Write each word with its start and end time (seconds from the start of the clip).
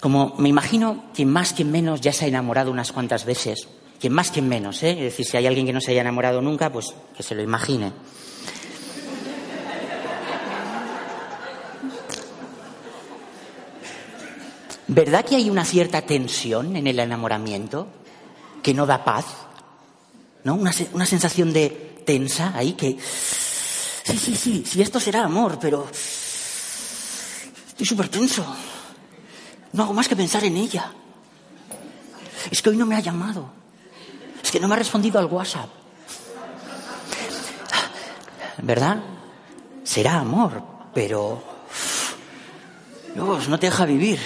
Como 0.00 0.36
me 0.38 0.48
imagino, 0.48 1.04
quien 1.12 1.28
más, 1.30 1.52
quien 1.52 1.72
menos 1.72 2.00
ya 2.00 2.12
se 2.12 2.24
ha 2.24 2.28
enamorado 2.28 2.70
unas 2.70 2.92
cuantas 2.92 3.24
veces. 3.24 3.68
Quien 4.00 4.12
más, 4.12 4.30
quien 4.30 4.48
menos, 4.48 4.82
¿eh? 4.84 4.92
Es 4.92 5.00
decir, 5.00 5.26
si 5.26 5.36
hay 5.36 5.46
alguien 5.48 5.66
que 5.66 5.72
no 5.72 5.80
se 5.80 5.90
haya 5.90 6.02
enamorado 6.02 6.40
nunca, 6.40 6.70
pues 6.70 6.94
que 7.16 7.24
se 7.24 7.34
lo 7.34 7.42
imagine. 7.42 7.92
¿Verdad 14.86 15.24
que 15.24 15.36
hay 15.36 15.50
una 15.50 15.64
cierta 15.64 16.02
tensión 16.02 16.76
en 16.76 16.86
el 16.86 17.00
enamoramiento 17.00 17.88
que 18.62 18.72
no 18.72 18.86
da 18.86 19.04
paz? 19.04 19.26
¿No? 20.44 20.54
Una, 20.54 20.70
una 20.92 21.04
sensación 21.04 21.52
de 21.52 21.87
tensa 22.08 22.56
ahí 22.56 22.72
que... 22.72 22.96
Sí, 22.96 24.16
sí, 24.16 24.34
sí, 24.34 24.64
sí, 24.66 24.80
esto 24.80 24.98
será 24.98 25.24
amor, 25.24 25.58
pero... 25.60 25.86
Estoy 27.68 27.84
súper 27.84 28.08
tenso. 28.08 28.42
No 29.74 29.82
hago 29.82 29.92
más 29.92 30.08
que 30.08 30.16
pensar 30.16 30.42
en 30.44 30.56
ella. 30.56 30.90
Es 32.50 32.62
que 32.62 32.70
hoy 32.70 32.78
no 32.78 32.86
me 32.86 32.96
ha 32.96 33.00
llamado. 33.00 33.50
Es 34.42 34.50
que 34.50 34.58
no 34.58 34.68
me 34.68 34.74
ha 34.74 34.78
respondido 34.78 35.18
al 35.18 35.26
WhatsApp. 35.26 35.68
¿Verdad? 38.62 39.02
Será 39.84 40.20
amor, 40.20 40.62
pero... 40.94 41.44
No 43.16 43.58
te 43.58 43.66
deja 43.66 43.84
vivir. 43.84 44.18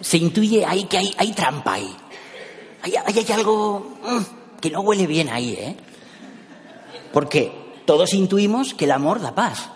Se 0.00 0.16
intuye 0.16 0.66
ahí 0.66 0.86
que 0.86 0.98
hay 1.16 1.32
trampa 1.34 1.74
ahí. 1.74 1.96
Hay, 2.86 2.94
hay, 2.96 3.32
algo 3.32 3.98
mm, 4.02 4.60
que 4.60 4.70
no 4.70 4.80
huele 4.80 5.06
bien 5.06 5.28
ahí, 5.28 5.52
¿eh? 5.54 5.76
Porque 7.12 7.52
todos 7.84 8.14
intuimos 8.14 8.74
que 8.74 8.84
el 8.84 8.92
amor 8.92 9.20
da 9.20 9.34
paz 9.34 9.70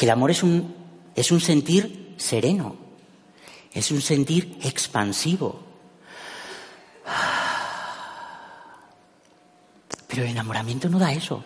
que 0.00 0.06
el 0.06 0.12
amor 0.12 0.30
es 0.30 0.42
un, 0.42 0.74
es 1.14 1.30
un 1.30 1.42
sentir 1.42 2.14
sereno, 2.16 2.74
es 3.70 3.90
un 3.90 4.00
sentir 4.00 4.56
expansivo. 4.62 5.60
Pero 10.06 10.22
el 10.22 10.30
enamoramiento 10.30 10.88
no 10.88 10.98
da 10.98 11.12
eso. 11.12 11.44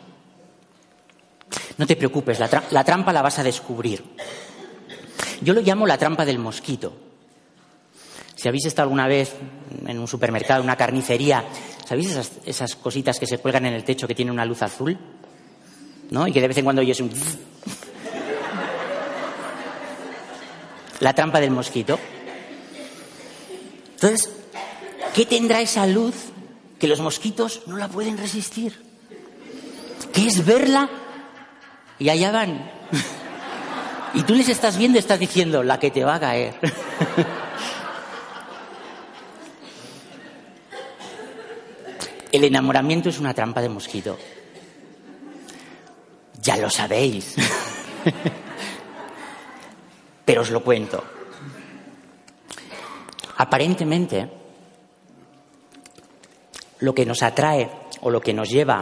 No 1.79 1.85
te 1.85 1.97
preocupes, 1.97 2.39
la, 2.39 2.49
la, 2.71 2.85
trampa 2.85 3.13
la 3.13 3.23
vas 3.23 3.41
a 3.41 3.43
descubrir. 3.43 4.05
Yo 5.41 5.53
lo 5.53 5.61
llamo 5.61 5.85
la 5.85 5.99
trampa 5.99 6.25
del 6.25 6.39
mosquito. 6.39 6.93
Si 8.45 8.49
habéis 8.49 8.67
estado 8.67 8.85
alguna 8.85 9.09
vez 9.09 9.33
en 9.87 9.99
un 9.99 10.07
supermercado, 10.07 10.61
en 10.61 10.67
una 10.67 10.77
carnicería, 10.77 11.47
¿sabéis 11.87 12.11
esas, 12.11 12.33
esas, 12.45 12.77
cositas 12.77 13.19
que 13.19 13.27
se 13.27 13.39
cuelgan 13.39 13.65
en 13.65 13.73
el 13.73 13.85
techo 13.85 14.07
que 14.07 14.15
tienen 14.15 14.35
una 14.35 14.45
luz 14.45 14.61
azul? 14.61 14.99
¿No? 16.11 16.29
Y 16.29 16.33
que 16.35 16.43
de 16.43 16.49
vez 16.49 16.59
en 16.59 16.65
cuando 16.65 16.83
oyes 16.83 17.01
un 17.01 17.11
la 21.01 21.15
trampa 21.15 21.41
del 21.41 21.53
mosquito. 21.53 21.99
Entonces, 23.95 24.31
¿qué 25.15 25.25
tendrá 25.25 25.63
esa 25.63 25.87
luz 25.87 26.15
que 26.79 26.87
los 26.87 27.01
mosquitos 27.01 27.63
no 27.67 27.79
la 27.79 27.89
pueden 27.89 28.19
resistir? 28.19 28.79
¿Qué 30.13 30.27
es 30.27 30.45
verla? 30.45 30.91
Y 31.99 32.11
allá 32.11 32.31
van. 32.31 32.71
Y 34.13 34.23
tú 34.23 34.35
les 34.35 34.51
estás 34.51 34.77
viendo 34.77 34.99
y 34.99 35.01
estás 35.01 35.19
diciendo, 35.19 35.63
la 35.63 35.81
que 35.81 35.91
te 35.91 36.05
va 36.05 36.17
a 36.17 36.21
caer. 36.21 36.55
El 42.35 42.43
enamoramiento 42.43 43.11
es 43.11 43.21
una 43.21 43.33
trampa 43.33 43.63
de 43.63 43.69
mosquito. 43.69 44.19
Ya 46.43 46.57
lo 46.57 46.69
sabéis. 46.69 47.37
pero 50.25 50.43
os 50.43 50.51
lo 50.51 50.65
cuento. 50.65 51.05
Aparentemente, 53.37 54.29
lo 56.81 56.93
que 56.93 57.07
nos 57.07 57.23
atrae 57.23 57.71
o 58.01 58.11
lo 58.11 58.21
que 58.21 58.35
nos 58.35 58.51
lleva 58.51 58.81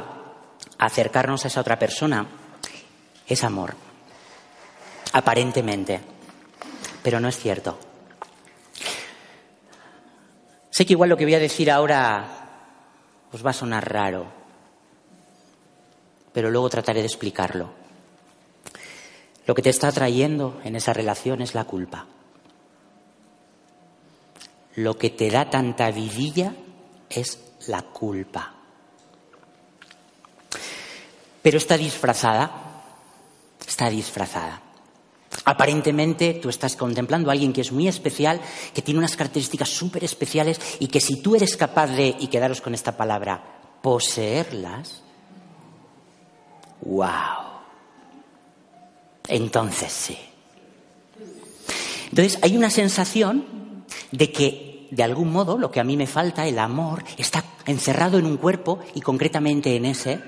a 0.79 0.87
acercarnos 0.87 1.45
a 1.45 1.49
esa 1.49 1.61
otra 1.61 1.79
persona 1.79 2.27
es 3.27 3.45
amor. 3.45 3.75
Aparentemente. 5.13 6.01
Pero 7.03 7.21
no 7.21 7.29
es 7.29 7.37
cierto. 7.37 7.79
Sé 10.71 10.87
que 10.87 10.95
igual 10.95 11.11
lo 11.11 11.19
que 11.19 11.27
voy 11.27 11.35
a 11.35 11.39
decir 11.39 11.71
ahora 11.71 12.42
os 13.33 13.45
va 13.45 13.51
a 13.51 13.55
sonar 13.55 13.91
raro, 13.91 14.27
pero 16.33 16.51
luego 16.51 16.69
trataré 16.71 17.01
de 17.01 17.07
explicarlo. 17.07 17.71
Lo 19.47 19.55
que 19.55 19.63
te 19.63 19.71
está 19.71 19.89
atrayendo 19.89 20.61
en 20.65 20.77
esa 20.77 20.93
relación 20.93 21.43
es 21.43 21.55
la 21.55 21.65
culpa. 21.65 22.07
Lo 24.77 24.97
que 24.97 25.11
te 25.11 25.31
da 25.31 25.51
tanta 25.51 25.91
vidilla 25.91 26.55
es 27.11 27.39
la 27.67 27.83
culpa. 27.83 28.55
Pero 31.43 31.59
está 31.59 31.77
disfrazada, 31.77 32.51
está 33.67 33.91
disfrazada. 33.91 34.63
Aparentemente 35.45 36.35
tú 36.35 36.49
estás 36.49 36.77
contemplando 36.77 37.31
a 37.31 37.33
alguien 37.33 37.53
que 37.53 37.63
es 37.63 37.73
muy 37.73 37.89
especial, 37.89 38.41
que 38.75 38.83
tiene 38.83 38.99
unas 38.99 39.17
características 39.17 39.69
súper 39.69 40.05
especiales 40.05 40.61
y 40.79 40.89
que 40.89 41.01
si 41.01 41.23
tú 41.23 41.35
eres 41.35 41.57
capaz 41.57 41.89
de, 41.89 42.15
y 42.19 42.29
quedaros 42.29 42.61
con 42.61 42.75
esta 42.75 42.97
palabra, 42.97 43.43
poseerlas, 43.83 45.03
wow 46.83 47.53
entonces 49.29 49.93
sí. 49.93 50.19
Entonces 52.11 52.39
hay 52.43 52.57
una 52.57 52.71
sensación 52.71 53.85
de 54.11 54.31
que, 54.31 54.89
de 54.91 55.03
algún 55.03 55.33
modo, 55.33 55.57
lo 55.57 55.71
que 55.71 55.81
a 55.81 55.85
mí 55.85 55.97
me 55.97 56.07
falta, 56.07 56.47
el 56.47 56.59
amor, 56.59 57.05
está 57.17 57.45
encerrado 57.67 58.19
en 58.19 58.27
un 58.27 58.37
cuerpo 58.37 58.81
y 58.95 59.01
concretamente 59.01 59.75
en 59.77 59.87
ese. 59.87 60.21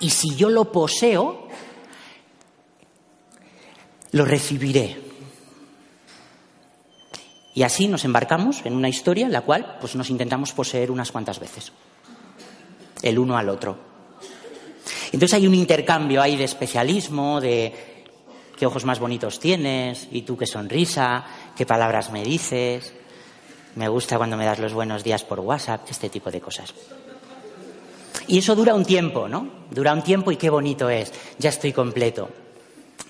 Y 0.00 0.10
si 0.10 0.34
yo 0.36 0.50
lo 0.50 0.70
poseo, 0.70 1.47
lo 4.12 4.24
recibiré. 4.24 5.08
Y 7.54 7.62
así 7.62 7.88
nos 7.88 8.04
embarcamos 8.04 8.64
en 8.64 8.74
una 8.74 8.88
historia 8.88 9.26
en 9.26 9.32
la 9.32 9.40
cual 9.40 9.78
pues, 9.80 9.96
nos 9.96 10.10
intentamos 10.10 10.52
poseer 10.52 10.90
unas 10.90 11.10
cuantas 11.10 11.40
veces, 11.40 11.72
el 13.02 13.18
uno 13.18 13.36
al 13.36 13.48
otro. 13.48 13.76
Entonces 15.06 15.34
hay 15.34 15.46
un 15.46 15.54
intercambio 15.54 16.22
ahí 16.22 16.36
de 16.36 16.44
especialismo, 16.44 17.40
de 17.40 18.04
qué 18.56 18.66
ojos 18.66 18.84
más 18.84 19.00
bonitos 19.00 19.40
tienes, 19.40 20.08
y 20.12 20.22
tú 20.22 20.36
qué 20.36 20.46
sonrisa, 20.46 21.24
qué 21.56 21.66
palabras 21.66 22.12
me 22.12 22.22
dices, 22.22 22.92
me 23.74 23.88
gusta 23.88 24.18
cuando 24.18 24.36
me 24.36 24.44
das 24.44 24.58
los 24.58 24.74
buenos 24.74 25.02
días 25.02 25.24
por 25.24 25.40
WhatsApp, 25.40 25.88
este 25.90 26.08
tipo 26.08 26.30
de 26.30 26.40
cosas. 26.40 26.74
Y 28.26 28.38
eso 28.38 28.54
dura 28.54 28.74
un 28.74 28.84
tiempo, 28.84 29.26
¿no? 29.26 29.48
Dura 29.70 29.92
un 29.92 30.02
tiempo 30.02 30.30
y 30.30 30.36
qué 30.36 30.50
bonito 30.50 30.90
es, 30.90 31.12
ya 31.38 31.48
estoy 31.48 31.72
completo. 31.72 32.28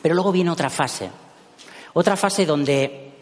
Pero 0.02 0.14
luego 0.14 0.32
viene 0.32 0.50
otra 0.50 0.70
fase, 0.70 1.10
otra 1.94 2.16
fase 2.16 2.46
donde 2.46 3.12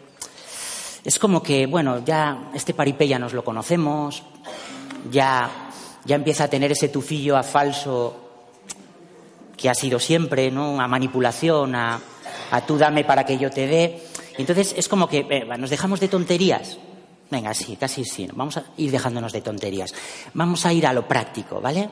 es 1.03 1.19
como 1.19 1.41
que, 1.41 1.65
bueno, 1.65 2.03
ya 2.03 2.49
este 2.53 2.73
paripé 2.73 3.07
ya 3.07 3.17
nos 3.17 3.33
lo 3.33 3.43
conocemos, 3.43 4.23
ya, 5.09 5.49
ya 6.05 6.15
empieza 6.15 6.45
a 6.45 6.47
tener 6.49 6.71
ese 6.71 6.89
tufillo 6.89 7.37
a 7.37 7.43
falso 7.43 8.27
que 9.55 9.69
ha 9.69 9.73
sido 9.73 9.99
siempre, 9.99 10.51
¿no? 10.51 10.79
A 10.79 10.87
manipulación, 10.87 11.75
a, 11.75 11.99
a 12.51 12.65
tú 12.65 12.77
dame 12.77 13.03
para 13.03 13.25
que 13.25 13.37
yo 13.37 13.49
te 13.49 13.67
dé. 13.67 14.03
Y 14.37 14.41
entonces 14.41 14.75
es 14.77 14.87
como 14.87 15.07
que 15.07 15.25
eh, 15.29 15.45
nos 15.57 15.69
dejamos 15.69 15.99
de 15.99 16.07
tonterías. 16.07 16.77
Venga, 17.29 17.53
sí, 17.53 17.75
casi 17.75 18.05
sí. 18.05 18.27
Vamos 18.33 18.57
a 18.57 18.65
ir 18.77 18.91
dejándonos 18.91 19.33
de 19.33 19.41
tonterías. 19.41 19.93
Vamos 20.33 20.65
a 20.65 20.73
ir 20.73 20.85
a 20.85 20.93
lo 20.93 21.07
práctico, 21.07 21.59
¿vale? 21.59 21.89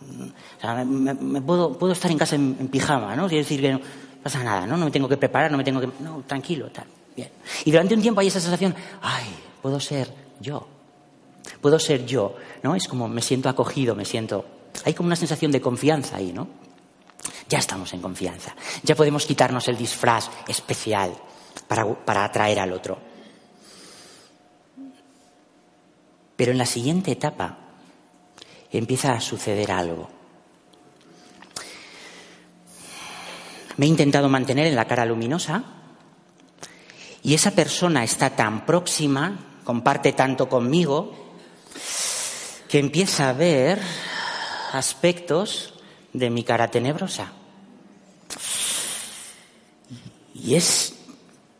O 0.00 0.60
sea, 0.60 0.84
me, 0.84 1.40
puedo, 1.40 1.76
puedo, 1.78 1.92
estar 1.92 2.10
en 2.10 2.18
casa 2.18 2.36
en, 2.36 2.68
pijama, 2.68 3.16
¿no? 3.16 3.28
Quiero 3.28 3.42
decir 3.42 3.60
que 3.60 3.72
no 3.72 3.80
pasa 4.22 4.42
nada, 4.42 4.66
¿no? 4.66 4.76
No 4.76 4.84
me 4.84 4.90
tengo 4.90 5.08
que 5.08 5.16
preparar, 5.16 5.50
no 5.50 5.56
me 5.56 5.64
tengo 5.64 5.80
que... 5.80 5.88
No, 6.00 6.22
tranquilo, 6.26 6.70
tal. 6.70 6.86
Bien. 7.16 7.30
Y 7.64 7.70
durante 7.70 7.94
un 7.94 8.02
tiempo 8.02 8.20
hay 8.20 8.26
esa 8.26 8.40
sensación, 8.40 8.74
ay, 9.02 9.24
puedo 9.62 9.80
ser 9.80 10.12
yo. 10.40 10.66
Puedo 11.60 11.78
ser 11.78 12.04
yo, 12.04 12.36
¿no? 12.62 12.74
Es 12.74 12.88
como 12.88 13.08
me 13.08 13.22
siento 13.22 13.48
acogido, 13.48 13.94
me 13.94 14.04
siento 14.04 14.44
hay 14.84 14.94
como 14.94 15.06
una 15.06 15.16
sensación 15.16 15.52
de 15.52 15.60
confianza 15.60 16.16
ahí, 16.16 16.32
¿no? 16.32 16.48
Ya 17.48 17.58
estamos 17.58 17.92
en 17.92 18.00
confianza. 18.00 18.54
Ya 18.82 18.94
podemos 18.94 19.26
quitarnos 19.26 19.68
el 19.68 19.76
disfraz 19.76 20.30
especial 20.48 21.12
para, 21.68 21.86
para 21.94 22.24
atraer 22.24 22.58
al 22.58 22.72
otro. 22.72 22.98
Pero 26.36 26.52
en 26.52 26.58
la 26.58 26.66
siguiente 26.66 27.12
etapa 27.12 27.58
empieza 28.70 29.12
a 29.12 29.20
suceder 29.20 29.70
algo. 29.70 30.10
Me 33.76 33.86
he 33.86 33.88
intentado 33.88 34.28
mantener 34.28 34.66
en 34.66 34.76
la 34.76 34.86
cara 34.86 35.04
luminosa 35.04 35.62
y 37.22 37.34
esa 37.34 37.50
persona 37.50 38.04
está 38.04 38.30
tan 38.30 38.64
próxima 38.64 39.56
comparte 39.66 40.12
tanto 40.12 40.48
conmigo, 40.48 41.12
que 42.68 42.78
empieza 42.78 43.28
a 43.28 43.32
ver 43.32 43.82
aspectos 44.72 45.74
de 46.12 46.30
mi 46.30 46.44
cara 46.44 46.70
tenebrosa. 46.70 47.32
Y 50.32 50.54
es 50.54 50.94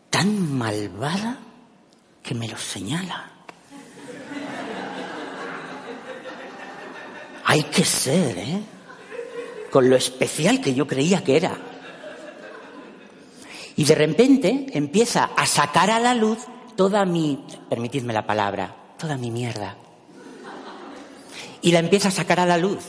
tan 0.08 0.56
malvada 0.56 1.38
que 2.23 2.37
me 2.37 2.47
los 2.47 2.62
señala. 2.62 3.32
Hay 7.48 7.62
que 7.62 7.84
ser, 7.84 8.38
¿eh? 8.38 8.60
Con 9.70 9.88
lo 9.88 9.94
especial 9.94 10.60
que 10.60 10.75
yo 10.75 10.87
creía 10.87 11.22
que 11.22 11.37
era. 11.37 11.56
Y 13.76 13.84
de 13.84 13.94
repente 13.94 14.66
empieza 14.72 15.31
a 15.37 15.46
sacar 15.46 15.90
a 15.90 16.00
la 16.00 16.12
luz 16.14 16.38
toda 16.75 17.04
mi, 17.04 17.46
permitidme 17.70 18.12
la 18.12 18.26
palabra, 18.26 18.75
toda 18.98 19.16
mi 19.16 19.31
mierda. 19.31 19.76
Y 21.62 21.70
la 21.70 21.78
empieza 21.78 22.08
a 22.08 22.12
sacar 22.12 22.40
a 22.40 22.46
la 22.46 22.58
luz. 22.58 22.84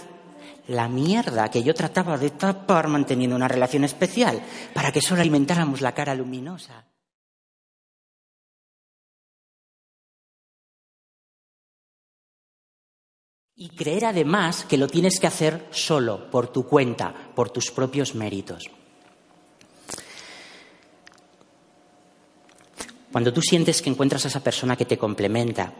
La 0.68 0.90
mierda 0.90 1.52
que 1.52 1.62
yo 1.62 1.76
trataba 1.76 2.18
de 2.18 2.32
tapar 2.32 2.88
manteniendo 2.88 3.36
una 3.36 3.48
relación 3.48 3.84
especial 3.84 4.42
para 4.74 4.92
que 4.92 5.02
solo 5.02 5.22
alimentáramos 5.22 5.82
la 5.82 5.94
cara 5.94 6.16
luminosa. 6.16 6.84
Y 13.58 13.70
creer 13.70 14.06
además 14.06 14.66
que 14.66 14.78
lo 14.78 14.88
tienes 14.88 15.20
que 15.20 15.26
hacer 15.26 15.68
solo, 15.72 16.30
por 16.30 16.48
tu 16.48 16.68
cuenta, 16.68 17.14
por 17.36 17.50
tus 17.50 17.72
propios 17.72 18.14
méritos. 18.14 18.70
Cuando 23.12 23.34
tú 23.34 23.42
sientes 23.42 23.82
que 23.82 23.90
encuentras 23.90 24.26
a 24.26 24.28
esa 24.28 24.44
persona 24.44 24.76
que 24.76 24.86
te 24.86 25.00
complementa, 25.00 25.74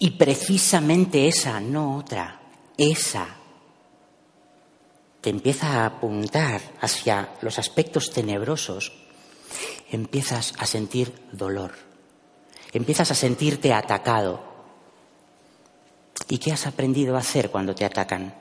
y 0.00 0.10
precisamente 0.10 1.28
esa, 1.28 1.60
no 1.60 1.98
otra, 1.98 2.40
esa, 2.76 3.28
te 5.20 5.30
empieza 5.30 5.68
a 5.68 5.86
apuntar 5.86 6.60
hacia 6.80 7.34
los 7.42 7.60
aspectos 7.60 8.10
tenebrosos, 8.10 8.92
empiezas 9.92 10.54
a 10.58 10.66
sentir 10.66 11.12
dolor, 11.30 11.72
empiezas 12.72 13.10
a 13.10 13.14
sentirte 13.14 13.72
atacado, 13.72 14.49
¿Y 16.28 16.38
qué 16.38 16.52
has 16.52 16.66
aprendido 16.66 17.16
a 17.16 17.20
hacer 17.20 17.50
cuando 17.50 17.74
te 17.74 17.84
atacan? 17.84 18.34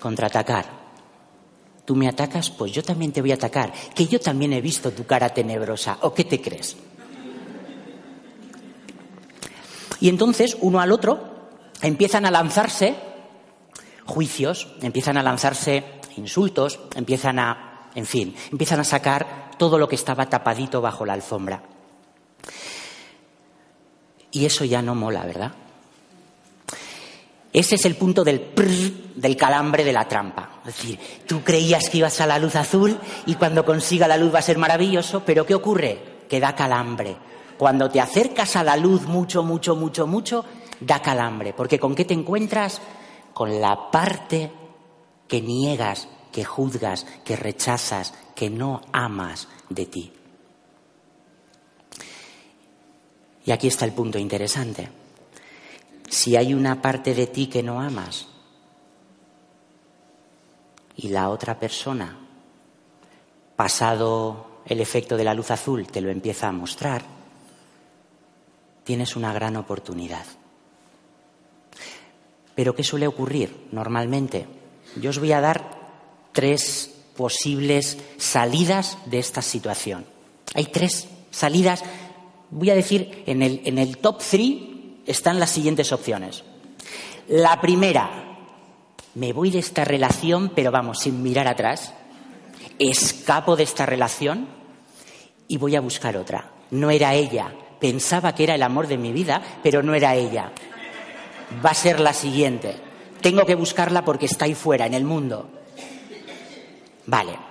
Contraatacar. 0.00 0.78
Tú 1.84 1.96
me 1.96 2.08
atacas, 2.08 2.50
pues 2.50 2.72
yo 2.72 2.82
también 2.82 3.12
te 3.12 3.20
voy 3.20 3.32
a 3.32 3.36
atacar, 3.36 3.72
que 3.94 4.06
yo 4.06 4.20
también 4.20 4.52
he 4.52 4.60
visto 4.60 4.90
tu 4.92 5.06
cara 5.06 5.30
tenebrosa. 5.30 5.98
¿O 6.02 6.12
qué 6.12 6.24
te 6.24 6.40
crees? 6.40 6.76
Y 10.00 10.08
entonces, 10.08 10.56
uno 10.60 10.80
al 10.80 10.92
otro, 10.92 11.50
empiezan 11.82 12.26
a 12.26 12.30
lanzarse 12.30 12.94
juicios, 14.04 14.68
empiezan 14.80 15.16
a 15.16 15.22
lanzarse 15.22 15.84
insultos, 16.16 16.80
empiezan 16.94 17.38
a, 17.38 17.90
en 17.94 18.06
fin, 18.06 18.34
empiezan 18.50 18.80
a 18.80 18.84
sacar 18.84 19.50
todo 19.58 19.78
lo 19.78 19.88
que 19.88 19.96
estaba 19.96 20.28
tapadito 20.28 20.80
bajo 20.80 21.04
la 21.04 21.14
alfombra. 21.14 21.62
Y 24.38 24.46
eso 24.46 24.64
ya 24.64 24.80
no 24.82 24.94
mola, 24.94 25.24
¿verdad? 25.24 25.50
Ese 27.52 27.74
es 27.74 27.84
el 27.86 27.96
punto 27.96 28.22
del 28.22 28.52
del 29.16 29.36
calambre 29.36 29.82
de 29.82 29.92
la 29.92 30.06
trampa. 30.06 30.60
Es 30.64 30.76
decir, 30.76 30.98
tú 31.26 31.42
creías 31.42 31.90
que 31.90 31.98
ibas 31.98 32.20
a 32.20 32.26
la 32.28 32.38
luz 32.38 32.54
azul 32.54 32.96
y 33.26 33.34
cuando 33.34 33.64
consiga 33.64 34.06
la 34.06 34.16
luz 34.16 34.32
va 34.32 34.38
a 34.38 34.42
ser 34.42 34.56
maravilloso, 34.56 35.24
pero 35.26 35.44
¿qué 35.44 35.56
ocurre? 35.56 35.98
Que 36.28 36.38
da 36.38 36.54
calambre. 36.54 37.16
Cuando 37.58 37.90
te 37.90 38.00
acercas 38.00 38.54
a 38.54 38.62
la 38.62 38.76
luz 38.76 39.08
mucho, 39.08 39.42
mucho, 39.42 39.74
mucho, 39.74 40.06
mucho, 40.06 40.44
da 40.78 41.02
calambre. 41.02 41.52
Porque 41.52 41.80
¿con 41.80 41.96
qué 41.96 42.04
te 42.04 42.14
encuentras? 42.14 42.80
Con 43.34 43.60
la 43.60 43.90
parte 43.90 44.52
que 45.26 45.40
niegas, 45.40 46.06
que 46.30 46.44
juzgas, 46.44 47.06
que 47.24 47.34
rechazas, 47.34 48.14
que 48.36 48.50
no 48.50 48.82
amas 48.92 49.48
de 49.68 49.86
ti. 49.86 50.12
Y 53.48 53.50
aquí 53.50 53.66
está 53.66 53.86
el 53.86 53.92
punto 53.92 54.18
interesante. 54.18 54.90
Si 56.10 56.36
hay 56.36 56.52
una 56.52 56.82
parte 56.82 57.14
de 57.14 57.28
ti 57.28 57.46
que 57.46 57.62
no 57.62 57.80
amas 57.80 58.26
y 60.96 61.08
la 61.08 61.30
otra 61.30 61.58
persona, 61.58 62.14
pasado 63.56 64.60
el 64.66 64.82
efecto 64.82 65.16
de 65.16 65.24
la 65.24 65.32
luz 65.32 65.50
azul, 65.50 65.86
te 65.86 66.02
lo 66.02 66.10
empieza 66.10 66.48
a 66.48 66.52
mostrar, 66.52 67.02
tienes 68.84 69.16
una 69.16 69.32
gran 69.32 69.56
oportunidad. 69.56 70.26
Pero 72.54 72.74
¿qué 72.74 72.84
suele 72.84 73.06
ocurrir 73.06 73.68
normalmente? 73.72 74.46
Yo 74.96 75.08
os 75.08 75.18
voy 75.18 75.32
a 75.32 75.40
dar 75.40 75.70
tres 76.32 76.94
posibles 77.16 77.96
salidas 78.18 78.98
de 79.06 79.20
esta 79.20 79.40
situación. 79.40 80.04
Hay 80.52 80.66
tres 80.66 81.08
salidas 81.30 81.82
voy 82.50 82.70
a 82.70 82.74
decir, 82.74 83.22
en 83.26 83.42
el, 83.42 83.60
en 83.64 83.78
el 83.78 83.98
top 83.98 84.18
3 84.18 84.52
están 85.06 85.38
las 85.38 85.50
siguientes 85.50 85.92
opciones. 85.92 86.44
La 87.28 87.60
primera, 87.60 88.28
me 89.14 89.32
voy 89.32 89.50
de 89.50 89.58
esta 89.58 89.84
relación, 89.84 90.52
pero 90.54 90.70
vamos, 90.70 91.00
sin 91.00 91.22
mirar 91.22 91.48
atrás, 91.48 91.92
escapo 92.78 93.56
de 93.56 93.64
esta 93.64 93.86
relación 93.86 94.48
y 95.46 95.56
voy 95.56 95.76
a 95.76 95.80
buscar 95.80 96.16
otra. 96.16 96.52
No 96.70 96.90
era 96.90 97.14
ella, 97.14 97.52
pensaba 97.80 98.34
que 98.34 98.44
era 98.44 98.54
el 98.54 98.62
amor 98.62 98.86
de 98.86 98.98
mi 98.98 99.12
vida, 99.12 99.42
pero 99.62 99.82
no 99.82 99.94
era 99.94 100.14
ella. 100.14 100.52
Va 101.64 101.70
a 101.70 101.74
ser 101.74 102.00
la 102.00 102.12
siguiente. 102.12 102.76
Tengo 103.20 103.44
que 103.44 103.54
buscarla 103.54 104.04
porque 104.04 104.26
está 104.26 104.44
ahí 104.44 104.54
fuera, 104.54 104.86
en 104.86 104.94
el 104.94 105.04
mundo. 105.04 105.50
Vale, 107.06 107.47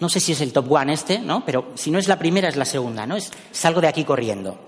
no 0.00 0.08
sé 0.08 0.20
si 0.20 0.32
es 0.32 0.40
el 0.40 0.52
top 0.52 0.70
one 0.70 0.92
este, 0.92 1.18
¿no? 1.18 1.44
Pero 1.44 1.72
si 1.74 1.90
no 1.90 1.98
es 1.98 2.08
la 2.08 2.18
primera, 2.18 2.48
es 2.48 2.56
la 2.56 2.64
segunda, 2.64 3.06
¿no? 3.06 3.16
Es, 3.16 3.30
salgo 3.52 3.80
de 3.80 3.88
aquí 3.88 4.04
corriendo. 4.04 4.58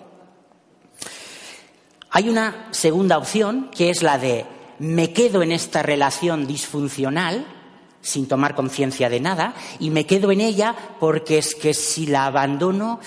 Hay 2.10 2.28
una 2.28 2.68
segunda 2.72 3.18
opción 3.18 3.70
que 3.74 3.90
es 3.90 4.02
la 4.02 4.18
de 4.18 4.44
me 4.80 5.12
quedo 5.12 5.42
en 5.42 5.52
esta 5.52 5.82
relación 5.82 6.46
disfuncional 6.46 7.46
sin 8.00 8.26
tomar 8.26 8.54
conciencia 8.54 9.08
de 9.08 9.20
nada 9.20 9.54
y 9.78 9.90
me 9.90 10.06
quedo 10.06 10.32
en 10.32 10.40
ella 10.40 10.74
porque 10.98 11.38
es 11.38 11.54
que 11.54 11.74
si 11.74 12.06
la 12.06 12.26
abandono 12.26 12.98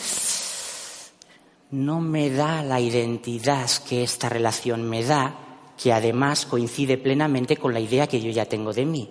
no 1.72 2.00
me 2.00 2.30
da 2.30 2.62
la 2.62 2.80
identidad 2.80 3.68
que 3.90 4.04
esta 4.04 4.30
relación 4.30 4.88
me 4.88 5.04
da, 5.04 5.36
que 5.82 5.92
además 5.92 6.46
coincide 6.46 7.00
plenamente 7.00 7.58
con 7.58 7.74
la 7.74 7.80
idea 7.80 8.08
que 8.08 8.22
yo 8.22 8.30
ya 8.30 8.46
tengo 8.46 8.72
de 8.72 8.86
mí. 8.86 9.10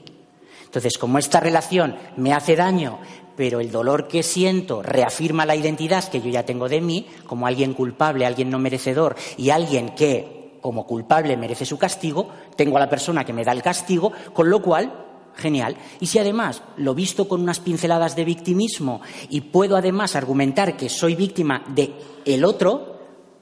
Entonces, 0.73 0.97
como 0.97 1.19
esta 1.19 1.38
relación 1.38 1.97
me 2.17 2.33
hace 2.33 2.57
daño, 2.57 2.99
pero 3.37 3.61
el 3.61 3.71
dolor 3.71 4.09
que 4.09 4.23
siento 4.23 4.83
reafirma 4.83 5.45
la 5.45 5.55
identidad 5.55 6.09
que 6.09 6.23
yo 6.23 6.31
ya 6.31 6.47
tengo 6.47 6.67
de 6.67 6.81
mí, 6.81 7.07
como 7.26 7.47
alguien 7.47 7.75
culpable, 7.75 8.25
alguien 8.25 8.49
no 8.49 8.59
merecedor 8.59 9.14
y 9.37 9.50
alguien 9.50 9.91
que, 9.91 10.57
como 10.62 10.87
culpable, 10.87 11.37
merece 11.37 11.67
su 11.67 11.76
castigo, 11.76 12.31
tengo 12.57 12.79
a 12.79 12.81
la 12.81 12.88
persona 12.88 13.23
que 13.23 13.35
me 13.35 13.45
da 13.45 13.52
el 13.52 13.61
castigo, 13.61 14.12
con 14.33 14.49
lo 14.49 14.62
cual 14.62 14.91
genial. 15.37 15.76
Y 16.00 16.07
si 16.07 16.19
además 16.19 16.62
lo 16.79 16.95
visto 16.95 17.29
con 17.29 17.43
unas 17.43 17.61
pinceladas 17.61 18.17
de 18.17 18.25
victimismo 18.25 19.02
y 19.29 19.43
puedo 19.43 19.76
además 19.76 20.17
argumentar 20.17 20.79
que 20.79 20.88
soy 20.88 21.14
víctima 21.14 21.64
de 21.69 21.93
el 22.25 22.47
otro, 22.47 22.99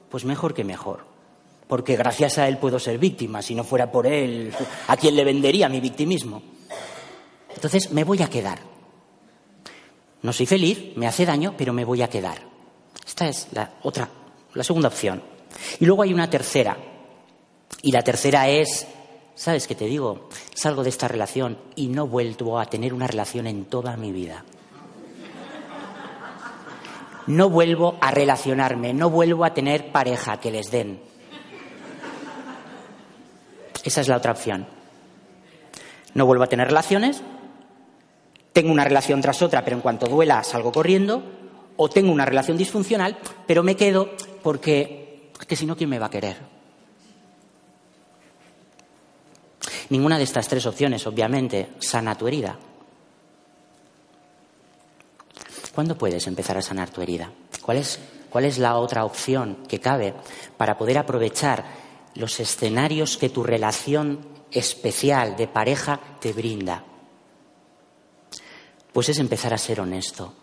pues 0.09 0.25
mejor 0.25 0.53
que 0.53 0.65
mejor. 0.65 1.05
Porque 1.69 1.95
gracias 1.95 2.39
a 2.39 2.49
él 2.49 2.57
puedo 2.57 2.77
ser 2.77 2.97
víctima. 2.97 3.41
Si 3.41 3.55
no 3.55 3.63
fuera 3.63 3.89
por 3.89 4.05
él, 4.05 4.51
¿a 4.89 4.97
quién 4.97 5.15
le 5.15 5.23
vendería 5.23 5.69
mi 5.69 5.79
victimismo? 5.79 6.41
Entonces 7.55 7.91
me 7.91 8.03
voy 8.03 8.21
a 8.21 8.29
quedar. 8.29 8.59
No 10.21 10.33
soy 10.33 10.45
feliz, 10.45 10.95
me 10.95 11.07
hace 11.07 11.25
daño, 11.25 11.55
pero 11.57 11.73
me 11.73 11.85
voy 11.85 12.01
a 12.01 12.09
quedar. 12.09 12.39
Esta 13.05 13.27
es 13.27 13.47
la 13.51 13.71
otra, 13.83 14.07
la 14.53 14.63
segunda 14.63 14.87
opción. 14.89 15.21
Y 15.79 15.85
luego 15.85 16.03
hay 16.03 16.13
una 16.13 16.29
tercera. 16.29 16.77
Y 17.81 17.91
la 17.91 18.03
tercera 18.03 18.47
es, 18.47 18.87
¿sabes 19.35 19.67
qué 19.67 19.75
te 19.75 19.85
digo? 19.85 20.29
Salgo 20.53 20.83
de 20.83 20.89
esta 20.89 21.07
relación 21.07 21.57
y 21.75 21.87
no 21.87 22.07
vuelvo 22.07 22.59
a 22.59 22.65
tener 22.67 22.93
una 22.93 23.07
relación 23.07 23.47
en 23.47 23.65
toda 23.65 23.97
mi 23.97 24.11
vida. 24.11 24.45
No 27.27 27.49
vuelvo 27.49 27.97
a 28.01 28.11
relacionarme, 28.11 28.93
no 28.93 29.09
vuelvo 29.09 29.45
a 29.45 29.53
tener 29.53 29.91
pareja 29.91 30.39
que 30.39 30.51
les 30.51 30.69
den. 30.71 31.01
Esa 33.83 34.01
es 34.01 34.07
la 34.07 34.17
otra 34.17 34.31
opción. 34.31 34.67
No 36.13 36.25
vuelvo 36.25 36.43
a 36.43 36.47
tener 36.47 36.67
relaciones, 36.67 37.21
tengo 38.53 38.71
una 38.71 38.83
relación 38.83 39.21
tras 39.21 39.41
otra, 39.41 39.63
pero 39.63 39.77
en 39.77 39.81
cuanto 39.81 40.07
duela 40.07 40.43
salgo 40.43 40.71
corriendo, 40.71 41.23
o 41.77 41.89
tengo 41.89 42.11
una 42.11 42.25
relación 42.25 42.57
disfuncional, 42.57 43.17
pero 43.47 43.63
me 43.63 43.75
quedo 43.75 44.11
porque 44.43 45.31
es 45.39 45.45
que 45.45 45.55
si 45.55 45.65
no, 45.65 45.75
¿quién 45.75 45.89
me 45.89 45.99
va 45.99 46.07
a 46.07 46.11
querer? 46.11 46.37
Ninguna 49.89 50.17
de 50.17 50.23
estas 50.23 50.47
tres 50.47 50.65
opciones, 50.65 51.05
obviamente, 51.07 51.69
sana 51.79 52.17
tu 52.17 52.27
herida. 52.27 52.57
¿Cuándo 55.73 55.97
puedes 55.97 56.27
empezar 56.27 56.57
a 56.57 56.61
sanar 56.61 56.89
tu 56.89 57.01
herida? 57.01 57.31
¿Cuál 57.61 57.77
es 57.77 57.99
¿Cuál 58.31 58.45
es 58.45 58.57
la 58.57 58.77
otra 58.77 59.03
opción 59.03 59.57
que 59.67 59.81
cabe 59.81 60.13
para 60.55 60.77
poder 60.77 60.97
aprovechar 60.97 61.65
los 62.15 62.39
escenarios 62.39 63.17
que 63.17 63.27
tu 63.27 63.43
relación 63.43 64.25
especial 64.51 65.35
de 65.35 65.49
pareja 65.49 65.99
te 66.21 66.31
brinda? 66.31 66.85
Pues 68.93 69.09
es 69.09 69.19
empezar 69.19 69.53
a 69.53 69.57
ser 69.57 69.79
honesto, 69.79 70.33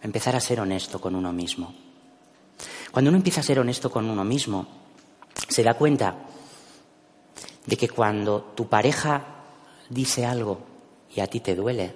empezar 0.00 0.36
a 0.36 0.40
ser 0.40 0.60
honesto 0.60 1.00
con 1.00 1.14
uno 1.14 1.32
mismo. 1.32 1.74
Cuando 2.90 3.10
uno 3.10 3.18
empieza 3.18 3.40
a 3.40 3.44
ser 3.44 3.58
honesto 3.58 3.90
con 3.90 4.08
uno 4.08 4.24
mismo, 4.24 4.66
se 5.48 5.62
da 5.62 5.74
cuenta 5.74 6.16
de 7.66 7.76
que 7.76 7.88
cuando 7.88 8.52
tu 8.54 8.68
pareja 8.68 9.24
dice 9.88 10.24
algo 10.24 10.60
y 11.14 11.20
a 11.20 11.26
ti 11.26 11.40
te 11.40 11.54
duele, 11.54 11.94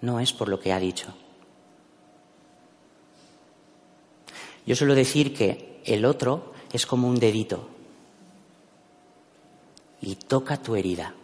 no 0.00 0.20
es 0.20 0.32
por 0.32 0.48
lo 0.48 0.58
que 0.58 0.72
ha 0.72 0.78
dicho. 0.78 1.14
Yo 4.66 4.76
suelo 4.76 4.94
decir 4.94 5.34
que 5.34 5.80
el 5.84 6.04
otro 6.04 6.52
es 6.72 6.86
como 6.86 7.08
un 7.08 7.18
dedito 7.18 7.68
y 10.00 10.16
toca 10.16 10.56
tu 10.56 10.76
herida. 10.76 11.14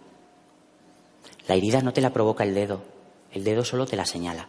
La 1.49 1.57
herida 1.57 1.81
no 1.81 1.93
te 1.93 2.01
la 2.01 2.13
provoca 2.13 2.45
el 2.45 2.55
dedo, 2.55 2.83
el 3.33 3.43
dedo 3.43 3.65
solo 3.65 3.87
te 3.87 3.97
la 3.97 4.07
señala. 4.07 4.49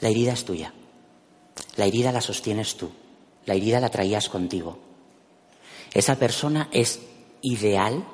La 0.00 0.08
herida 0.08 0.32
es 0.32 0.44
tuya. 0.44 0.74
La 1.76 1.86
herida 1.86 2.12
la 2.12 2.20
sostienes 2.20 2.76
tú. 2.76 2.90
La 3.46 3.54
herida 3.54 3.80
la 3.80 3.88
traías 3.88 4.28
contigo. 4.28 4.78
Esa 5.94 6.16
persona 6.16 6.68
es 6.72 7.00
ideal. 7.40 8.04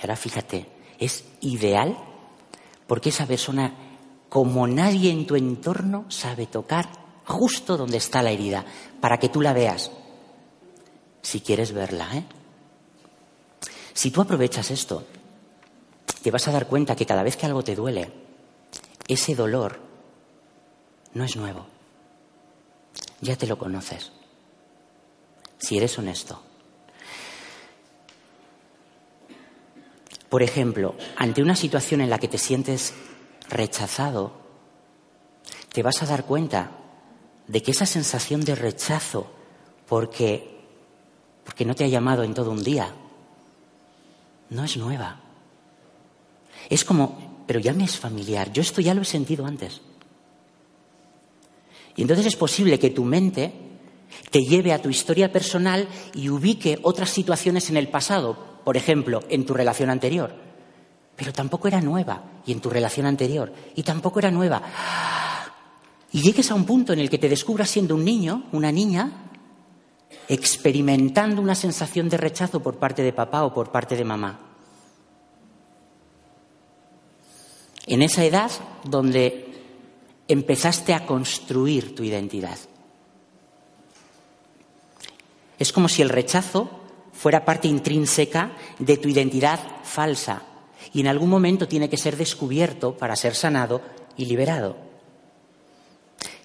Ahora 0.00 0.14
fíjate, 0.14 0.66
es 0.98 1.24
ideal 1.40 1.96
porque 2.86 3.08
esa 3.08 3.26
persona, 3.26 3.74
como 4.28 4.66
nadie 4.66 5.10
en 5.10 5.26
tu 5.26 5.36
entorno, 5.36 6.04
sabe 6.08 6.46
tocar 6.46 6.88
justo 7.24 7.76
donde 7.76 7.98
está 7.98 8.22
la 8.22 8.30
herida, 8.30 8.64
para 9.00 9.18
que 9.18 9.28
tú 9.28 9.42
la 9.42 9.52
veas, 9.52 9.90
si 11.20 11.40
quieres 11.40 11.72
verla. 11.72 12.08
¿eh? 12.14 12.24
Si 13.92 14.10
tú 14.10 14.22
aprovechas 14.22 14.70
esto, 14.70 15.04
te 16.22 16.30
vas 16.30 16.46
a 16.48 16.52
dar 16.52 16.66
cuenta 16.66 16.96
que 16.96 17.06
cada 17.06 17.22
vez 17.22 17.36
que 17.36 17.46
algo 17.46 17.62
te 17.62 17.74
duele, 17.74 18.12
ese 19.06 19.34
dolor 19.34 19.78
no 21.14 21.24
es 21.24 21.36
nuevo. 21.36 21.66
Ya 23.20 23.36
te 23.36 23.46
lo 23.46 23.58
conoces. 23.58 24.12
Si 25.58 25.76
eres 25.76 25.98
honesto. 25.98 26.42
Por 30.28 30.42
ejemplo, 30.42 30.94
ante 31.16 31.42
una 31.42 31.56
situación 31.56 32.00
en 32.00 32.10
la 32.10 32.18
que 32.18 32.28
te 32.28 32.38
sientes 32.38 32.92
rechazado, 33.48 34.32
te 35.72 35.82
vas 35.82 36.02
a 36.02 36.06
dar 36.06 36.24
cuenta 36.24 36.70
de 37.46 37.62
que 37.62 37.70
esa 37.70 37.86
sensación 37.86 38.42
de 38.42 38.54
rechazo 38.54 39.30
porque, 39.88 40.60
porque 41.44 41.64
no 41.64 41.74
te 41.74 41.84
ha 41.84 41.88
llamado 41.88 42.24
en 42.24 42.34
todo 42.34 42.50
un 42.50 42.62
día 42.62 42.94
no 44.50 44.64
es 44.64 44.76
nueva. 44.76 45.20
Es 46.68 46.84
como, 46.84 47.44
pero 47.46 47.60
ya 47.60 47.72
me 47.72 47.84
es 47.84 47.96
familiar, 47.96 48.52
yo 48.52 48.62
esto 48.62 48.80
ya 48.80 48.94
lo 48.94 49.02
he 49.02 49.06
sentido 49.06 49.46
antes. 49.46 49.80
Y 51.96 52.02
entonces 52.02 52.26
es 52.26 52.36
posible 52.36 52.78
que 52.78 52.90
tu 52.90 53.04
mente 53.04 53.52
te 54.30 54.42
lleve 54.42 54.72
a 54.72 54.80
tu 54.80 54.88
historia 54.88 55.32
personal 55.32 55.88
y 56.14 56.28
ubique 56.28 56.78
otras 56.82 57.10
situaciones 57.10 57.70
en 57.70 57.76
el 57.76 57.88
pasado, 57.88 58.60
por 58.64 58.76
ejemplo, 58.76 59.22
en 59.28 59.44
tu 59.44 59.54
relación 59.54 59.90
anterior. 59.90 60.34
Pero 61.16 61.32
tampoco 61.32 61.66
era 61.66 61.80
nueva, 61.80 62.22
y 62.46 62.52
en 62.52 62.60
tu 62.60 62.70
relación 62.70 63.06
anterior, 63.06 63.52
y 63.74 63.82
tampoco 63.82 64.20
era 64.20 64.30
nueva. 64.30 64.62
Y 66.12 66.22
llegues 66.22 66.50
a 66.50 66.54
un 66.54 66.64
punto 66.64 66.92
en 66.92 67.00
el 67.00 67.10
que 67.10 67.18
te 67.18 67.28
descubras 67.28 67.68
siendo 67.68 67.94
un 67.94 68.04
niño, 68.04 68.44
una 68.52 68.70
niña, 68.70 69.30
experimentando 70.28 71.42
una 71.42 71.54
sensación 71.54 72.08
de 72.08 72.18
rechazo 72.18 72.60
por 72.60 72.76
parte 72.76 73.02
de 73.02 73.12
papá 73.12 73.44
o 73.44 73.52
por 73.52 73.72
parte 73.72 73.96
de 73.96 74.04
mamá. 74.04 74.47
En 77.88 78.02
esa 78.02 78.24
edad 78.24 78.50
donde 78.84 79.48
empezaste 80.28 80.92
a 80.92 81.06
construir 81.06 81.94
tu 81.94 82.04
identidad. 82.04 82.58
Es 85.58 85.72
como 85.72 85.88
si 85.88 86.02
el 86.02 86.10
rechazo 86.10 86.70
fuera 87.12 87.44
parte 87.44 87.66
intrínseca 87.66 88.52
de 88.78 88.96
tu 88.96 89.08
identidad 89.08 89.58
falsa 89.82 90.42
y 90.92 91.00
en 91.00 91.08
algún 91.08 91.30
momento 91.30 91.66
tiene 91.66 91.88
que 91.88 91.96
ser 91.96 92.16
descubierto 92.16 92.96
para 92.96 93.16
ser 93.16 93.34
sanado 93.34 93.80
y 94.16 94.26
liberado. 94.26 94.76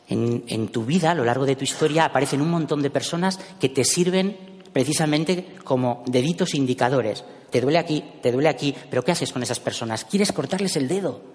En, 0.10 0.68
tu 0.68 0.86
vida, 0.86 1.12
a 1.12 1.16
lo 1.16 1.26
largo 1.26 1.46
de 1.46 1.56
tu 1.56 1.64
historia, 1.64 2.06
aparecen 2.06 2.42
un 2.42 2.50
montón 2.50 2.84
de 2.84 2.92
personas 2.92 3.40
que 3.60 3.70
te 3.70 3.84
sirven 3.84 4.62
precisamente 4.72 5.56
como 5.64 6.04
deditos 6.06 6.54
indicadores. 6.54 7.24
Te 7.50 7.62
duele 7.62 7.80
aquí, 7.80 8.04
te 8.22 8.32
duele 8.32 8.50
aquí, 8.50 8.76
pero 8.90 9.04
¿qué 9.04 9.12
haces 9.12 9.34
con 9.34 9.42
esas 9.42 9.60
personas? 9.60 10.06
¿Quieres 10.06 10.32
cortarles 10.32 10.76
el 10.76 10.88
dedo? 10.88 11.33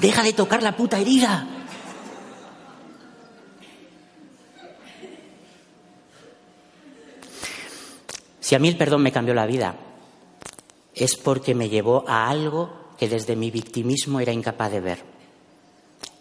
Deja 0.00 0.22
de 0.22 0.32
tocar 0.32 0.62
la 0.62 0.76
puta 0.76 0.98
herida. 0.98 1.48
Si 8.40 8.54
a 8.54 8.58
mí 8.58 8.68
el 8.68 8.76
perdón 8.76 9.02
me 9.02 9.12
cambió 9.12 9.32
la 9.32 9.46
vida, 9.46 9.74
es 10.94 11.16
porque 11.16 11.54
me 11.54 11.70
llevó 11.70 12.04
a 12.06 12.28
algo 12.28 12.92
que 12.98 13.08
desde 13.08 13.36
mi 13.36 13.50
victimismo 13.50 14.20
era 14.20 14.32
incapaz 14.32 14.70
de 14.70 14.80
ver. 14.80 15.02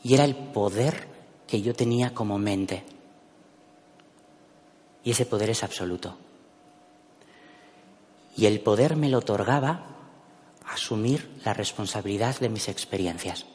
Y 0.03 0.13
era 0.13 0.23
el 0.23 0.35
poder 0.35 1.07
que 1.47 1.61
yo 1.61 1.73
tenía 1.73 2.13
como 2.13 2.37
mente. 2.37 2.83
Y 5.03 5.11
ese 5.11 5.25
poder 5.25 5.49
es 5.49 5.63
absoluto. 5.63 6.17
Y 8.35 8.45
el 8.45 8.61
poder 8.61 8.95
me 8.95 9.09
lo 9.09 9.19
otorgaba 9.19 9.87
asumir 10.65 11.29
la 11.43 11.53
responsabilidad 11.53 12.39
de 12.39 12.49
mis 12.49 12.69
experiencias. 12.69 13.45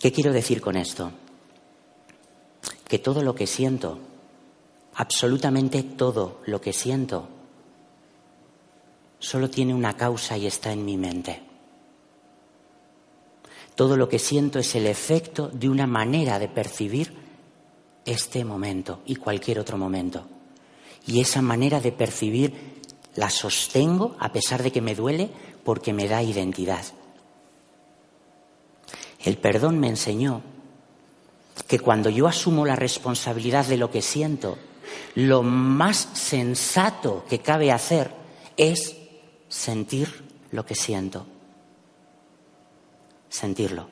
¿Qué 0.00 0.12
quiero 0.12 0.32
decir 0.32 0.60
con 0.60 0.76
esto? 0.76 1.10
Que 2.86 3.00
todo 3.00 3.22
lo 3.22 3.34
que 3.34 3.48
siento, 3.48 3.98
absolutamente 4.94 5.82
todo 5.82 6.40
lo 6.46 6.60
que 6.60 6.72
siento, 6.72 7.28
solo 9.18 9.50
tiene 9.50 9.74
una 9.74 9.96
causa 9.96 10.36
y 10.36 10.46
está 10.46 10.72
en 10.72 10.84
mi 10.84 10.96
mente. 10.96 11.42
Todo 13.74 13.96
lo 13.96 14.08
que 14.08 14.20
siento 14.20 14.60
es 14.60 14.74
el 14.76 14.86
efecto 14.86 15.48
de 15.48 15.68
una 15.68 15.86
manera 15.88 16.38
de 16.38 16.48
percibir 16.48 17.12
este 18.04 18.44
momento 18.44 19.00
y 19.04 19.16
cualquier 19.16 19.58
otro 19.58 19.78
momento. 19.78 20.26
Y 21.06 21.20
esa 21.20 21.42
manera 21.42 21.80
de 21.80 21.90
percibir 21.90 22.78
la 23.16 23.30
sostengo 23.30 24.16
a 24.20 24.32
pesar 24.32 24.62
de 24.62 24.70
que 24.70 24.80
me 24.80 24.94
duele 24.94 25.30
porque 25.64 25.92
me 25.92 26.06
da 26.06 26.22
identidad. 26.22 26.84
El 29.24 29.36
perdón 29.38 29.78
me 29.78 29.88
enseñó 29.88 30.42
que 31.66 31.80
cuando 31.80 32.08
yo 32.08 32.26
asumo 32.26 32.64
la 32.64 32.76
responsabilidad 32.76 33.66
de 33.66 33.76
lo 33.76 33.90
que 33.90 34.02
siento, 34.02 34.58
lo 35.14 35.42
más 35.42 36.08
sensato 36.14 37.24
que 37.28 37.40
cabe 37.40 37.72
hacer 37.72 38.10
es 38.56 38.96
sentir 39.48 40.24
lo 40.52 40.64
que 40.64 40.74
siento. 40.74 41.26
Sentirlo. 43.28 43.88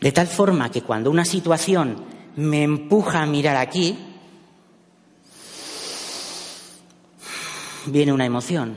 De 0.00 0.10
tal 0.10 0.26
forma 0.26 0.70
que 0.70 0.82
cuando 0.82 1.10
una 1.10 1.24
situación 1.24 2.04
me 2.36 2.64
empuja 2.64 3.22
a 3.22 3.26
mirar 3.26 3.56
aquí, 3.56 3.96
viene 7.86 8.12
una 8.12 8.26
emoción 8.26 8.74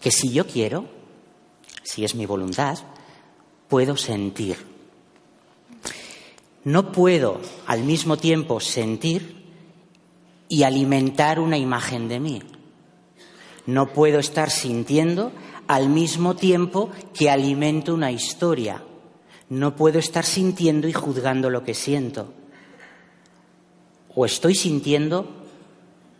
que 0.00 0.10
si 0.10 0.32
yo 0.32 0.46
quiero, 0.46 0.99
si 1.90 2.04
es 2.04 2.14
mi 2.14 2.24
voluntad, 2.24 2.78
puedo 3.68 3.96
sentir. 3.96 4.56
No 6.62 6.92
puedo 6.92 7.40
al 7.66 7.82
mismo 7.82 8.16
tiempo 8.16 8.60
sentir 8.60 9.44
y 10.48 10.62
alimentar 10.62 11.40
una 11.40 11.58
imagen 11.58 12.06
de 12.06 12.20
mí. 12.20 12.42
No 13.66 13.92
puedo 13.92 14.20
estar 14.20 14.50
sintiendo 14.50 15.32
al 15.66 15.88
mismo 15.88 16.36
tiempo 16.36 16.90
que 17.12 17.28
alimento 17.28 17.92
una 17.92 18.12
historia. 18.12 18.84
No 19.48 19.74
puedo 19.74 19.98
estar 19.98 20.24
sintiendo 20.24 20.86
y 20.86 20.92
juzgando 20.92 21.50
lo 21.50 21.64
que 21.64 21.74
siento. 21.74 22.32
O 24.14 24.24
estoy 24.24 24.54
sintiendo 24.54 25.26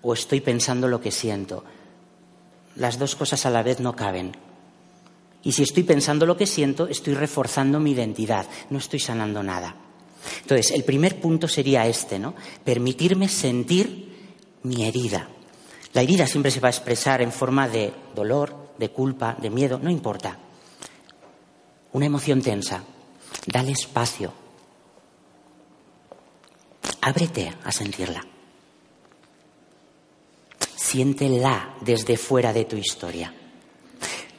o 0.02 0.14
estoy 0.14 0.40
pensando 0.40 0.88
lo 0.88 1.00
que 1.00 1.12
siento. 1.12 1.62
Las 2.74 2.98
dos 2.98 3.14
cosas 3.14 3.46
a 3.46 3.50
la 3.50 3.62
vez 3.62 3.78
no 3.78 3.94
caben. 3.94 4.49
Y 5.42 5.52
si 5.52 5.62
estoy 5.62 5.84
pensando 5.84 6.26
lo 6.26 6.36
que 6.36 6.46
siento, 6.46 6.86
estoy 6.86 7.14
reforzando 7.14 7.80
mi 7.80 7.92
identidad, 7.92 8.46
no 8.68 8.78
estoy 8.78 9.00
sanando 9.00 9.42
nada. 9.42 9.74
Entonces, 10.42 10.70
el 10.72 10.84
primer 10.84 11.20
punto 11.20 11.48
sería 11.48 11.86
este, 11.86 12.18
¿no? 12.18 12.34
Permitirme 12.62 13.28
sentir 13.28 14.58
mi 14.62 14.84
herida. 14.84 15.28
La 15.92 16.02
herida 16.02 16.26
siempre 16.26 16.50
se 16.50 16.60
va 16.60 16.68
a 16.68 16.72
expresar 16.72 17.22
en 17.22 17.32
forma 17.32 17.68
de 17.68 17.92
dolor, 18.14 18.74
de 18.78 18.90
culpa, 18.90 19.36
de 19.40 19.50
miedo, 19.50 19.78
no 19.82 19.90
importa. 19.90 20.38
Una 21.92 22.06
emoción 22.06 22.42
tensa, 22.42 22.84
dale 23.46 23.72
espacio. 23.72 24.32
Ábrete 27.00 27.52
a 27.64 27.72
sentirla. 27.72 28.24
Siéntela 30.76 31.76
desde 31.80 32.16
fuera 32.16 32.52
de 32.52 32.66
tu 32.66 32.76
historia. 32.76 33.32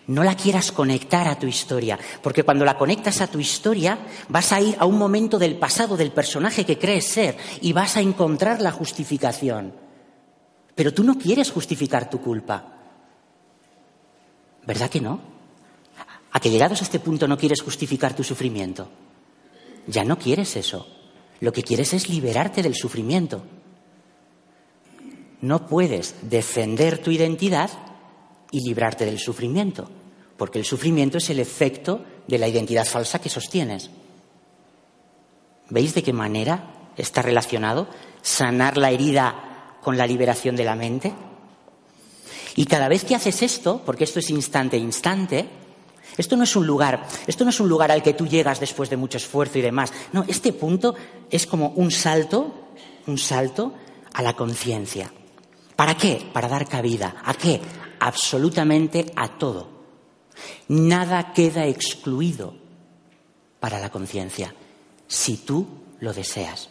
No 0.08 0.24
la 0.24 0.36
quieras 0.36 0.72
conectar 0.72 1.27
a 1.27 1.38
tu 1.38 1.46
historia, 1.48 1.98
porque 2.24 2.43
cuando 2.43 2.65
la 2.65 2.77
conectas 2.77 3.22
a 3.22 3.27
tu 3.27 3.39
historia 3.39 4.00
vas 4.29 4.51
a 4.51 4.60
ir 4.60 4.75
a 4.79 4.86
un 4.86 4.98
momento 4.98 5.38
del 5.38 5.58
pasado 5.58 5.96
del 5.96 6.12
personaje 6.12 6.65
que 6.65 6.79
crees 6.79 7.08
ser 7.08 7.38
y 7.62 7.72
vas 7.74 7.98
a 7.98 8.01
encontrar 8.01 8.62
la 8.62 8.72
justificación. 8.72 9.74
Pero 10.75 10.93
tú 10.93 11.03
no 11.03 11.17
quieres 11.17 11.51
justificar 11.51 12.10
tu 12.10 12.20
culpa. 12.20 12.65
¿Verdad 14.65 14.89
que 14.89 15.01
no? 15.01 15.20
¿A 16.31 16.39
que 16.39 16.50
llegados 16.50 16.81
a 16.81 16.86
este 16.86 17.00
punto 17.00 17.27
no 17.27 17.38
quieres 17.38 17.62
justificar 17.62 18.15
tu 18.15 18.24
sufrimiento? 18.24 18.89
Ya 19.88 20.03
no 20.03 20.17
quieres 20.17 20.55
eso. 20.55 20.88
Lo 21.39 21.51
que 21.51 21.63
quieres 21.63 21.93
es 21.93 22.10
liberarte 22.10 22.63
del 22.63 22.75
sufrimiento. 22.75 23.43
No 25.41 25.67
puedes 25.67 26.15
defender 26.29 27.00
tu 27.00 27.12
identidad 27.12 27.70
y 28.51 28.62
librarte 28.62 29.05
del 29.05 29.20
sufrimiento 29.20 29.88
porque 30.41 30.58
el 30.58 30.65
sufrimiento 30.65 31.20
es 31.20 31.29
el 31.29 31.38
efecto 31.38 32.03
de 32.27 32.39
la 32.39 32.48
identidad 32.48 32.88
falsa 32.88 33.22
que 33.22 33.29
sostienes. 33.29 33.91
¿Veis 35.70 35.93
de 35.93 36.01
qué 36.01 36.13
manera 36.13 36.89
está 36.98 37.22
relacionado 37.22 37.88
sanar 38.24 38.75
la 38.75 38.89
herida 38.89 39.77
con 39.84 40.00
la 40.00 40.08
liberación 40.08 40.55
de 40.55 40.65
la 40.65 40.74
mente? 40.74 41.13
Y 42.55 42.65
cada 42.65 42.88
vez 42.88 43.05
que 43.05 43.13
haces 43.13 43.43
esto, 43.43 43.84
porque 43.86 44.03
esto 44.03 44.17
es 44.17 44.31
instante 44.31 44.77
a 44.77 44.79
instante, 44.79 45.48
esto 46.17 46.36
no 46.36 46.46
es 46.46 46.55
un 46.55 46.65
lugar, 46.65 47.05
esto 47.27 47.43
no 47.43 47.51
es 47.51 47.60
un 47.60 47.70
lugar 47.70 47.91
al 47.91 48.01
que 48.01 48.15
tú 48.15 48.25
llegas 48.25 48.60
después 48.60 48.89
de 48.89 48.98
mucho 48.98 49.17
esfuerzo 49.17 49.60
y 49.60 49.62
demás. 49.62 49.93
No, 50.12 50.25
este 50.27 50.53
punto 50.53 50.96
es 51.29 51.46
como 51.46 51.67
un 51.75 51.91
salto, 51.91 52.72
un 53.05 53.20
salto 53.20 53.75
a 54.12 54.24
la 54.24 54.36
conciencia. 54.36 55.13
¿Para 55.75 55.96
qué? 55.96 56.27
Para 56.34 56.48
dar 56.48 56.67
cabida. 56.67 57.17
¿A 57.24 57.36
qué? 57.36 57.62
Absolutamente 58.01 59.12
a 59.15 59.38
todo. 59.38 59.67
Nada 60.70 61.34
queda 61.34 61.67
excluido 61.67 62.55
para 63.60 63.79
la 63.79 63.91
conciencia, 63.91 64.55
si 65.08 65.38
tú 65.38 65.67
lo 66.00 66.12
deseas. 66.12 66.70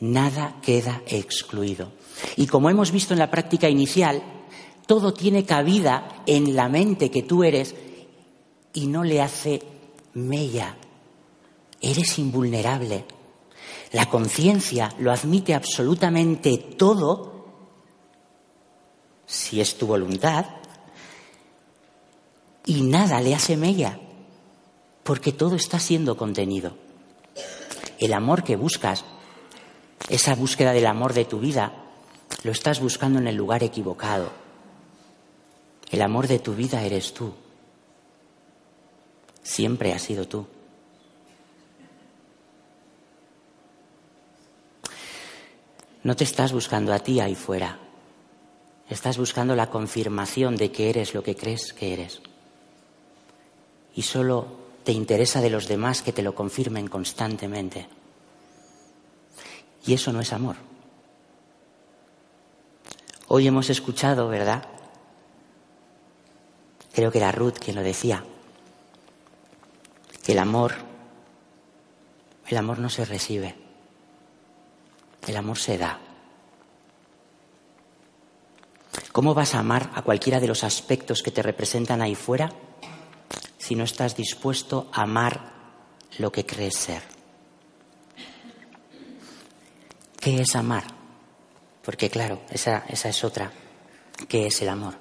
Nada 0.00 0.56
queda 0.60 1.00
excluido. 1.06 1.92
Y 2.36 2.46
como 2.46 2.68
hemos 2.68 2.90
visto 2.90 3.14
en 3.14 3.20
la 3.20 3.30
práctica 3.30 3.70
inicial, 3.70 4.22
todo 4.86 5.14
tiene 5.14 5.46
cabida 5.46 6.22
en 6.26 6.54
la 6.54 6.68
mente 6.68 7.10
que 7.10 7.22
tú 7.22 7.42
eres 7.42 7.74
y 8.74 8.86
no 8.86 9.02
le 9.02 9.22
hace 9.22 9.62
mella. 10.12 10.76
Eres 11.80 12.18
invulnerable. 12.18 13.06
La 13.92 14.10
conciencia 14.10 14.92
lo 14.98 15.10
admite 15.10 15.54
absolutamente 15.54 16.58
todo 16.58 17.33
si 19.26 19.60
es 19.60 19.76
tu 19.76 19.86
voluntad 19.86 20.46
y 22.66 22.82
nada 22.82 23.20
le 23.20 23.34
hace 23.34 23.56
mella, 23.56 23.98
porque 25.02 25.32
todo 25.32 25.56
está 25.56 25.78
siendo 25.78 26.16
contenido. 26.16 26.76
El 27.98 28.12
amor 28.12 28.42
que 28.42 28.56
buscas, 28.56 29.04
esa 30.08 30.34
búsqueda 30.34 30.72
del 30.72 30.86
amor 30.86 31.12
de 31.12 31.24
tu 31.24 31.40
vida, 31.40 31.72
lo 32.42 32.52
estás 32.52 32.80
buscando 32.80 33.18
en 33.18 33.26
el 33.26 33.36
lugar 33.36 33.62
equivocado. 33.62 34.30
El 35.90 36.02
amor 36.02 36.26
de 36.26 36.38
tu 36.38 36.54
vida 36.54 36.82
eres 36.82 37.14
tú. 37.14 37.34
Siempre 39.42 39.92
has 39.92 40.02
sido 40.02 40.26
tú. 40.26 40.46
No 46.02 46.16
te 46.16 46.24
estás 46.24 46.52
buscando 46.52 46.92
a 46.92 46.98
ti 46.98 47.20
ahí 47.20 47.34
fuera. 47.34 47.83
Estás 48.94 49.18
buscando 49.18 49.56
la 49.56 49.70
confirmación 49.70 50.54
de 50.54 50.70
que 50.70 50.88
eres 50.88 51.14
lo 51.14 51.24
que 51.24 51.34
crees 51.34 51.72
que 51.72 51.92
eres 51.92 52.20
y 53.92 54.02
solo 54.02 54.46
te 54.84 54.92
interesa 54.92 55.40
de 55.40 55.50
los 55.50 55.66
demás 55.66 56.00
que 56.00 56.12
te 56.12 56.22
lo 56.22 56.36
confirmen 56.36 56.86
constantemente. 56.86 57.88
Y 59.84 59.94
eso 59.94 60.12
no 60.12 60.20
es 60.20 60.32
amor. 60.32 60.54
Hoy 63.26 63.48
hemos 63.48 63.68
escuchado, 63.68 64.28
¿verdad? 64.28 64.68
Creo 66.92 67.10
que 67.10 67.18
era 67.18 67.32
Ruth 67.32 67.58
quien 67.58 67.74
lo 67.74 67.82
decía, 67.82 68.24
que 70.22 70.32
el 70.32 70.38
amor, 70.38 70.72
el 72.46 72.56
amor 72.56 72.78
no 72.78 72.88
se 72.88 73.04
recibe, 73.04 73.56
el 75.26 75.36
amor 75.36 75.58
se 75.58 75.78
da. 75.78 75.98
¿Cómo 79.14 79.32
vas 79.32 79.54
a 79.54 79.60
amar 79.60 79.92
a 79.94 80.02
cualquiera 80.02 80.40
de 80.40 80.48
los 80.48 80.64
aspectos 80.64 81.22
que 81.22 81.30
te 81.30 81.40
representan 81.40 82.02
ahí 82.02 82.16
fuera 82.16 82.50
si 83.64 83.76
no 83.76 83.84
estás 83.84 84.16
dispuesto 84.16 84.88
a 84.92 85.02
amar 85.02 85.52
lo 86.18 86.32
que 86.32 86.44
crees 86.44 86.74
ser. 86.74 87.00
¿Qué 90.18 90.40
es 90.40 90.56
amar? 90.56 90.82
Porque 91.84 92.10
claro, 92.10 92.40
esa, 92.50 92.84
esa 92.88 93.08
es 93.08 93.22
otra. 93.22 93.52
¿Qué 94.28 94.48
es 94.48 94.60
el 94.62 94.68
amor? 94.68 94.96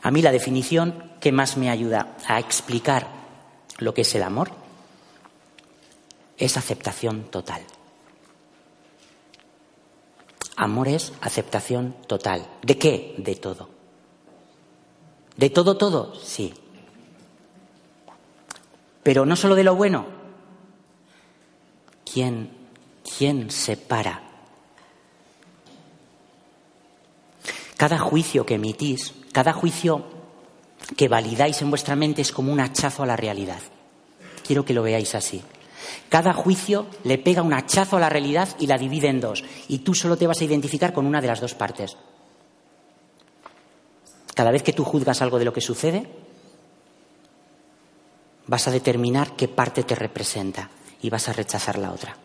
A 0.00 0.10
mí 0.10 0.22
la 0.22 0.32
definición 0.32 1.12
que 1.20 1.30
más 1.30 1.58
me 1.58 1.68
ayuda 1.68 2.16
a 2.26 2.40
explicar 2.40 3.06
lo 3.80 3.92
que 3.92 4.00
es 4.00 4.14
el 4.14 4.22
amor 4.22 4.50
es 6.38 6.56
aceptación 6.56 7.24
total. 7.30 7.60
Amor 10.56 10.88
es 10.88 11.12
aceptación 11.20 11.96
total. 12.06 12.46
¿De 12.62 12.78
qué? 12.78 13.14
De 13.18 13.34
todo. 13.34 13.68
¿De 15.36 15.50
todo, 15.50 15.76
todo? 15.76 16.14
Sí. 16.14 16.54
Pero 19.02 19.26
no 19.26 19.36
solo 19.36 19.54
de 19.54 19.64
lo 19.64 19.74
bueno. 19.74 20.06
¿Quién, 22.10 22.50
quién 23.18 23.50
separa? 23.50 24.22
Cada 27.76 27.98
juicio 27.98 28.46
que 28.46 28.54
emitís, 28.54 29.12
cada 29.32 29.52
juicio 29.52 30.04
que 30.96 31.08
validáis 31.08 31.60
en 31.62 31.70
vuestra 31.70 31.96
mente 31.96 32.22
es 32.22 32.30
como 32.30 32.52
un 32.52 32.60
hachazo 32.60 33.02
a 33.02 33.06
la 33.06 33.16
realidad. 33.16 33.60
Quiero 34.46 34.64
que 34.64 34.74
lo 34.74 34.82
veáis 34.82 35.14
así. 35.14 35.42
Cada 36.08 36.32
juicio 36.32 36.86
le 37.04 37.18
pega 37.18 37.42
un 37.42 37.52
hachazo 37.52 37.96
a 37.96 38.00
la 38.00 38.08
realidad 38.08 38.48
y 38.58 38.66
la 38.66 38.78
divide 38.78 39.08
en 39.08 39.20
dos. 39.20 39.44
Y 39.68 39.78
tú 39.78 39.94
solo 39.94 40.16
te 40.16 40.26
vas 40.26 40.40
a 40.40 40.44
identificar 40.44 40.92
con 40.92 41.06
una 41.06 41.20
de 41.20 41.26
las 41.26 41.40
dos 41.40 41.54
partes. 41.54 41.96
Cada 44.34 44.50
vez 44.50 44.62
que 44.62 44.72
tú 44.72 44.84
juzgas 44.84 45.22
algo 45.22 45.38
de 45.38 45.44
lo 45.44 45.52
que 45.52 45.60
sucede, 45.60 46.06
vas 48.46 48.68
a 48.68 48.70
determinar 48.70 49.36
qué 49.36 49.48
parte 49.48 49.84
te 49.84 49.94
representa 49.94 50.70
y 51.00 51.10
vas 51.10 51.28
a 51.28 51.32
rechazar 51.32 51.78
la 51.78 51.92
otra. 51.92 52.16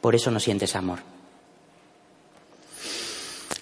Por 0.00 0.14
eso 0.14 0.30
no 0.30 0.40
sientes 0.40 0.74
amor. 0.76 1.00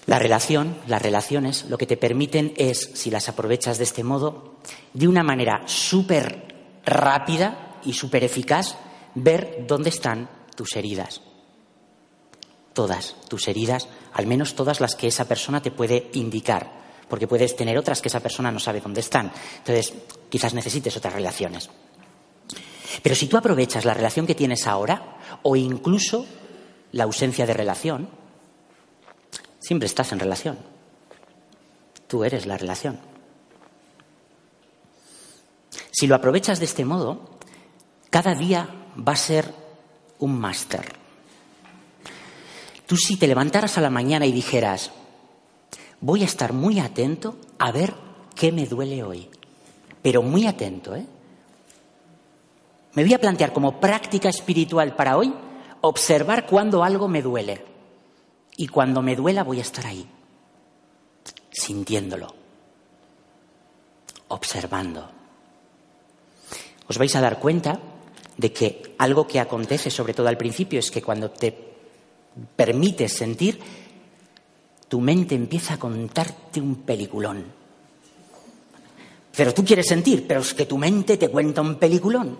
La 0.06 0.18
relación, 0.18 0.76
las 0.88 1.00
relaciones, 1.00 1.66
lo 1.66 1.78
que 1.78 1.86
te 1.86 1.96
permiten 1.96 2.52
es, 2.56 2.90
si 2.94 3.10
las 3.10 3.28
aprovechas 3.28 3.78
de 3.78 3.84
este 3.84 4.02
modo, 4.02 4.56
de 4.92 5.06
una 5.06 5.22
manera 5.22 5.62
súper 5.66 6.49
rápida 6.84 7.78
y 7.84 7.92
súper 7.92 8.24
eficaz, 8.24 8.76
ver 9.14 9.64
dónde 9.66 9.90
están 9.90 10.28
tus 10.54 10.76
heridas 10.76 11.20
todas 12.72 13.16
tus 13.28 13.48
heridas, 13.48 13.88
al 14.12 14.26
menos 14.26 14.54
todas 14.54 14.80
las 14.80 14.94
que 14.94 15.08
esa 15.08 15.26
persona 15.26 15.60
te 15.60 15.70
puede 15.70 16.10
indicar, 16.14 16.72
porque 17.08 17.28
puedes 17.28 17.56
tener 17.56 17.76
otras 17.76 18.00
que 18.00 18.08
esa 18.08 18.20
persona 18.20 18.50
no 18.50 18.58
sabe 18.58 18.80
dónde 18.80 19.00
están. 19.00 19.30
Entonces, 19.58 19.92
quizás 20.28 20.54
necesites 20.54 20.96
otras 20.96 21.12
relaciones. 21.12 21.68
Pero 23.02 23.14
si 23.14 23.26
tú 23.26 23.36
aprovechas 23.36 23.84
la 23.84 23.94
relación 23.94 24.26
que 24.26 24.34
tienes 24.34 24.66
ahora, 24.66 25.18
o 25.42 25.56
incluso 25.56 26.26
la 26.92 27.04
ausencia 27.04 27.46
de 27.46 27.54
relación, 27.54 28.08
siempre 29.58 29.86
estás 29.86 30.12
en 30.12 30.20
relación. 30.20 30.58
Tú 32.06 32.24
eres 32.24 32.46
la 32.46 32.56
relación. 32.56 33.09
Si 36.00 36.06
lo 36.06 36.14
aprovechas 36.14 36.58
de 36.58 36.64
este 36.64 36.86
modo, 36.86 37.20
cada 38.08 38.34
día 38.34 38.66
va 39.06 39.12
a 39.12 39.16
ser 39.16 39.52
un 40.20 40.40
máster. 40.40 40.94
Tú 42.86 42.96
si 42.96 43.18
te 43.18 43.26
levantaras 43.26 43.76
a 43.76 43.82
la 43.82 43.90
mañana 43.90 44.24
y 44.24 44.32
dijeras, 44.32 44.92
voy 46.00 46.22
a 46.22 46.24
estar 46.24 46.54
muy 46.54 46.80
atento 46.80 47.36
a 47.58 47.70
ver 47.70 47.92
qué 48.34 48.50
me 48.50 48.64
duele 48.64 49.02
hoy, 49.02 49.28
pero 50.00 50.22
muy 50.22 50.46
atento, 50.46 50.96
¿eh? 50.96 51.04
Me 52.94 53.04
voy 53.04 53.12
a 53.12 53.20
plantear 53.20 53.52
como 53.52 53.78
práctica 53.78 54.30
espiritual 54.30 54.96
para 54.96 55.18
hoy 55.18 55.34
observar 55.82 56.46
cuando 56.46 56.82
algo 56.82 57.08
me 57.08 57.20
duele. 57.20 57.62
Y 58.56 58.68
cuando 58.68 59.02
me 59.02 59.16
duela 59.16 59.44
voy 59.44 59.58
a 59.58 59.68
estar 59.68 59.86
ahí. 59.86 60.08
sintiéndolo, 61.50 62.34
observando. 64.28 65.19
Os 66.90 66.98
vais 66.98 67.14
a 67.14 67.22
dar 67.22 67.38
cuenta 67.38 67.78
de 68.34 68.50
que 68.50 68.98
algo 68.98 69.22
que 69.22 69.38
acontece, 69.38 69.94
sobre 69.94 70.10
todo 70.10 70.26
al 70.26 70.36
principio, 70.36 70.80
es 70.80 70.90
que 70.90 71.00
cuando 71.00 71.30
te 71.30 71.54
permites 72.56 73.12
sentir, 73.14 73.60
tu 74.88 75.00
mente 75.00 75.36
empieza 75.36 75.74
a 75.74 75.78
contarte 75.78 76.60
un 76.60 76.82
peliculón. 76.82 77.46
Pero 79.36 79.54
tú 79.54 79.64
quieres 79.64 79.86
sentir, 79.86 80.26
pero 80.26 80.40
es 80.40 80.52
que 80.52 80.66
tu 80.66 80.76
mente 80.78 81.16
te 81.16 81.28
cuenta 81.28 81.60
un 81.60 81.76
peliculón. 81.76 82.36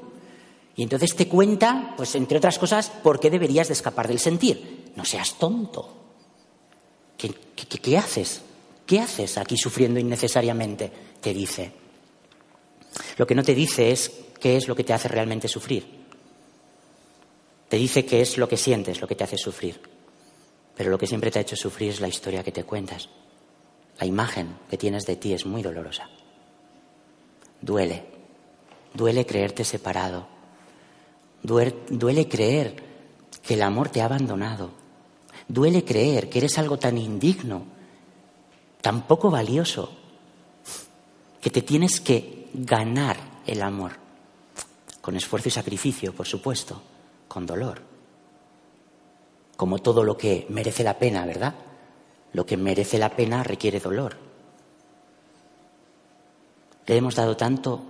Y 0.75 0.83
entonces 0.83 1.15
te 1.15 1.29
cuenta, 1.29 1.95
pues 1.97 2.17
entre 2.17 2.39
otras 2.39 2.59
cosas, 2.59 2.91
por 2.91 3.21
qué 3.21 3.31
deberías 3.31 3.69
de 3.69 3.75
escapar 3.75 4.09
del 4.09 4.19
sentir. 4.19 4.91
No 4.97 5.05
seas 5.05 5.39
tonto. 5.39 5.95
¿Qué, 7.17 7.33
qué, 7.55 7.79
qué 7.79 7.97
haces? 7.97 8.43
¿Qué 8.85 8.99
haces 8.99 9.39
aquí 9.39 9.57
sufriendo 9.57 10.01
innecesariamente? 10.01 10.91
Te 11.21 11.33
dice. 11.33 11.71
Lo 13.17 13.29
que 13.29 13.37
no 13.37 13.45
te 13.45 13.55
dice 13.55 13.93
es 13.93 14.11
qué 14.41 14.57
es 14.57 14.67
lo 14.67 14.75
que 14.75 14.85
te 14.85 14.93
hace 14.93 15.09
realmente 15.09 15.47
sufrir. 15.49 15.87
Te 17.69 17.77
dice 17.77 18.05
qué 18.05 18.21
es 18.21 18.37
lo 18.37 18.49
que 18.49 18.57
sientes, 18.57 19.01
lo 19.01 19.07
que 19.07 19.15
te 19.15 19.25
hace 19.25 19.39
sufrir. 19.39 19.81
Pero 20.77 20.91
lo 20.91 20.99
que 20.99 21.07
siempre 21.07 21.31
te 21.31 21.39
ha 21.39 21.43
hecho 21.43 21.57
sufrir 21.57 21.91
es 21.91 22.01
la 22.01 22.09
historia 22.09 22.43
que 22.43 22.51
te 22.51 22.65
cuentas. 22.65 23.09
La 23.99 24.07
imagen 24.07 24.57
que 24.69 24.79
tienes 24.79 25.07
de 25.07 25.17
ti 25.17 25.33
es 25.35 25.47
muy 25.47 25.63
dolorosa. 25.63 26.09
Duele. 27.61 28.05
Duele 28.95 29.27
creerte 29.27 29.63
separado. 29.63 30.27
Duele 31.43 32.29
creer 32.29 32.83
que 33.43 33.55
el 33.55 33.63
amor 33.63 33.91
te 33.91 34.01
ha 34.01 34.07
abandonado. 34.07 34.71
Duele 35.47 35.85
creer 35.85 36.29
que 36.29 36.39
eres 36.39 36.59
algo 36.59 36.79
tan 36.79 36.99
indigno, 36.99 37.65
tan 38.81 39.07
poco 39.07 39.31
valioso, 39.31 39.93
que 41.41 41.51
te 41.51 41.63
tienes 41.63 42.01
que 42.01 42.49
ganar 42.55 43.17
el 43.47 43.63
amor. 43.63 43.93
Con 45.11 45.17
esfuerzo 45.17 45.49
y 45.49 45.51
sacrificio, 45.51 46.15
por 46.15 46.29
supuesto, 46.29 46.81
con 47.27 47.45
dolor. 47.45 47.83
Como 49.57 49.81
todo 49.81 50.05
lo 50.05 50.17
que 50.17 50.47
merece 50.51 50.85
la 50.85 51.01
pena, 51.01 51.27
¿verdad? 51.27 51.57
Lo 52.33 52.47
que 52.47 52.57
merece 52.57 52.97
la 52.97 53.11
pena 53.17 53.43
requiere 53.43 53.81
dolor. 53.81 54.17
Le 56.87 56.97
hemos 56.97 57.17
dado 57.17 57.37
tanto 57.37 57.83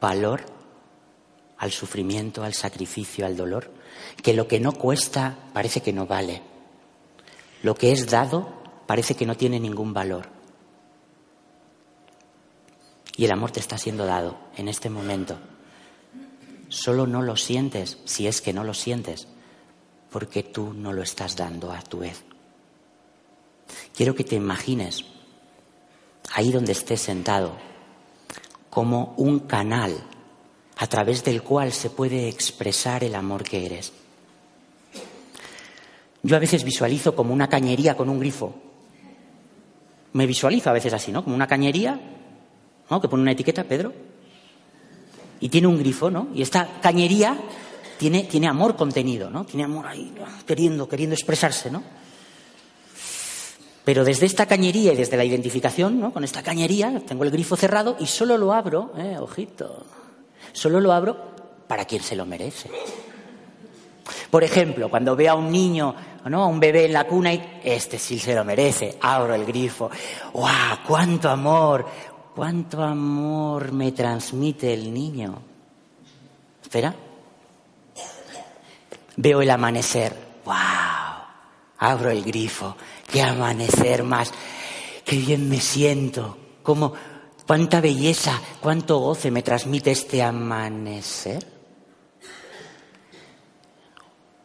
valor 0.00 0.46
al 1.58 1.72
sufrimiento, 1.72 2.42
al 2.42 2.54
sacrificio, 2.54 3.26
al 3.26 3.36
dolor, 3.36 3.70
que 4.22 4.32
lo 4.32 4.48
que 4.48 4.58
no 4.58 4.72
cuesta 4.72 5.36
parece 5.52 5.82
que 5.82 5.92
no 5.92 6.06
vale. 6.06 6.40
Lo 7.62 7.74
que 7.74 7.92
es 7.92 8.06
dado 8.06 8.48
parece 8.86 9.14
que 9.14 9.26
no 9.26 9.36
tiene 9.36 9.60
ningún 9.60 9.92
valor. 9.92 10.26
Y 13.14 13.26
el 13.26 13.32
amor 13.32 13.50
te 13.50 13.60
está 13.60 13.76
siendo 13.76 14.06
dado 14.06 14.38
en 14.56 14.68
este 14.68 14.88
momento. 14.88 15.36
Solo 16.72 17.06
no 17.06 17.20
lo 17.20 17.36
sientes, 17.36 17.98
si 18.06 18.26
es 18.26 18.40
que 18.40 18.54
no 18.54 18.64
lo 18.64 18.72
sientes, 18.72 19.28
porque 20.10 20.42
tú 20.42 20.72
no 20.72 20.94
lo 20.94 21.02
estás 21.02 21.36
dando 21.36 21.70
a 21.70 21.82
tu 21.82 21.98
vez. 21.98 22.24
Quiero 23.94 24.14
que 24.14 24.24
te 24.24 24.36
imagines, 24.36 25.04
ahí 26.32 26.50
donde 26.50 26.72
estés 26.72 27.02
sentado, 27.02 27.58
como 28.70 29.12
un 29.18 29.40
canal 29.40 30.02
a 30.78 30.86
través 30.86 31.22
del 31.24 31.42
cual 31.42 31.72
se 31.72 31.90
puede 31.90 32.26
expresar 32.26 33.04
el 33.04 33.16
amor 33.16 33.44
que 33.44 33.66
eres. 33.66 33.92
Yo 36.22 36.36
a 36.36 36.40
veces 36.40 36.64
visualizo 36.64 37.14
como 37.14 37.34
una 37.34 37.50
cañería 37.50 37.98
con 37.98 38.08
un 38.08 38.18
grifo. 38.18 38.54
Me 40.14 40.26
visualizo 40.26 40.70
a 40.70 40.72
veces 40.72 40.94
así, 40.94 41.12
¿no? 41.12 41.22
Como 41.22 41.36
una 41.36 41.46
cañería, 41.46 42.00
¿no? 42.88 42.98
Que 42.98 43.08
pone 43.08 43.24
una 43.24 43.32
etiqueta, 43.32 43.64
Pedro, 43.64 43.92
y 45.42 45.48
tiene 45.48 45.66
un 45.66 45.76
grifo, 45.76 46.08
¿no? 46.08 46.28
Y 46.32 46.40
esta 46.40 46.80
cañería 46.80 47.36
tiene, 47.98 48.22
tiene 48.22 48.46
amor 48.46 48.76
contenido, 48.76 49.28
¿no? 49.28 49.44
Tiene 49.44 49.64
amor 49.64 49.88
ahí, 49.88 50.14
queriendo, 50.46 50.88
queriendo 50.88 51.14
expresarse, 51.14 51.68
¿no? 51.68 51.82
Pero 53.84 54.04
desde 54.04 54.26
esta 54.26 54.46
cañería 54.46 54.92
y 54.92 54.96
desde 54.96 55.16
la 55.16 55.24
identificación, 55.24 55.98
¿no? 55.98 56.12
Con 56.12 56.22
esta 56.22 56.44
cañería 56.44 57.02
tengo 57.04 57.24
el 57.24 57.32
grifo 57.32 57.56
cerrado 57.56 57.96
y 57.98 58.06
solo 58.06 58.38
lo 58.38 58.52
abro, 58.52 58.92
eh, 58.96 59.16
ojito, 59.18 59.84
solo 60.52 60.80
lo 60.80 60.92
abro 60.92 61.16
para 61.66 61.84
quien 61.86 62.04
se 62.04 62.14
lo 62.14 62.24
merece. 62.24 62.70
Por 64.30 64.44
ejemplo, 64.44 64.88
cuando 64.88 65.16
veo 65.16 65.32
a 65.32 65.34
un 65.34 65.50
niño, 65.50 65.94
¿no? 66.26 66.44
a 66.44 66.46
un 66.46 66.60
bebé 66.60 66.84
en 66.84 66.92
la 66.92 67.04
cuna 67.04 67.34
y 67.34 67.60
este 67.64 67.98
sí 67.98 68.18
se 68.20 68.34
lo 68.36 68.44
merece, 68.44 68.96
abro 69.00 69.34
el 69.34 69.44
grifo. 69.44 69.90
¡Guau! 70.32 70.78
¡Cuánto 70.86 71.28
amor! 71.28 71.84
¿Cuánto 72.34 72.82
amor 72.82 73.72
me 73.72 73.92
transmite 73.92 74.72
el 74.72 74.92
niño? 74.92 75.38
Espera. 76.62 76.94
Veo 79.16 79.42
el 79.42 79.50
amanecer. 79.50 80.16
¡Wow! 80.46 80.54
Abro 81.78 82.10
el 82.10 82.24
grifo. 82.24 82.74
¡Qué 83.06 83.20
amanecer 83.20 84.02
más! 84.02 84.32
¡Qué 85.04 85.16
bien 85.16 85.46
me 85.48 85.60
siento! 85.60 86.38
¿Cómo, 86.62 86.94
cuánta 87.46 87.82
belleza, 87.82 88.40
cuánto 88.60 88.98
goce 88.98 89.30
me 89.30 89.42
transmite 89.42 89.90
este 89.90 90.22
amanecer? 90.22 91.46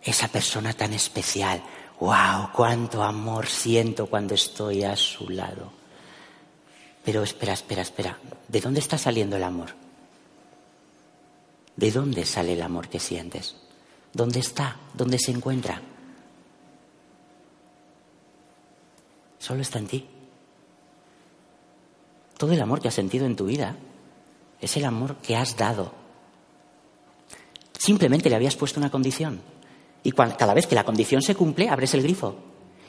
Esa 0.02 0.28
persona 0.28 0.74
tan 0.74 0.92
especial. 0.92 1.64
¡Wow! 2.02 2.50
¡Cuánto 2.54 3.02
amor 3.02 3.48
siento 3.48 4.08
cuando 4.08 4.36
estoy 4.36 4.84
a 4.84 4.98
su 4.98 5.30
lado! 5.30 5.77
Pero 7.08 7.24
espera, 7.24 7.54
espera, 7.54 7.84
espera. 7.84 8.20
¿De 8.50 8.60
dónde 8.60 8.82
está 8.82 8.98
saliendo 8.98 9.38
el 9.38 9.44
amor? 9.44 9.70
¿De 11.78 11.90
dónde 11.90 12.26
sale 12.26 12.52
el 12.52 12.62
amor 12.62 12.90
que 12.90 13.00
sientes? 13.00 13.56
¿Dónde 14.12 14.42
está? 14.42 14.76
¿Dónde 14.94 15.18
se 15.18 15.32
encuentra? 15.32 15.82
Solo 19.40 19.62
está 19.62 19.80
en 19.80 19.88
ti. 19.88 20.06
Todo 22.38 22.52
el 22.52 22.62
amor 22.62 22.82
que 22.82 22.90
has 22.90 22.96
sentido 22.96 23.26
en 23.26 23.38
tu 23.38 23.46
vida 23.46 23.78
es 24.60 24.76
el 24.76 24.84
amor 24.84 25.16
que 25.16 25.38
has 25.38 25.56
dado. 25.56 25.94
Simplemente 27.80 28.30
le 28.30 28.36
habías 28.36 28.58
puesto 28.58 28.82
una 28.82 28.92
condición. 28.92 29.40
Y 30.04 30.12
cada 30.12 30.54
vez 30.54 30.68
que 30.68 30.76
la 30.76 30.84
condición 30.84 31.22
se 31.22 31.36
cumple, 31.36 31.70
abres 31.70 31.94
el 31.94 32.04
grifo. 32.04 32.36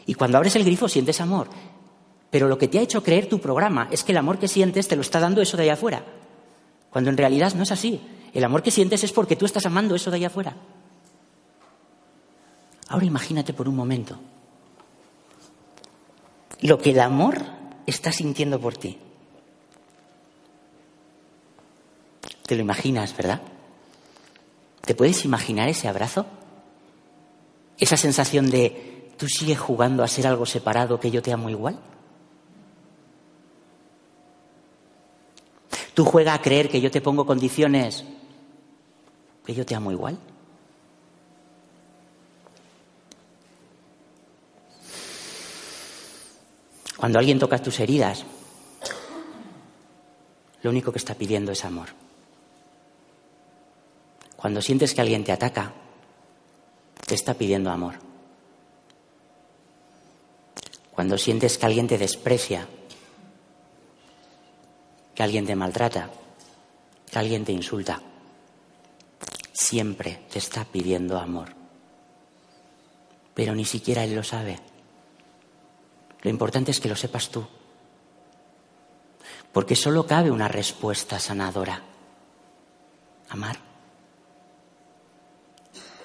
Y 0.06 0.14
cuando 0.14 0.38
abres 0.38 0.56
el 0.56 0.64
grifo, 0.64 0.88
sientes 0.88 1.20
amor. 1.20 1.48
Pero 2.30 2.48
lo 2.48 2.58
que 2.58 2.68
te 2.68 2.78
ha 2.78 2.82
hecho 2.82 3.02
creer 3.02 3.28
tu 3.28 3.40
programa 3.40 3.88
es 3.90 4.04
que 4.04 4.12
el 4.12 4.18
amor 4.18 4.38
que 4.38 4.48
sientes 4.48 4.88
te 4.88 4.96
lo 4.96 5.02
está 5.02 5.20
dando 5.20 5.40
eso 5.40 5.56
de 5.56 5.64
allá 5.64 5.74
afuera. 5.74 6.04
Cuando 6.90 7.10
en 7.10 7.16
realidad 7.16 7.54
no 7.54 7.62
es 7.62 7.72
así. 7.72 8.00
El 8.34 8.44
amor 8.44 8.62
que 8.62 8.70
sientes 8.70 9.02
es 9.04 9.12
porque 9.12 9.36
tú 9.36 9.46
estás 9.46 9.64
amando 9.66 9.94
eso 9.94 10.10
de 10.10 10.16
allá 10.16 10.26
afuera. 10.26 10.56
Ahora 12.88 13.06
imagínate 13.06 13.52
por 13.52 13.68
un 13.68 13.76
momento 13.76 14.18
lo 16.60 16.78
que 16.78 16.90
el 16.90 17.00
amor 17.00 17.40
está 17.86 18.12
sintiendo 18.12 18.60
por 18.60 18.76
ti. 18.76 18.98
Te 22.46 22.56
lo 22.56 22.62
imaginas, 22.62 23.16
¿verdad? 23.16 23.42
¿Te 24.80 24.94
puedes 24.94 25.24
imaginar 25.24 25.68
ese 25.68 25.86
abrazo? 25.86 26.26
Esa 27.78 27.96
sensación 27.96 28.50
de 28.50 29.12
tú 29.18 29.28
sigues 29.28 29.58
jugando 29.58 30.02
a 30.02 30.08
ser 30.08 30.26
algo 30.26 30.46
separado 30.46 30.98
que 30.98 31.10
yo 31.10 31.22
te 31.22 31.32
amo 31.32 31.50
igual. 31.50 31.78
Tú 35.98 36.04
juega 36.04 36.32
a 36.32 36.40
creer 36.40 36.68
que 36.68 36.80
yo 36.80 36.92
te 36.92 37.00
pongo 37.00 37.26
condiciones, 37.26 38.04
que 39.44 39.52
yo 39.52 39.66
te 39.66 39.74
amo 39.74 39.90
igual. 39.90 40.16
Cuando 46.96 47.18
alguien 47.18 47.40
toca 47.40 47.60
tus 47.60 47.80
heridas, 47.80 48.24
lo 50.62 50.70
único 50.70 50.92
que 50.92 50.98
está 50.98 51.16
pidiendo 51.16 51.50
es 51.50 51.64
amor. 51.64 51.88
Cuando 54.36 54.62
sientes 54.62 54.94
que 54.94 55.00
alguien 55.00 55.24
te 55.24 55.32
ataca, 55.32 55.72
te 57.08 57.16
está 57.16 57.34
pidiendo 57.34 57.72
amor. 57.72 57.96
Cuando 60.92 61.18
sientes 61.18 61.58
que 61.58 61.66
alguien 61.66 61.88
te 61.88 61.98
desprecia, 61.98 62.68
que 65.18 65.24
alguien 65.24 65.46
te 65.46 65.56
maltrata, 65.56 66.08
que 67.10 67.18
alguien 67.18 67.44
te 67.44 67.50
insulta. 67.50 68.00
Siempre 69.52 70.20
te 70.30 70.38
está 70.38 70.64
pidiendo 70.64 71.18
amor. 71.18 71.48
Pero 73.34 73.52
ni 73.52 73.64
siquiera 73.64 74.04
él 74.04 74.14
lo 74.14 74.22
sabe. 74.22 74.60
Lo 76.22 76.30
importante 76.30 76.70
es 76.70 76.78
que 76.78 76.88
lo 76.88 76.94
sepas 76.94 77.30
tú. 77.30 77.44
Porque 79.50 79.74
solo 79.74 80.06
cabe 80.06 80.30
una 80.30 80.46
respuesta 80.46 81.18
sanadora. 81.18 81.82
Amar. 83.28 83.58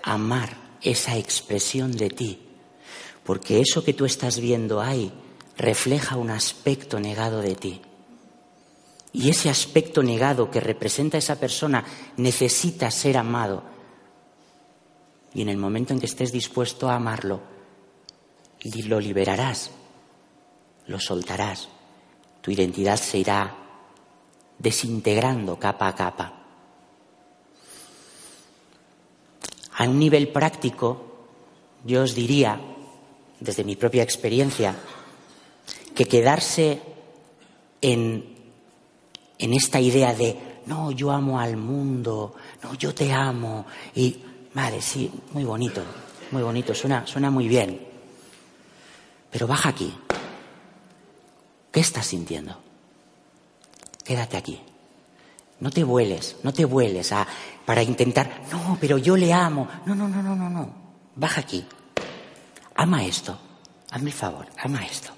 Amar 0.02 0.58
esa 0.82 1.18
expresión 1.18 1.92
de 1.92 2.10
ti. 2.10 2.42
Porque 3.24 3.62
eso 3.62 3.84
que 3.84 3.94
tú 3.94 4.06
estás 4.06 4.40
viendo 4.40 4.82
ahí 4.82 5.14
refleja 5.56 6.16
un 6.16 6.32
aspecto 6.32 7.00
negado 7.00 7.42
de 7.44 7.54
ti. 7.54 7.82
Y 9.14 9.30
ese 9.30 9.50
aspecto 9.50 10.02
negado 10.02 10.50
que 10.50 10.60
representa 10.60 11.18
a 11.18 11.20
esa 11.20 11.40
persona 11.40 11.86
necesita 12.18 12.90
ser 12.90 13.18
amado. 13.18 13.64
Y 15.36 15.44
en 15.44 15.50
el 15.50 15.58
momento 15.58 15.94
en 15.94 16.00
que 16.00 16.08
estés 16.08 16.32
dispuesto 16.32 16.90
a 16.90 16.96
amarlo, 16.96 17.42
lo 18.64 19.00
liberarás, 19.00 19.72
lo 20.88 21.00
soltarás. 21.00 21.70
Tu 22.42 22.52
identidad 22.52 22.98
se 22.98 23.20
irá 23.20 23.56
desintegrando 24.58 25.60
capa 25.60 25.88
a 25.88 25.96
capa. 25.96 26.34
A 29.76 29.84
un 29.84 29.98
nivel 29.98 30.30
práctico, 30.30 31.28
yo 31.84 32.04
os 32.04 32.14
diría, 32.16 32.60
desde 33.40 33.64
mi 33.64 33.76
propia 33.76 34.04
experiencia, 34.04 34.76
que 35.96 36.06
quedarse 36.06 36.82
en, 37.82 38.33
en 39.44 39.54
esta 39.54 39.78
idea 39.78 40.14
de, 40.14 40.62
no, 40.68 40.92
yo 40.92 41.12
amo 41.12 41.38
al 41.38 41.58
mundo, 41.58 42.34
no, 42.64 42.76
yo 42.76 42.96
te 42.96 43.12
amo, 43.12 43.66
y, 43.94 44.18
vale, 44.54 44.82
sí, 44.82 45.12
muy 45.34 45.44
bonito, 45.44 45.84
muy 46.32 46.42
bonito, 46.42 46.74
suena, 46.74 47.06
suena 47.06 47.30
muy 47.30 47.50
bien, 47.50 47.86
pero 49.30 49.46
baja 49.46 49.68
aquí. 49.68 49.94
¿Qué 51.74 51.82
estás 51.82 52.06
sintiendo? 52.06 52.58
Quédate 54.06 54.38
aquí. 54.38 54.62
No 55.60 55.72
te 55.72 55.84
vueles, 55.84 56.38
no 56.44 56.54
te 56.54 56.64
vueles 56.64 57.12
a, 57.12 57.28
para 57.66 57.84
intentar, 57.84 58.44
no, 58.50 58.78
pero 58.80 58.98
yo 58.98 59.18
le 59.18 59.34
amo. 59.34 59.68
No, 59.86 59.94
no, 59.94 60.08
no, 60.08 60.24
no, 60.24 60.38
no, 60.38 60.50
no. 60.50 60.74
Baja 61.16 61.42
aquí. 61.42 61.66
Ama 62.76 63.04
esto. 63.04 63.38
Hazme 63.92 64.12
el 64.12 64.16
favor, 64.16 64.48
ama 64.58 64.86
esto. 64.86 65.12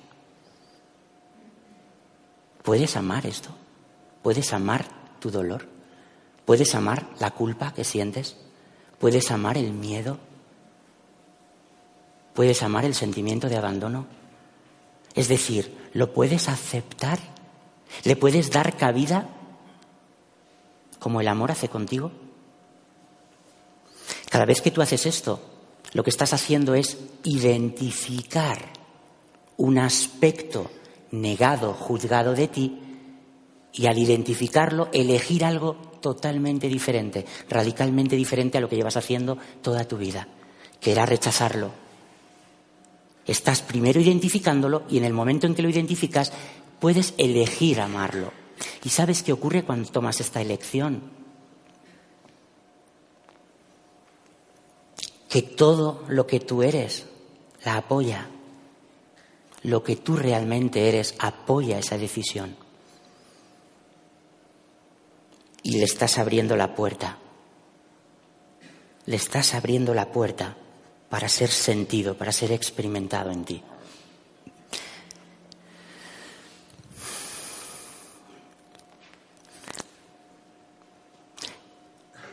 ¿Puedes 2.63 2.95
amar 2.95 3.27
esto? 3.27 3.51
¿Puedes 4.25 4.53
amar 4.53 4.87
tu 5.19 5.29
dolor? 5.29 5.67
¿Puedes 6.45 6.73
amar 6.73 7.05
la 7.19 7.29
culpa 7.29 7.75
que 7.75 7.83
sientes? 7.83 8.35
¿Puedes 8.97 9.29
amar 9.29 9.55
el 9.55 9.71
miedo? 9.71 10.17
¿Puedes 12.33 12.63
amar 12.63 12.85
el 12.85 12.95
sentimiento 12.95 13.49
de 13.49 13.57
abandono? 13.57 14.07
Es 15.13 15.27
decir, 15.27 15.91
¿lo 15.93 16.11
puedes 16.11 16.49
aceptar? 16.49 17.19
¿Le 18.03 18.15
puedes 18.15 18.49
dar 18.49 18.75
cabida 18.75 19.29
como 20.97 21.21
el 21.21 21.27
amor 21.27 21.51
hace 21.51 21.69
contigo? 21.69 22.11
Cada 24.31 24.45
vez 24.45 24.59
que 24.59 24.71
tú 24.71 24.81
haces 24.81 25.05
esto, 25.05 25.39
lo 25.93 26.03
que 26.03 26.09
estás 26.09 26.33
haciendo 26.33 26.73
es 26.73 26.97
identificar 27.25 28.57
un 29.57 29.77
aspecto 29.77 30.71
negado, 31.11 31.75
juzgado 31.75 32.33
de 32.33 32.47
ti, 32.47 32.81
y 33.75 33.87
al 33.87 33.97
identificarlo, 33.97 34.89
elegir 34.93 35.43
algo 35.43 35.75
totalmente 36.01 36.67
diferente, 36.67 37.25
radicalmente 37.49 38.15
diferente 38.15 38.57
a 38.57 38.61
lo 38.61 38.69
que 38.69 38.75
llevas 38.75 38.97
haciendo 38.97 39.37
toda 39.61 39.85
tu 39.85 39.97
vida, 39.97 40.27
que 40.79 40.91
era 40.91 41.05
rechazarlo. 41.05 41.71
Estás 43.25 43.61
primero 43.61 43.99
identificándolo 43.99 44.83
y 44.89 44.97
en 44.97 45.03
el 45.03 45.13
momento 45.13 45.47
en 45.47 45.55
que 45.55 45.61
lo 45.61 45.69
identificas, 45.69 46.31
puedes 46.79 47.13
elegir 47.17 47.81
amarlo. 47.81 48.31
¿Y 48.83 48.89
sabes 48.89 49.23
qué 49.23 49.33
ocurre 49.33 49.63
cuando 49.63 49.89
tomas 49.89 50.21
esta 50.21 50.41
elección? 50.41 51.01
Que 55.27 55.41
todo 55.41 56.03
lo 56.07 56.25
que 56.27 56.39
tú 56.39 56.63
eres 56.63 57.07
la 57.63 57.77
apoya 57.77 58.29
lo 59.65 59.83
que 59.83 59.95
tú 59.95 60.15
realmente 60.15 60.87
eres 60.87 61.15
apoya 61.17 61.79
esa 61.79 61.97
decisión. 61.97 62.55
Y 65.65 65.79
le 65.79 65.85
estás 65.85 66.19
abriendo 66.19 66.55
la 66.55 66.75
puerta. 66.75 67.17
Le 69.07 69.15
estás 69.15 69.55
abriendo 69.55 69.95
la 69.95 70.11
puerta 70.11 70.55
para 71.09 71.27
ser 71.27 71.49
sentido, 71.49 72.15
para 72.15 72.31
ser 72.31 72.51
experimentado 72.51 73.31
en 73.31 73.45
ti. 73.45 73.63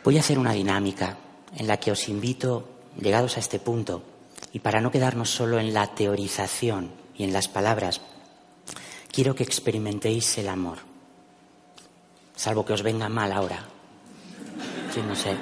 Voy 0.04 0.18
a 0.18 0.20
hacer 0.20 0.38
una 0.38 0.52
dinámica 0.52 1.16
en 1.56 1.66
la 1.66 1.78
que 1.78 1.90
os 1.90 2.10
invito, 2.10 2.68
llegados 3.00 3.38
a 3.38 3.40
este 3.40 3.58
punto, 3.58 4.02
y 4.52 4.58
para 4.58 4.82
no 4.82 4.90
quedarnos 4.90 5.30
solo 5.30 5.58
en 5.58 5.72
la 5.72 5.94
teorización, 5.94 6.92
y 7.16 7.24
en 7.24 7.32
las 7.32 7.48
palabras, 7.48 8.02
quiero 9.10 9.34
que 9.34 9.42
experimentéis 9.42 10.36
el 10.36 10.48
amor. 10.48 10.91
Salvo 12.34 12.64
que 12.64 12.72
os 12.72 12.82
venga 12.82 13.08
mal 13.08 13.32
ahora. 13.32 13.64
Sí, 14.92 15.00
no 15.06 15.14
sé. 15.14 15.36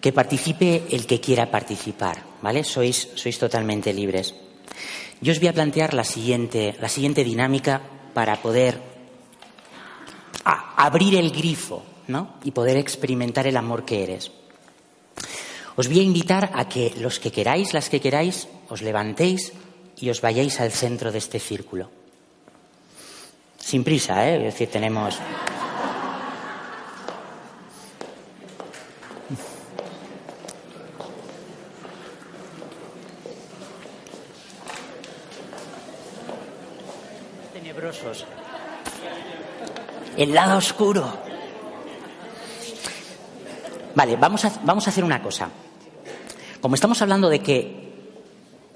Que 0.00 0.12
participe 0.12 0.86
el 0.90 1.06
que 1.06 1.20
quiera 1.20 1.50
participar, 1.50 2.22
¿vale? 2.42 2.62
Sois, 2.62 3.08
sois 3.14 3.38
totalmente 3.38 3.92
libres. 3.92 4.34
Yo 5.20 5.32
os 5.32 5.40
voy 5.40 5.48
a 5.48 5.56
plantear 5.56 5.94
la 5.94 6.04
siguiente, 6.04 6.76
la 6.80 6.88
siguiente 6.88 7.24
dinámica 7.24 7.80
para 8.14 8.40
poder 8.40 8.78
abrir 10.44 11.16
el 11.16 11.30
grifo, 11.30 11.82
¿no? 12.08 12.34
Y 12.44 12.52
poder 12.52 12.76
experimentar 12.76 13.46
el 13.46 13.56
amor 13.56 13.84
que 13.84 14.04
eres. 14.04 14.30
Os 15.74 15.88
voy 15.88 16.00
a 16.00 16.02
invitar 16.02 16.52
a 16.54 16.68
que 16.68 16.94
los 16.98 17.18
que 17.18 17.32
queráis, 17.32 17.74
las 17.74 17.88
que 17.88 18.00
queráis, 18.00 18.48
os 18.68 18.82
levantéis 18.82 19.52
y 19.98 20.10
os 20.10 20.20
vayáis 20.20 20.60
al 20.60 20.72
centro 20.72 21.10
de 21.10 21.18
este 21.18 21.38
círculo. 21.38 21.90
Sin 23.58 23.82
prisa, 23.82 24.28
¿eh? 24.28 24.36
Es 24.36 24.54
decir, 24.54 24.70
tenemos. 24.70 25.18
Tenebrosos. 37.52 38.24
El 40.16 40.32
lado 40.32 40.58
oscuro. 40.58 41.26
Vale, 43.94 44.16
vamos 44.16 44.44
a, 44.44 44.52
vamos 44.62 44.86
a 44.86 44.90
hacer 44.90 45.02
una 45.02 45.22
cosa. 45.22 45.48
Como 46.60 46.74
estamos 46.74 47.00
hablando 47.00 47.28
de 47.28 47.40
que 47.40 47.85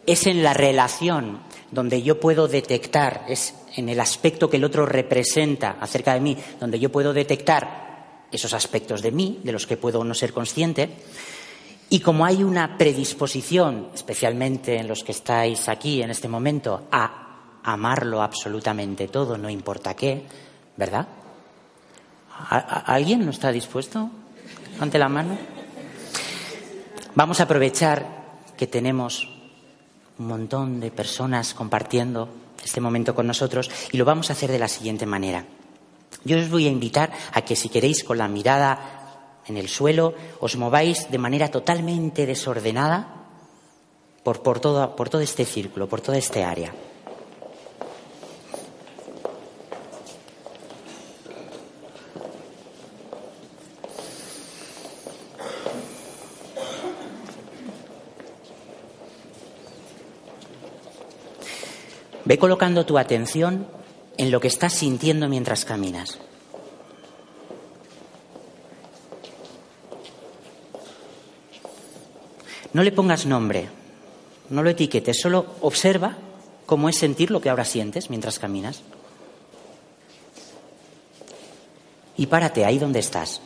es 0.06 0.26
en 0.26 0.42
la 0.42 0.54
relación 0.54 1.40
donde 1.70 2.02
yo 2.02 2.18
puedo 2.18 2.48
detectar, 2.48 3.24
es 3.28 3.54
en 3.76 3.88
el 3.88 4.00
aspecto 4.00 4.50
que 4.50 4.56
el 4.56 4.64
otro 4.64 4.86
representa 4.86 5.76
acerca 5.80 6.14
de 6.14 6.20
mí, 6.20 6.36
donde 6.58 6.78
yo 6.78 6.90
puedo 6.90 7.12
detectar 7.12 8.26
esos 8.32 8.52
aspectos 8.54 9.02
de 9.02 9.12
mí, 9.12 9.40
de 9.44 9.52
los 9.52 9.66
que 9.66 9.76
puedo 9.76 10.02
no 10.04 10.14
ser 10.14 10.32
consciente, 10.32 10.90
y 11.88 12.00
como 12.00 12.24
hay 12.24 12.42
una 12.44 12.78
predisposición, 12.78 13.88
especialmente 13.94 14.76
en 14.76 14.88
los 14.88 15.02
que 15.02 15.12
estáis 15.12 15.68
aquí 15.68 16.02
en 16.02 16.10
este 16.10 16.28
momento, 16.28 16.88
a 16.90 17.60
amarlo 17.62 18.22
absolutamente 18.22 19.08
todo, 19.08 19.36
no 19.36 19.50
importa 19.50 19.94
qué, 19.94 20.22
¿verdad? 20.76 21.06
¿Alguien 22.48 23.24
no 23.24 23.32
está 23.32 23.52
dispuesto? 23.52 24.10
ante 24.80 24.98
la 24.98 25.08
mano. 25.08 25.36
Vamos 27.14 27.40
a 27.40 27.44
aprovechar 27.44 28.06
que 28.56 28.66
tenemos 28.66 29.28
un 30.20 30.28
montón 30.28 30.80
de 30.80 30.90
personas 30.92 31.54
compartiendo 31.54 32.28
este 32.62 32.80
momento 32.80 33.14
con 33.14 33.26
nosotros 33.26 33.70
y 33.90 33.96
lo 33.96 34.04
vamos 34.04 34.28
a 34.28 34.34
hacer 34.34 34.52
de 34.52 34.58
la 34.58 34.68
siguiente 34.68 35.06
manera. 35.06 35.46
Yo 36.24 36.38
os 36.38 36.50
voy 36.50 36.68
a 36.68 36.70
invitar 36.70 37.10
a 37.32 37.40
que 37.40 37.56
si 37.56 37.70
queréis 37.70 38.04
con 38.04 38.18
la 38.18 38.28
mirada 38.28 39.40
en 39.46 39.56
el 39.56 39.68
suelo 39.68 40.14
os 40.38 40.56
mováis 40.56 41.10
de 41.10 41.16
manera 41.16 41.48
totalmente 41.48 42.26
desordenada 42.26 43.08
por, 44.22 44.42
por, 44.42 44.60
todo, 44.60 44.94
por 44.94 45.08
todo 45.08 45.22
este 45.22 45.46
círculo, 45.46 45.88
por 45.88 46.02
toda 46.02 46.18
este 46.18 46.44
área. 46.44 46.74
Ve 62.30 62.38
colocando 62.38 62.86
tu 62.86 62.96
atención 62.96 63.66
en 64.16 64.30
lo 64.30 64.40
que 64.40 64.46
estás 64.46 64.72
sintiendo 64.74 65.28
mientras 65.28 65.64
caminas. 65.64 66.16
No 72.72 72.84
le 72.84 72.92
pongas 72.92 73.26
nombre, 73.26 73.68
no 74.48 74.62
lo 74.62 74.70
etiquetes, 74.70 75.20
solo 75.20 75.44
observa 75.60 76.18
cómo 76.66 76.88
es 76.88 76.98
sentir 76.98 77.32
lo 77.32 77.40
que 77.40 77.50
ahora 77.50 77.64
sientes 77.64 78.10
mientras 78.10 78.38
caminas. 78.38 78.82
Y 82.16 82.26
párate 82.26 82.64
ahí 82.64 82.78
donde 82.78 83.00
estás. 83.00 83.40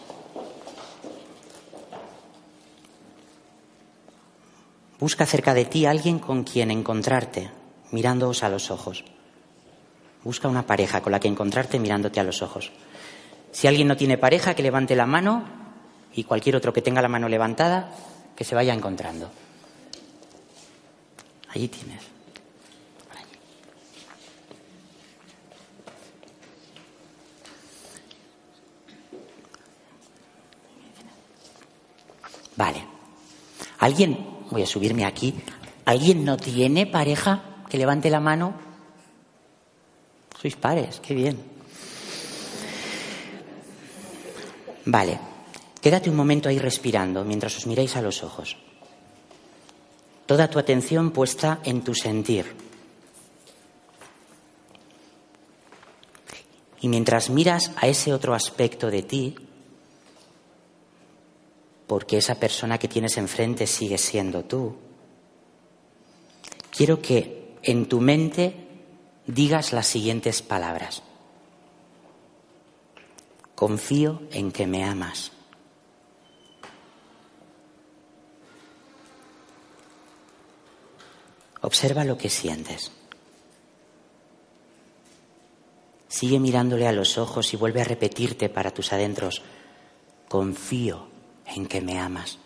Busca 5.01 5.25
cerca 5.25 5.55
de 5.55 5.65
ti 5.65 5.87
a 5.87 5.91
alguien 5.91 6.19
con 6.19 6.45
quien 6.45 6.71
encontrarte, 6.71 7.51
mirándoos 7.95 8.43
a 8.43 8.49
los 8.51 8.71
ojos. 8.71 9.05
Busca 10.25 10.49
una 10.49 10.67
pareja 10.67 11.01
con 11.01 11.13
la 11.13 11.21
que 11.21 11.29
encontrarte 11.29 11.79
mirándote 11.79 12.21
a 12.21 12.25
los 12.25 12.43
ojos. 12.43 12.73
Si 13.53 13.69
alguien 13.69 13.87
no 13.87 13.97
tiene 13.97 14.19
pareja, 14.19 14.55
que 14.55 14.63
levante 14.63 14.97
la 14.97 15.07
mano 15.07 15.45
y 16.13 16.25
cualquier 16.25 16.57
otro 16.57 16.73
que 16.73 16.83
tenga 16.83 17.01
la 17.01 17.09
mano 17.09 17.29
levantada, 17.29 17.93
que 18.35 18.45
se 18.45 18.55
vaya 18.55 18.75
encontrando. 18.75 19.31
Allí 21.51 21.69
tienes. 21.69 22.03
Vale. 32.57 32.85
¿Alguien, 33.79 34.19
voy 34.51 34.63
a 34.63 34.67
subirme 34.67 35.05
aquí, 35.05 35.35
¿alguien 35.85 36.25
no 36.25 36.37
tiene 36.37 36.87
pareja? 36.87 37.54
Que 37.75 37.79
levante 37.79 38.09
la 38.09 38.21
mano. 38.21 38.55
Sois 40.39 40.55
pares, 40.55 41.01
qué 41.03 41.13
bien. 41.13 41.35
Vale. 44.87 45.19
Quédate 45.83 46.09
un 46.09 46.15
momento 46.15 46.49
ahí 46.49 46.61
respirando 46.61 47.25
mientras 47.25 47.57
os 47.57 47.67
miráis 47.67 47.97
a 47.97 48.01
los 48.01 48.23
ojos. 48.23 48.57
Toda 50.25 50.47
tu 50.49 50.61
atención 50.61 51.11
puesta 51.11 51.59
en 51.65 51.83
tu 51.83 51.97
sentir. 51.97 52.47
Y 56.81 56.87
mientras 56.87 57.29
miras 57.29 57.73
a 57.75 57.89
ese 57.89 58.13
otro 58.13 58.35
aspecto 58.35 58.89
de 58.89 59.03
ti, 59.03 59.35
porque 61.89 62.19
esa 62.19 62.37
persona 62.37 62.79
que 62.79 62.87
tienes 62.87 63.17
enfrente 63.17 63.67
sigue 63.67 63.99
siendo 63.99 64.45
tú. 64.45 64.77
Quiero 66.71 67.03
que 67.03 67.43
en 67.65 67.87
tu 67.89 68.01
mente 68.01 68.55
digas 69.27 69.73
las 69.73 69.87
siguientes 69.87 70.43
palabras. 70.43 71.03
Confío 73.55 74.23
en 74.31 74.53
que 74.53 74.67
me 74.67 74.85
amas. 74.85 75.33
Observa 81.61 82.05
lo 82.05 82.19
que 82.19 82.29
sientes. 82.29 82.93
Sigue 86.09 86.39
mirándole 86.39 86.87
a 86.87 86.93
los 86.93 87.17
ojos 87.17 87.55
y 87.55 87.57
vuelve 87.57 87.81
a 87.81 87.85
repetirte 87.85 88.49
para 88.49 88.71
tus 88.71 88.93
adentros. 88.93 89.43
Confío 90.29 91.09
en 91.47 91.67
que 91.67 91.81
me 91.81 91.99
amas. 91.99 92.39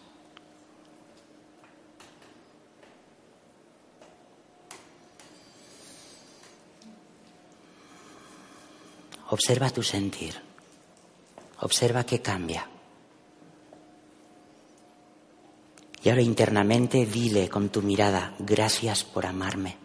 Observa 9.30 9.70
tu 9.70 9.82
sentir. 9.82 10.34
Observa 11.60 12.04
qué 12.04 12.22
cambia. 12.22 12.66
Y 16.02 16.08
ahora 16.08 16.22
internamente 16.22 17.04
dile 17.04 17.48
con 17.48 17.68
tu 17.68 17.82
mirada, 17.82 18.34
gracias 18.38 19.04
por 19.04 19.26
amarme. 19.26 19.76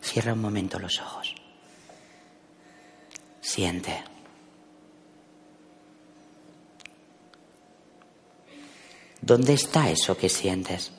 Cierra 0.00 0.32
un 0.32 0.40
momento 0.40 0.78
los 0.78 0.98
ojos. 1.00 1.34
Siente. 3.40 4.02
¿Dónde 9.20 9.52
está 9.52 9.90
eso 9.90 10.16
que 10.16 10.28
sientes? 10.28 10.92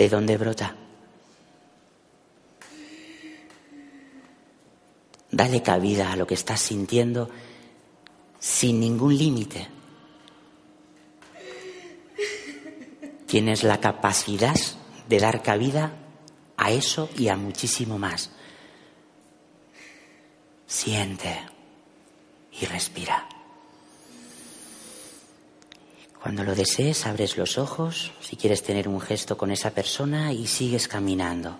¿De 0.00 0.08
dónde 0.08 0.38
brota? 0.38 0.74
Dale 5.30 5.62
cabida 5.62 6.10
a 6.10 6.16
lo 6.16 6.26
que 6.26 6.32
estás 6.32 6.58
sintiendo 6.58 7.28
sin 8.38 8.80
ningún 8.80 9.18
límite. 9.18 9.68
Tienes 13.26 13.62
la 13.62 13.78
capacidad 13.78 14.56
de 15.06 15.18
dar 15.18 15.42
cabida 15.42 15.92
a 16.56 16.70
eso 16.70 17.10
y 17.18 17.28
a 17.28 17.36
muchísimo 17.36 17.98
más. 17.98 18.30
Siente 20.66 21.40
y 22.58 22.64
respira. 22.64 23.28
Cuando 26.22 26.44
lo 26.44 26.54
desees, 26.54 27.06
abres 27.06 27.38
los 27.38 27.56
ojos, 27.56 28.12
si 28.20 28.36
quieres 28.36 28.62
tener 28.62 28.88
un 28.88 29.00
gesto 29.00 29.38
con 29.38 29.50
esa 29.50 29.70
persona 29.70 30.34
y 30.34 30.46
sigues 30.46 30.86
caminando. 30.86 31.56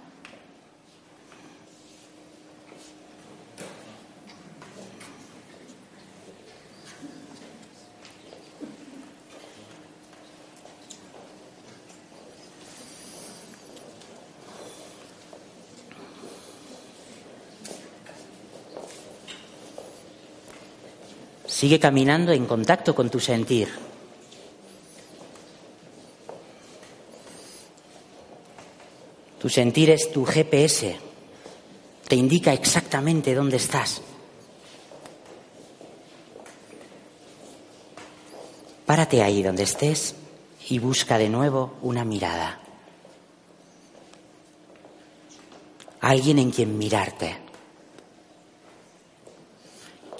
Sigue 21.47 21.79
caminando 21.79 22.33
en 22.33 22.47
contacto 22.47 22.95
con 22.95 23.11
tu 23.11 23.21
sentir. 23.21 23.90
Tu 29.41 29.49
sentir 29.49 29.89
es 29.89 30.13
tu 30.13 30.27
GPS. 30.27 30.97
Te 32.07 32.15
indica 32.15 32.53
exactamente 32.53 33.35
dónde 33.35 33.57
estás. 33.57 34.03
Párate 38.85 39.23
ahí 39.23 39.43
donde 39.43 39.63
estés 39.63 40.15
y 40.69 40.79
busca 40.79 41.17
de 41.17 41.31
nuevo 41.31 41.75
una 41.81 42.05
mirada. 42.05 42.61
Alguien 46.01 46.39
en 46.39 46.51
quien 46.51 46.77
mirarte. 46.77 47.37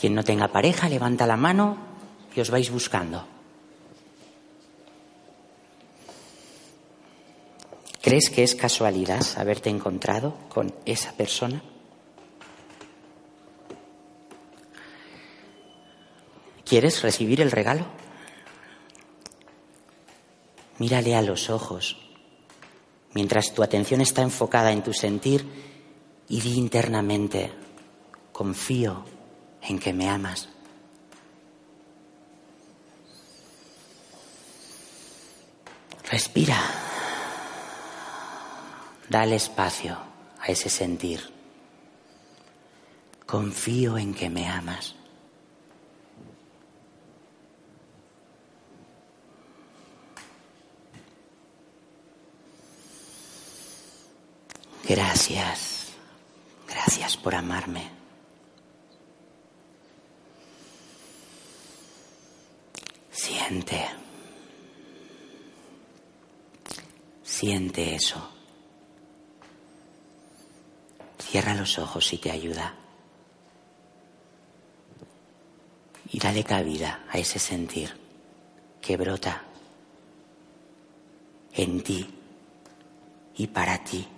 Quien 0.01 0.15
no 0.15 0.25
tenga 0.25 0.49
pareja, 0.49 0.89
levanta 0.89 1.27
la 1.27 1.37
mano 1.37 1.77
y 2.35 2.41
os 2.41 2.51
vais 2.51 2.71
buscando. 2.71 3.40
¿Crees 8.11 8.29
que 8.29 8.43
es 8.43 8.57
casualidad 8.57 9.25
haberte 9.37 9.71
encontrado 9.71 10.37
con 10.49 10.75
esa 10.85 11.13
persona? 11.13 11.63
¿Quieres 16.65 17.03
recibir 17.03 17.41
el 17.41 17.53
regalo? 17.53 17.87
Mírale 20.79 21.15
a 21.15 21.23
los 21.23 21.51
ojos 21.51 21.99
mientras 23.15 23.55
tu 23.55 23.63
atención 23.63 24.01
está 24.01 24.23
enfocada 24.23 24.73
en 24.73 24.83
tu 24.83 24.93
sentir 24.93 25.47
y 26.29 26.41
di 26.41 26.55
internamente, 26.55 27.53
confío 28.33 29.05
en 29.63 29.79
que 29.79 29.93
me 29.93 30.09
amas. 30.09 30.49
Respira. 36.11 36.90
Dale 39.11 39.35
espacio 39.35 39.99
a 40.39 40.47
ese 40.53 40.71
sentir. 40.71 41.21
Confío 43.27 43.99
en 43.99 44.15
que 44.15 44.31
me 44.31 44.47
amas. 44.47 44.95
Gracias. 54.89 55.89
Gracias 56.69 57.17
por 57.17 57.35
amarme. 57.35 57.91
Siente. 63.11 63.89
Siente 67.25 67.97
eso. 67.97 68.40
Cierra 71.31 71.55
los 71.55 71.79
ojos 71.79 72.09
si 72.09 72.19
te 72.19 72.33
ayuda. 72.33 72.75
Y 76.11 76.19
dale 76.19 76.43
cabida 76.43 77.05
a 77.09 77.19
ese 77.19 77.39
sentir 77.39 77.97
que 78.81 78.97
brota 78.97 79.45
en 81.53 81.85
ti 81.85 82.05
y 83.37 83.47
para 83.47 83.85
ti. 83.85 84.09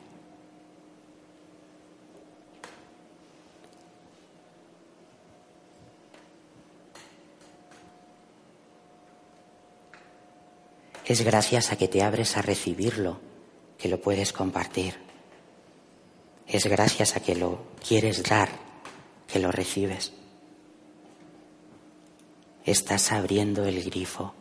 Es 11.05 11.21
gracias 11.21 11.73
a 11.73 11.77
que 11.77 11.89
te 11.89 12.03
abres 12.03 12.39
a 12.39 12.43
recibirlo 12.43 13.21
que 13.77 13.91
lo 13.91 14.01
puedes 14.01 14.33
compartir. 14.33 15.12
Es 16.47 16.67
gracias 16.67 17.17
a 17.17 17.21
que 17.21 17.35
lo 17.35 17.67
quieres 17.87 18.23
dar, 18.23 18.49
que 19.27 19.39
lo 19.39 19.51
recibes. 19.53 20.13
Estás 22.65 23.11
abriendo 23.13 23.65
el 23.65 23.83
grifo. 23.83 24.35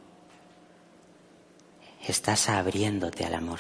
Estás 2.06 2.50
abriéndote 2.50 3.26
al 3.26 3.36
amor. 3.36 3.60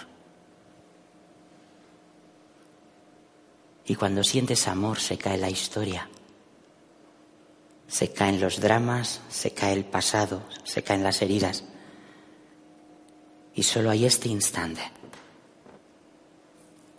Y 3.85 3.95
cuando 3.95 4.23
sientes 4.23 4.67
amor 4.67 4.99
se 4.99 5.17
cae 5.17 5.37
la 5.37 5.49
historia. 5.49 6.09
Se 7.87 8.13
caen 8.13 8.39
los 8.39 8.61
dramas, 8.61 9.21
se 9.29 9.51
cae 9.51 9.73
el 9.73 9.83
pasado, 9.83 10.43
se 10.63 10.83
caen 10.83 11.03
las 11.03 11.21
heridas. 11.21 11.65
Y 13.53 13.63
solo 13.63 13.89
hay 13.89 14.05
este 14.05 14.29
instante. 14.29 14.81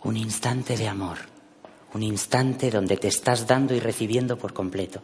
Un 0.03 0.17
instante 0.17 0.77
de 0.77 0.87
amor. 0.87 1.32
Un 1.93 2.01
instante 2.01 2.71
donde 2.71 2.97
te 2.97 3.07
estás 3.07 3.45
dando 3.45 3.75
y 3.75 3.79
recibiendo 3.79 4.37
por 4.37 4.53
completo. 4.53 5.01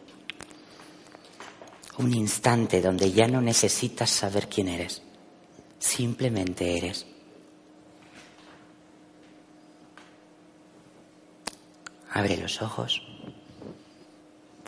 Un 1.99 2.13
instante 2.13 2.81
donde 2.81 3.11
ya 3.11 3.27
no 3.27 3.41
necesitas 3.41 4.09
saber 4.09 4.47
quién 4.47 4.69
eres. 4.69 5.01
Simplemente 5.77 6.77
eres. 6.77 7.05
Abre 12.11 12.37
los 12.37 12.61
ojos. 12.61 13.01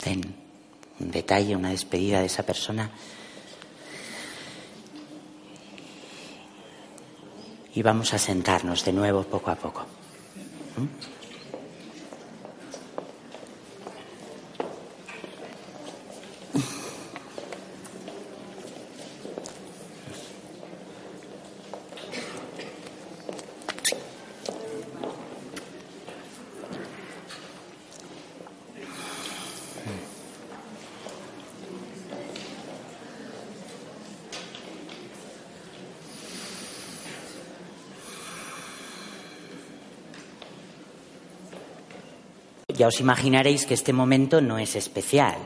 Ten 0.02 0.36
un 1.00 1.12
detalle, 1.12 1.56
una 1.56 1.72
despedida 1.72 2.20
de 2.20 2.28
esa 2.28 2.44
persona. 2.44 2.92
Y 7.74 7.82
vamos 7.82 8.14
a 8.14 8.20
sentarnos 8.20 8.86
de 8.86 8.94
nuevo 8.94 9.24
poco 9.24 9.50
a 9.50 9.56
poco. 9.56 9.86
¿Mm? 10.78 11.21
Ya 42.82 42.88
os 42.88 42.98
imaginaréis 43.00 43.70
que 43.70 43.78
este 43.78 43.94
momento 43.94 44.42
no 44.42 44.58
es 44.58 44.76
especial. 44.76 45.38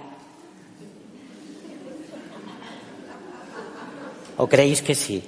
¿O 4.38 4.48
creéis 4.48 4.80
que 4.82 4.96
sí? 4.96 5.20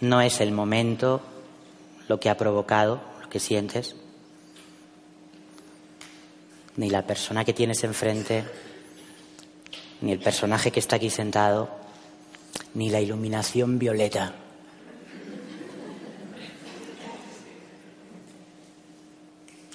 No 0.00 0.20
es 0.22 0.40
el 0.40 0.50
momento 0.50 1.22
lo 2.08 2.18
que 2.18 2.30
ha 2.30 2.36
provocado, 2.36 3.00
lo 3.22 3.28
que 3.30 3.38
sientes, 3.38 3.94
ni 6.74 6.90
la 6.90 7.06
persona 7.06 7.44
que 7.44 7.52
tienes 7.52 7.84
enfrente, 7.84 8.42
ni 10.00 10.10
el 10.10 10.18
personaje 10.18 10.72
que 10.72 10.80
está 10.80 10.96
aquí 10.96 11.10
sentado 11.10 11.77
ni 12.74 12.90
la 12.90 13.00
iluminación 13.00 13.78
violeta. 13.78 14.34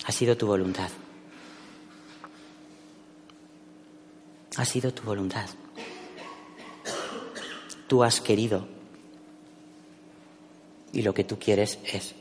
Ha 0.05 0.11
sido 0.11 0.37
tu 0.37 0.47
voluntad. 0.47 0.89
Ha 4.57 4.65
sido 4.65 4.93
tu 4.93 5.03
voluntad. 5.03 5.49
Tú 7.87 8.03
has 8.03 8.21
querido 8.21 8.67
y 10.91 11.01
lo 11.01 11.13
que 11.13 11.23
tú 11.23 11.39
quieres 11.39 11.79
es. 11.91 12.15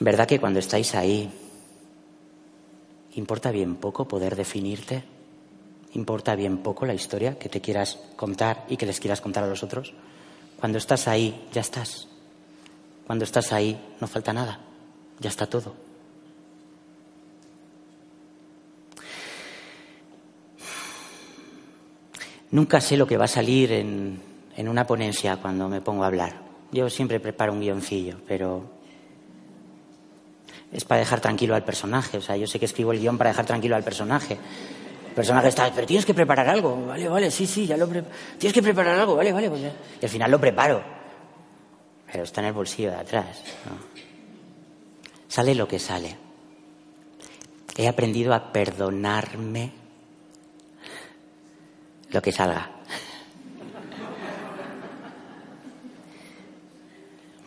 ¿Verdad 0.00 0.28
que 0.28 0.38
cuando 0.38 0.60
estáis 0.60 0.94
ahí 0.94 1.28
importa 3.14 3.50
bien 3.50 3.76
poco 3.76 4.06
poder 4.06 4.36
definirte? 4.36 5.17
Importa 5.94 6.34
bien 6.34 6.58
poco 6.58 6.86
la 6.86 6.94
historia 6.94 7.38
que 7.38 7.48
te 7.48 7.60
quieras 7.60 7.98
contar 8.16 8.64
y 8.68 8.76
que 8.76 8.86
les 8.86 9.00
quieras 9.00 9.20
contar 9.20 9.44
a 9.44 9.48
los 9.48 9.62
otros. 9.62 9.94
Cuando 10.58 10.78
estás 10.78 11.08
ahí, 11.08 11.46
ya 11.52 11.60
estás. 11.60 12.08
Cuando 13.06 13.24
estás 13.24 13.52
ahí, 13.52 13.78
no 14.00 14.06
falta 14.06 14.32
nada. 14.32 14.60
Ya 15.20 15.30
está 15.30 15.46
todo. 15.46 15.74
Nunca 22.50 22.80
sé 22.80 22.96
lo 22.96 23.06
que 23.06 23.16
va 23.16 23.26
a 23.26 23.28
salir 23.28 23.72
en, 23.72 24.20
una 24.56 24.86
ponencia 24.86 25.36
cuando 25.36 25.68
me 25.68 25.80
pongo 25.80 26.04
a 26.04 26.06
hablar. 26.06 26.40
Yo 26.72 26.88
siempre 26.90 27.20
preparo 27.20 27.52
un 27.52 27.60
guioncillo, 27.60 28.18
pero 28.26 28.64
es 30.72 30.84
para 30.84 31.00
dejar 31.00 31.20
tranquilo 31.20 31.54
al 31.54 31.64
personaje. 31.64 32.18
O 32.18 32.20
sea, 32.22 32.36
yo 32.36 32.46
sé 32.46 32.58
que 32.58 32.64
escribo 32.64 32.92
el 32.92 33.00
guion 33.00 33.18
para 33.18 33.30
dejar 33.30 33.46
tranquilo 33.46 33.76
al 33.76 33.84
personaje 33.84 34.38
personaje 35.18 35.48
está, 35.48 35.72
pero 35.74 35.84
tienes 35.84 36.06
que 36.06 36.14
preparar 36.14 36.48
algo. 36.48 36.86
Vale, 36.86 37.08
vale, 37.08 37.30
sí, 37.30 37.44
sí, 37.44 37.66
ya 37.66 37.76
lo 37.76 37.88
preparo. 37.88 38.14
Tienes 38.38 38.54
que 38.54 38.62
preparar 38.62 39.00
algo, 39.00 39.16
vale, 39.16 39.32
vale. 39.32 39.50
Pues 39.50 39.62
Y 40.00 40.04
al 40.04 40.10
final 40.10 40.30
lo 40.30 40.40
preparo. 40.40 40.80
Pero 42.06 42.22
está 42.22 42.40
en 42.40 42.46
el 42.46 42.52
bolsillo 42.52 42.90
de 42.90 42.98
atrás. 42.98 43.42
Sale 45.26 45.56
lo 45.56 45.66
que 45.66 45.80
sale. 45.80 46.16
He 47.76 47.88
aprendido 47.88 48.32
a 48.32 48.52
perdonarme 48.52 49.72
lo 52.10 52.22
que 52.22 52.30
salga. 52.30 52.70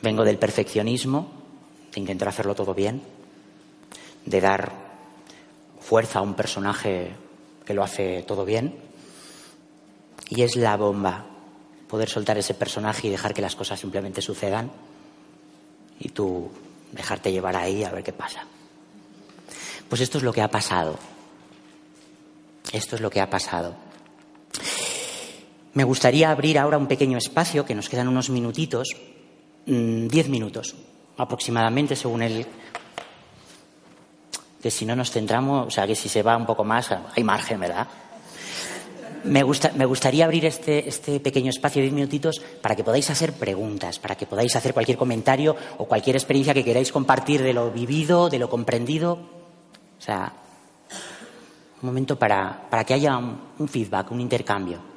Vengo 0.01 0.25
del 0.25 0.37
perfeccionismo, 0.37 1.31
de 1.93 2.01
intentar 2.01 2.27
hacerlo 2.27 2.53
todo 2.53 2.73
bien, 2.73 3.01
de 4.25 4.41
dar 4.41 4.73
fuerza 5.79 6.19
a 6.19 6.21
un 6.21 6.33
personaje 6.33 7.15
que 7.65 7.73
lo 7.73 7.83
hace 7.83 8.23
todo 8.23 8.45
bien. 8.45 8.75
Y 10.29 10.43
es 10.43 10.55
la 10.55 10.77
bomba 10.77 11.25
poder 11.87 12.09
soltar 12.09 12.37
ese 12.37 12.53
personaje 12.53 13.07
y 13.07 13.11
dejar 13.11 13.33
que 13.33 13.41
las 13.41 13.55
cosas 13.55 13.79
simplemente 13.79 14.21
sucedan 14.21 14.71
y 15.99 16.09
tú 16.09 16.49
dejarte 16.91 17.31
llevar 17.31 17.55
ahí 17.55 17.83
a 17.83 17.91
ver 17.91 18.03
qué 18.03 18.13
pasa. 18.13 18.45
Pues 19.89 20.01
esto 20.01 20.17
es 20.17 20.23
lo 20.23 20.31
que 20.31 20.41
ha 20.41 20.49
pasado. 20.49 20.97
Esto 22.71 22.95
es 22.95 23.01
lo 23.01 23.09
que 23.09 23.19
ha 23.19 23.29
pasado. 23.29 23.75
Me 25.73 25.83
gustaría 25.83 26.31
abrir 26.31 26.59
ahora 26.59 26.77
un 26.77 26.87
pequeño 26.87 27.17
espacio, 27.17 27.65
que 27.65 27.75
nos 27.75 27.89
quedan 27.89 28.07
unos 28.07 28.29
minutitos, 28.29 28.89
mm, 29.65 30.07
diez 30.07 30.27
minutos 30.29 30.75
aproximadamente, 31.17 31.95
según 31.95 32.21
el 32.23 32.45
que 34.61 34.71
si 34.71 34.85
no 34.85 34.95
nos 34.95 35.11
centramos, 35.11 35.67
o 35.67 35.71
sea, 35.71 35.87
que 35.87 35.95
si 35.95 36.07
se 36.07 36.23
va 36.23 36.37
un 36.37 36.45
poco 36.45 36.63
más, 36.63 36.89
hay 36.91 37.23
margen, 37.23 37.59
¿verdad? 37.59 37.87
Me, 39.23 39.43
gusta, 39.43 39.71
me 39.75 39.85
gustaría 39.85 40.25
abrir 40.25 40.45
este, 40.45 40.87
este 40.87 41.19
pequeño 41.19 41.49
espacio 41.49 41.79
de 41.79 41.83
10 41.83 41.93
minutitos 41.93 42.41
para 42.61 42.75
que 42.75 42.83
podáis 42.83 43.09
hacer 43.09 43.33
preguntas, 43.33 43.99
para 43.99 44.15
que 44.15 44.25
podáis 44.25 44.55
hacer 44.55 44.73
cualquier 44.73 44.97
comentario 44.97 45.55
o 45.77 45.85
cualquier 45.85 46.15
experiencia 46.15 46.53
que 46.53 46.63
queráis 46.63 46.91
compartir 46.91 47.41
de 47.41 47.53
lo 47.53 47.71
vivido, 47.71 48.29
de 48.29 48.39
lo 48.39 48.49
comprendido. 48.49 49.13
O 49.13 50.01
sea, 50.01 50.33
un 51.81 51.87
momento 51.87 52.17
para, 52.17 52.67
para 52.69 52.83
que 52.83 52.93
haya 52.95 53.17
un 53.17 53.67
feedback, 53.67 54.11
un 54.11 54.21
intercambio. 54.21 54.90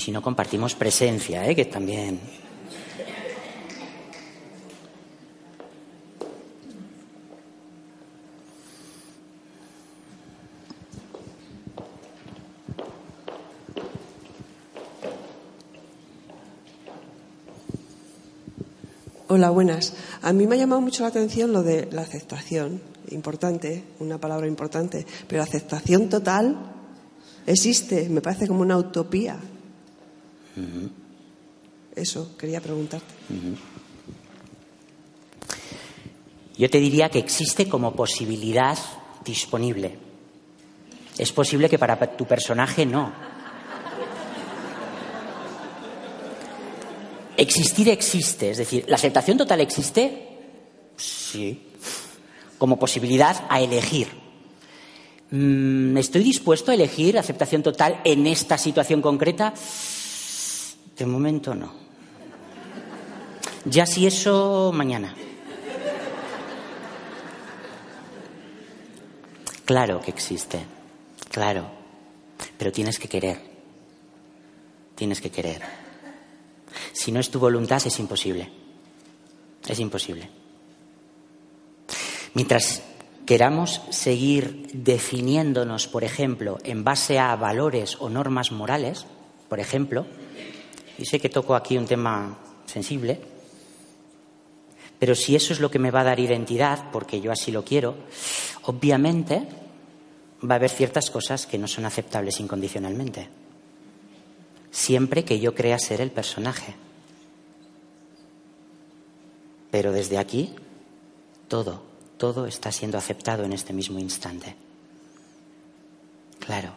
Si 0.00 0.10
no 0.10 0.22
compartimos 0.22 0.74
presencia, 0.74 1.46
¿eh? 1.46 1.54
que 1.54 1.66
también. 1.66 2.18
Hola, 19.28 19.50
buenas. 19.50 19.92
A 20.22 20.32
mí 20.32 20.46
me 20.46 20.54
ha 20.54 20.58
llamado 20.58 20.80
mucho 20.80 21.02
la 21.02 21.10
atención 21.10 21.52
lo 21.52 21.62
de 21.62 21.90
la 21.92 22.00
aceptación 22.00 22.80
importante, 23.10 23.84
una 23.98 24.16
palabra 24.16 24.46
importante, 24.46 25.04
pero 25.28 25.42
aceptación 25.42 26.08
total 26.08 26.56
existe, 27.46 28.08
me 28.08 28.22
parece 28.22 28.48
como 28.48 28.62
una 28.62 28.78
utopía. 28.78 29.38
Eso 32.00 32.34
quería 32.38 32.62
preguntarte. 32.62 33.12
Yo 36.56 36.70
te 36.70 36.80
diría 36.80 37.10
que 37.10 37.18
existe 37.18 37.68
como 37.68 37.94
posibilidad 37.94 38.78
disponible. 39.22 39.98
Es 41.18 41.30
posible 41.32 41.68
que 41.68 41.78
para 41.78 42.16
tu 42.16 42.24
personaje 42.26 42.86
no. 42.86 43.12
Existir 47.36 47.90
existe, 47.90 48.50
es 48.50 48.58
decir, 48.58 48.86
¿la 48.88 48.96
aceptación 48.96 49.36
total 49.36 49.60
existe? 49.60 50.38
Sí. 50.96 51.66
Como 52.56 52.78
posibilidad 52.78 53.44
a 53.50 53.60
elegir. 53.60 54.08
Mm, 55.30 55.96
¿Estoy 55.98 56.22
dispuesto 56.22 56.70
a 56.70 56.74
elegir 56.74 57.18
aceptación 57.18 57.62
total 57.62 58.00
en 58.04 58.26
esta 58.26 58.56
situación 58.56 59.02
concreta? 59.02 59.52
De 60.96 61.06
momento 61.06 61.54
no. 61.54 61.89
Ya 63.64 63.84
si 63.84 64.06
eso, 64.06 64.72
mañana. 64.74 65.14
Claro 69.66 70.00
que 70.00 70.10
existe, 70.10 70.64
claro, 71.30 71.70
pero 72.58 72.72
tienes 72.72 72.98
que 72.98 73.06
querer, 73.06 73.40
tienes 74.96 75.20
que 75.20 75.30
querer. 75.30 75.62
Si 76.92 77.12
no 77.12 77.20
es 77.20 77.30
tu 77.30 77.38
voluntad 77.38 77.80
es 77.86 78.00
imposible, 78.00 78.50
es 79.68 79.78
imposible. 79.78 80.28
Mientras 82.34 82.82
queramos 83.26 83.82
seguir 83.90 84.70
definiéndonos, 84.72 85.86
por 85.86 86.02
ejemplo, 86.02 86.58
en 86.64 86.82
base 86.82 87.20
a 87.20 87.36
valores 87.36 87.96
o 88.00 88.08
normas 88.08 88.50
morales, 88.50 89.06
por 89.48 89.60
ejemplo, 89.60 90.04
y 90.98 91.04
sé 91.04 91.20
que 91.20 91.28
toco 91.28 91.54
aquí 91.54 91.78
un 91.78 91.86
tema 91.86 92.38
sensible, 92.66 93.20
pero 95.00 95.14
si 95.14 95.34
eso 95.34 95.54
es 95.54 95.60
lo 95.60 95.70
que 95.70 95.78
me 95.78 95.90
va 95.90 96.02
a 96.02 96.04
dar 96.04 96.20
identidad, 96.20 96.90
porque 96.92 97.22
yo 97.22 97.32
así 97.32 97.50
lo 97.50 97.64
quiero, 97.64 97.96
obviamente 98.64 99.48
va 100.48 100.54
a 100.54 100.56
haber 100.56 100.68
ciertas 100.68 101.10
cosas 101.10 101.46
que 101.46 101.56
no 101.56 101.66
son 101.66 101.86
aceptables 101.86 102.38
incondicionalmente. 102.38 103.30
Siempre 104.70 105.24
que 105.24 105.40
yo 105.40 105.54
crea 105.54 105.78
ser 105.78 106.02
el 106.02 106.10
personaje. 106.10 106.74
Pero 109.70 109.90
desde 109.90 110.18
aquí, 110.18 110.54
todo, 111.48 111.82
todo 112.18 112.44
está 112.44 112.70
siendo 112.70 112.98
aceptado 112.98 113.44
en 113.44 113.54
este 113.54 113.72
mismo 113.72 113.98
instante. 113.98 114.54
Claro. 116.40 116.72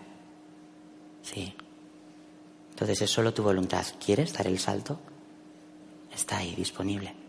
Sí. 1.24 1.54
Entonces 2.70 3.02
es 3.02 3.12
solo 3.12 3.34
tu 3.34 3.44
voluntad. 3.44 3.86
¿Quieres 4.04 4.32
dar 4.32 4.48
el 4.48 4.60
salto? 4.60 4.98
Está 6.14 6.38
ahí, 6.38 6.56
disponible. 6.56 7.23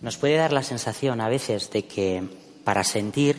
Nos 0.00 0.16
puede 0.16 0.36
dar 0.36 0.52
la 0.52 0.62
sensación 0.62 1.20
a 1.20 1.28
veces 1.28 1.70
de 1.70 1.84
que 1.84 2.24
para 2.64 2.84
sentir, 2.84 3.36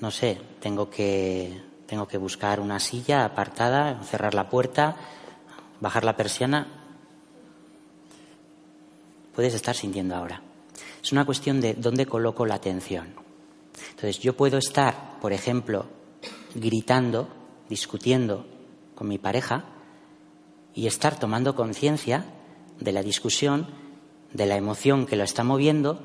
no 0.00 0.10
sé, 0.10 0.38
tengo 0.60 0.90
que, 0.90 1.62
tengo 1.86 2.06
que 2.06 2.18
buscar 2.18 2.60
una 2.60 2.78
silla 2.78 3.24
apartada, 3.24 4.02
cerrar 4.04 4.34
la 4.34 4.50
puerta, 4.50 4.96
bajar 5.80 6.04
la 6.04 6.16
persiana. 6.16 6.66
Puedes 9.34 9.54
estar 9.54 9.74
sintiendo 9.74 10.14
ahora. 10.16 10.42
Es 11.02 11.12
una 11.12 11.24
cuestión 11.24 11.62
de 11.62 11.74
dónde 11.74 12.04
coloco 12.04 12.44
la 12.44 12.56
atención. 12.56 13.14
Entonces, 13.88 14.18
yo 14.18 14.36
puedo 14.36 14.58
estar, 14.58 15.18
por 15.20 15.32
ejemplo, 15.32 15.86
gritando, 16.54 17.28
discutiendo 17.70 18.53
con 18.94 19.08
mi 19.08 19.18
pareja 19.18 19.64
y 20.74 20.86
estar 20.86 21.18
tomando 21.18 21.54
conciencia 21.54 22.24
de 22.80 22.92
la 22.92 23.02
discusión 23.02 23.68
de 24.32 24.46
la 24.46 24.56
emoción 24.56 25.06
que 25.06 25.16
lo 25.16 25.22
está 25.22 25.44
moviendo 25.44 26.00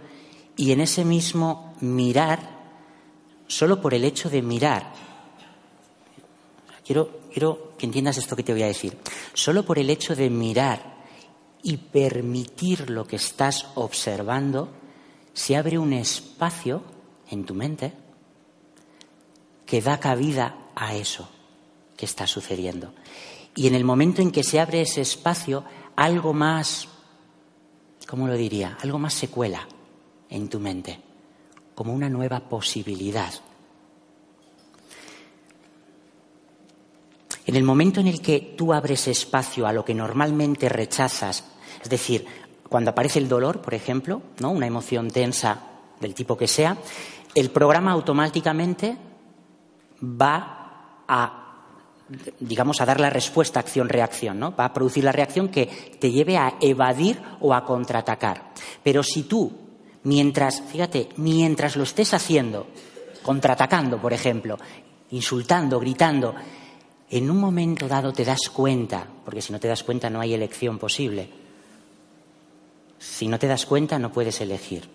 y 0.55 0.71
en 0.71 0.81
ese 0.81 1.03
mismo 1.03 1.73
mirar, 1.81 2.39
solo 3.47 3.81
por 3.81 3.93
el 3.93 4.03
hecho 4.03 4.29
de 4.29 4.41
mirar, 4.41 4.93
quiero, 6.85 7.21
quiero 7.31 7.73
que 7.77 7.85
entiendas 7.85 8.17
esto 8.17 8.35
que 8.35 8.43
te 8.43 8.53
voy 8.53 8.63
a 8.63 8.67
decir, 8.67 8.97
solo 9.33 9.63
por 9.63 9.79
el 9.79 9.89
hecho 9.89 10.15
de 10.15 10.29
mirar 10.29 10.99
y 11.63 11.77
permitir 11.77 12.89
lo 12.89 13.07
que 13.07 13.15
estás 13.15 13.67
observando, 13.75 14.69
se 15.33 15.55
abre 15.55 15.79
un 15.79 15.93
espacio 15.93 16.83
en 17.31 17.45
tu 17.45 17.55
mente 17.55 17.93
que 19.65 19.81
da 19.81 19.99
cabida 19.99 20.69
a 20.75 20.93
eso 20.93 21.29
que 21.99 22.05
está 22.05 22.25
sucediendo. 22.25 22.93
Y 23.55 23.67
en 23.67 23.75
el 23.75 23.83
momento 23.83 24.21
en 24.21 24.31
que 24.31 24.43
se 24.43 24.61
abre 24.61 24.81
ese 24.81 25.01
espacio, 25.01 25.65
algo 25.97 26.33
más 26.33 26.87
¿cómo 28.09 28.27
lo 28.27 28.33
diría? 28.33 28.75
Algo 28.81 28.97
más 28.97 29.13
se 29.13 29.27
cuela 29.27 29.67
en 30.31 30.49
tu 30.49 30.59
mente, 30.59 30.99
como 31.75 31.93
una 31.93 32.09
nueva 32.09 32.39
posibilidad. 32.39 33.31
En 37.45 37.55
el 37.55 37.63
momento 37.63 37.99
en 37.99 38.07
el 38.07 38.19
que 38.19 38.55
tú 38.57 38.73
abres 38.73 39.07
espacio 39.07 39.67
a 39.67 39.73
lo 39.73 39.85
que 39.85 39.93
normalmente 39.93 40.69
rechazas, 40.69 41.43
es 41.83 41.89
decir, 41.89 42.25
cuando 42.67 42.89
aparece 42.89 43.19
el 43.19 43.29
dolor, 43.29 43.61
por 43.61 43.75
ejemplo, 43.75 44.23
¿no? 44.39 44.49
una 44.49 44.65
emoción 44.65 45.11
tensa 45.11 45.61
del 45.99 46.15
tipo 46.15 46.35
que 46.35 46.47
sea, 46.47 46.77
el 47.35 47.51
programa 47.51 47.91
automáticamente 47.91 48.97
va 50.01 51.03
a 51.07 51.48
digamos, 52.39 52.81
a 52.81 52.85
dar 52.85 52.99
la 52.99 53.09
respuesta 53.09 53.59
acción-reacción, 53.59 54.39
¿no? 54.39 54.55
Va 54.55 54.65
a 54.65 54.73
producir 54.73 55.03
la 55.03 55.11
reacción 55.11 55.49
que 55.49 55.67
te 55.99 56.11
lleve 56.11 56.37
a 56.37 56.55
evadir 56.59 57.19
o 57.39 57.53
a 57.53 57.63
contraatacar. 57.63 58.51
Pero 58.83 59.03
si 59.03 59.23
tú, 59.23 59.51
mientras, 60.03 60.61
fíjate, 60.61 61.09
mientras 61.17 61.75
lo 61.75 61.83
estés 61.83 62.13
haciendo, 62.13 62.67
contraatacando, 63.21 64.01
por 64.01 64.13
ejemplo, 64.13 64.57
insultando, 65.11 65.79
gritando, 65.79 66.35
en 67.09 67.29
un 67.29 67.37
momento 67.37 67.87
dado 67.87 68.13
te 68.13 68.25
das 68.25 68.49
cuenta, 68.49 69.07
porque 69.25 69.41
si 69.41 69.51
no 69.51 69.59
te 69.59 69.67
das 69.67 69.83
cuenta 69.83 70.09
no 70.09 70.21
hay 70.21 70.33
elección 70.33 70.77
posible. 70.77 71.29
Si 72.97 73.27
no 73.27 73.39
te 73.39 73.47
das 73.47 73.65
cuenta 73.65 73.97
no 73.97 74.11
puedes 74.11 74.41
elegir. 74.41 74.89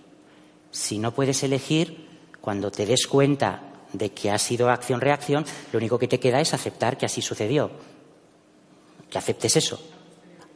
Si 0.71 0.99
no 0.99 1.13
puedes 1.13 1.43
elegir, 1.43 2.09
cuando 2.41 2.71
te 2.71 2.87
des 2.87 3.07
cuenta 3.07 3.74
de 3.95 4.13
que 4.13 4.31
ha 4.31 4.39
sido 4.39 4.69
acción-reacción, 4.69 5.47
lo 5.73 5.79
único 5.79 5.99
que 5.99 6.09
te 6.09 6.21
queda 6.21 6.41
es 6.41 6.53
aceptar 6.53 6.99
que 6.99 7.07
así 7.07 7.23
sucedió. 7.23 7.71
Que 9.09 9.17
aceptes 9.17 9.57
eso. 9.57 9.81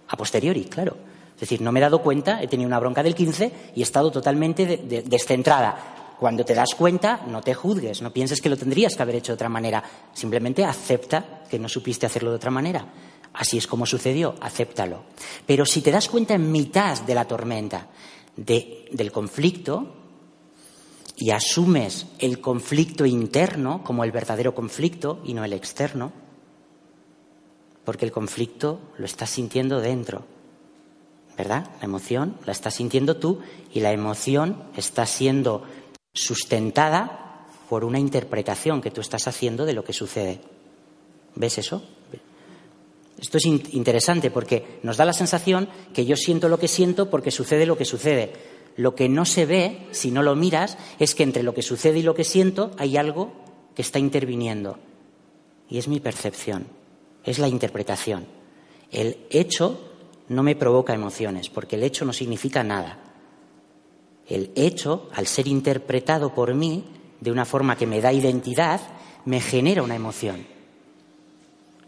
A 0.08 0.16
posteriori, 0.16 0.64
claro. 0.64 0.96
Es 1.34 1.40
decir, 1.40 1.60
no 1.60 1.70
me 1.70 1.78
he 1.78 1.82
dado 1.82 2.02
cuenta, 2.02 2.42
he 2.42 2.48
tenido 2.48 2.66
una 2.66 2.80
bronca 2.80 3.02
del 3.02 3.14
15 3.14 3.52
y 3.76 3.80
he 3.80 3.84
estado 3.84 4.10
totalmente 4.10 4.66
descentrada. 5.06 6.16
Cuando 6.18 6.44
te 6.44 6.52
das 6.52 6.74
cuenta, 6.76 7.22
no 7.28 7.40
te 7.40 7.54
juzgues, 7.54 8.02
no 8.02 8.12
pienses 8.12 8.40
que 8.40 8.48
lo 8.48 8.56
tendrías 8.56 8.96
que 8.96 9.02
haber 9.02 9.14
hecho 9.14 9.32
de 9.32 9.34
otra 9.34 9.48
manera. 9.48 9.84
Simplemente 10.12 10.64
acepta 10.64 11.44
que 11.48 11.60
no 11.60 11.68
supiste 11.68 12.06
hacerlo 12.06 12.30
de 12.30 12.36
otra 12.36 12.50
manera. 12.50 12.86
Así 13.34 13.56
es 13.56 13.68
como 13.68 13.86
sucedió, 13.86 14.34
acéptalo. 14.40 15.04
Pero 15.46 15.64
si 15.64 15.80
te 15.80 15.92
das 15.92 16.08
cuenta 16.08 16.34
en 16.34 16.50
mitad 16.50 17.00
de 17.02 17.14
la 17.14 17.24
tormenta 17.24 17.86
del 18.36 19.12
conflicto, 19.12 19.97
y 21.18 21.32
asumes 21.32 22.06
el 22.20 22.40
conflicto 22.40 23.04
interno 23.04 23.82
como 23.82 24.04
el 24.04 24.12
verdadero 24.12 24.54
conflicto 24.54 25.20
y 25.24 25.34
no 25.34 25.44
el 25.44 25.52
externo, 25.52 26.12
porque 27.84 28.04
el 28.04 28.12
conflicto 28.12 28.78
lo 28.98 29.04
estás 29.04 29.30
sintiendo 29.30 29.80
dentro, 29.80 30.24
¿verdad? 31.36 31.70
La 31.80 31.86
emoción 31.86 32.36
la 32.46 32.52
estás 32.52 32.74
sintiendo 32.74 33.16
tú 33.16 33.40
y 33.74 33.80
la 33.80 33.92
emoción 33.92 34.62
está 34.76 35.06
siendo 35.06 35.64
sustentada 36.14 37.46
por 37.68 37.84
una 37.84 37.98
interpretación 37.98 38.80
que 38.80 38.92
tú 38.92 39.00
estás 39.00 39.26
haciendo 39.26 39.66
de 39.66 39.72
lo 39.72 39.82
que 39.82 39.92
sucede. 39.92 40.40
¿Ves 41.34 41.58
eso? 41.58 41.82
Esto 43.20 43.38
es 43.38 43.46
interesante 43.46 44.30
porque 44.30 44.78
nos 44.84 44.96
da 44.96 45.04
la 45.04 45.12
sensación 45.12 45.68
que 45.92 46.06
yo 46.06 46.14
siento 46.14 46.48
lo 46.48 46.60
que 46.60 46.68
siento 46.68 47.10
porque 47.10 47.32
sucede 47.32 47.66
lo 47.66 47.76
que 47.76 47.84
sucede 47.84 48.57
lo 48.78 48.94
que 48.94 49.08
no 49.08 49.24
se 49.24 49.44
ve, 49.44 49.88
si 49.90 50.12
no 50.12 50.22
lo 50.22 50.36
miras, 50.36 50.78
es 51.00 51.16
que 51.16 51.24
entre 51.24 51.42
lo 51.42 51.52
que 51.52 51.62
sucede 51.62 51.98
y 51.98 52.02
lo 52.02 52.14
que 52.14 52.22
siento 52.22 52.70
hay 52.78 52.96
algo 52.96 53.32
que 53.74 53.82
está 53.82 53.98
interviniendo. 53.98 54.78
Y 55.68 55.78
es 55.78 55.88
mi 55.88 55.98
percepción, 55.98 56.68
es 57.24 57.40
la 57.40 57.48
interpretación. 57.48 58.26
El 58.92 59.18
hecho 59.30 59.80
no 60.28 60.44
me 60.44 60.54
provoca 60.54 60.94
emociones, 60.94 61.50
porque 61.50 61.74
el 61.74 61.82
hecho 61.82 62.04
no 62.04 62.12
significa 62.12 62.62
nada. 62.62 63.00
El 64.28 64.52
hecho, 64.54 65.10
al 65.12 65.26
ser 65.26 65.48
interpretado 65.48 66.32
por 66.32 66.54
mí 66.54 66.84
de 67.20 67.32
una 67.32 67.44
forma 67.44 67.76
que 67.76 67.88
me 67.88 68.00
da 68.00 68.12
identidad, 68.12 68.80
me 69.24 69.40
genera 69.40 69.82
una 69.82 69.96
emoción. 69.96 70.46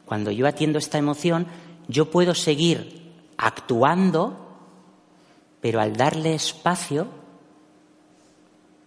Cuando 0.06 0.32
yo 0.32 0.48
atiendo 0.48 0.80
esta 0.80 0.98
emoción, 0.98 1.46
yo 1.86 2.10
puedo 2.10 2.34
seguir 2.34 3.12
actuando, 3.36 4.49
pero 5.60 5.80
al 5.80 5.96
darle 5.96 6.34
espacio 6.34 7.06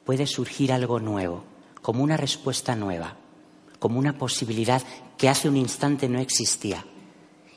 puede 0.05 0.27
surgir 0.27 0.71
algo 0.71 0.99
nuevo, 0.99 1.43
como 1.81 2.03
una 2.03 2.17
respuesta 2.17 2.75
nueva, 2.75 3.15
como 3.79 3.99
una 3.99 4.17
posibilidad 4.17 4.81
que 5.17 5.29
hace 5.29 5.49
un 5.49 5.57
instante 5.57 6.09
no 6.09 6.19
existía 6.19 6.85